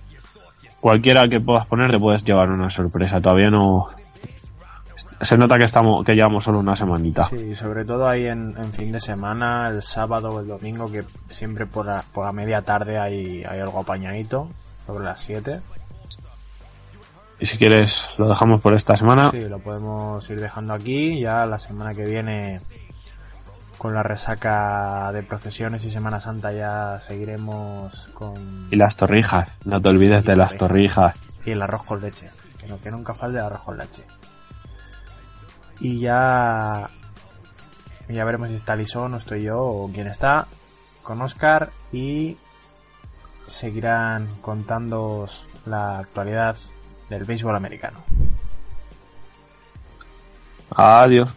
cualquiera 0.80 1.28
que 1.28 1.38
puedas 1.38 1.66
poner 1.66 1.90
te 1.90 1.98
puedes 1.98 2.24
llevar 2.24 2.48
una 2.48 2.70
sorpresa. 2.70 3.20
Todavía 3.20 3.50
no... 3.50 3.88
Se 5.20 5.36
nota 5.36 5.58
que 5.58 5.66
estamos 5.66 6.02
que 6.02 6.14
llevamos 6.14 6.44
solo 6.44 6.60
una 6.60 6.74
semanita. 6.76 7.24
Sí, 7.24 7.54
sobre 7.54 7.84
todo 7.84 8.08
ahí 8.08 8.26
en, 8.26 8.54
en 8.56 8.72
fin 8.72 8.90
de 8.90 9.00
semana, 9.00 9.68
el 9.68 9.82
sábado 9.82 10.30
o 10.30 10.40
el 10.40 10.46
domingo, 10.46 10.90
que 10.90 11.04
siempre 11.28 11.66
por 11.66 11.84
la, 11.84 12.02
por 12.14 12.24
la 12.24 12.32
media 12.32 12.62
tarde 12.62 12.98
hay, 12.98 13.44
hay 13.44 13.60
algo 13.60 13.80
apañadito, 13.80 14.48
sobre 14.86 15.04
las 15.04 15.20
7. 15.20 15.60
Y 17.38 17.44
si 17.44 17.58
quieres 17.58 18.08
lo 18.16 18.28
dejamos 18.28 18.62
por 18.62 18.74
esta 18.74 18.96
semana. 18.96 19.30
Sí, 19.30 19.40
lo 19.40 19.58
podemos 19.58 20.28
ir 20.30 20.40
dejando 20.40 20.72
aquí. 20.72 21.20
Ya 21.20 21.44
la 21.44 21.58
semana 21.58 21.94
que 21.94 22.04
viene, 22.04 22.60
con 23.78 23.94
la 23.94 24.02
resaca 24.02 25.10
de 25.12 25.22
procesiones 25.22 25.84
y 25.84 25.90
Semana 25.90 26.20
Santa, 26.20 26.52
ya 26.52 26.98
seguiremos 27.00 28.08
con. 28.14 28.68
Y 28.70 28.76
las 28.76 28.96
torrijas, 28.96 29.50
no 29.64 29.80
te 29.80 29.88
olvides 29.88 30.24
de 30.24 30.36
las 30.36 30.56
torrijas. 30.56 31.14
Y 31.44 31.52
el 31.52 31.62
arroz 31.62 31.84
con 31.84 32.00
leche. 32.00 32.28
Que, 32.58 32.66
no, 32.66 32.80
que 32.80 32.90
nunca 32.90 33.14
falte 33.14 33.38
el 33.38 33.44
arroz 33.44 33.62
con 33.62 33.78
leche. 33.78 34.02
Y 35.80 36.00
ya. 36.00 36.88
Ya 38.08 38.24
veremos 38.24 38.48
si 38.48 38.54
está 38.54 38.76
Lisón 38.76 39.14
o 39.14 39.16
estoy 39.16 39.42
yo 39.42 39.58
o 39.58 39.90
quién 39.92 40.06
está. 40.06 40.46
Con 41.02 41.20
Oscar 41.22 41.70
y. 41.92 42.36
Seguirán 43.46 44.26
contando 44.40 45.26
la 45.66 46.00
actualidad 46.00 46.56
del 47.08 47.24
béisbol 47.24 47.54
americano. 47.54 48.00
Adiós. 50.74 51.36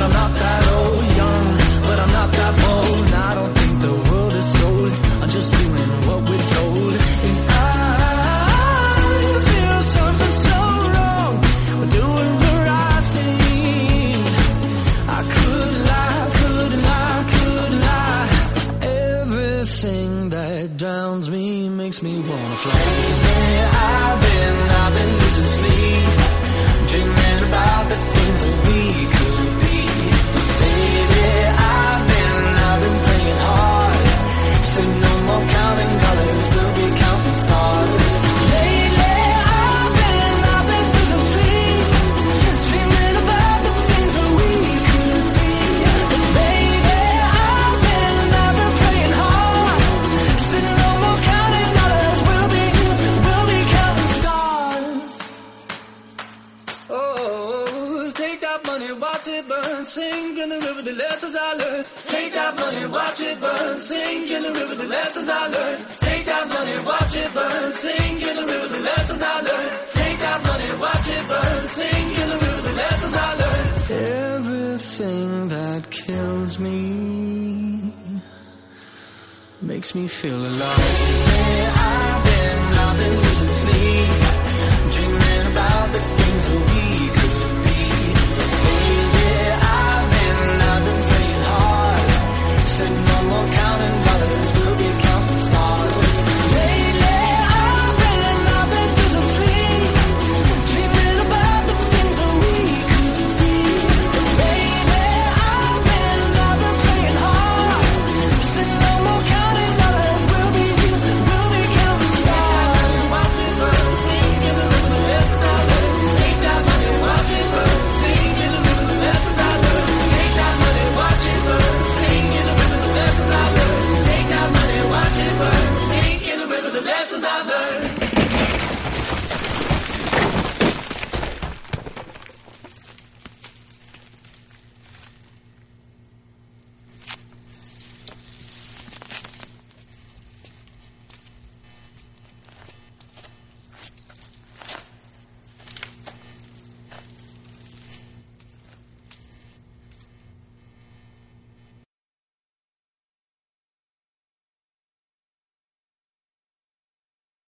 But 0.00 0.06
I'm 0.06 0.12
not 0.12 0.40
that 0.40 0.59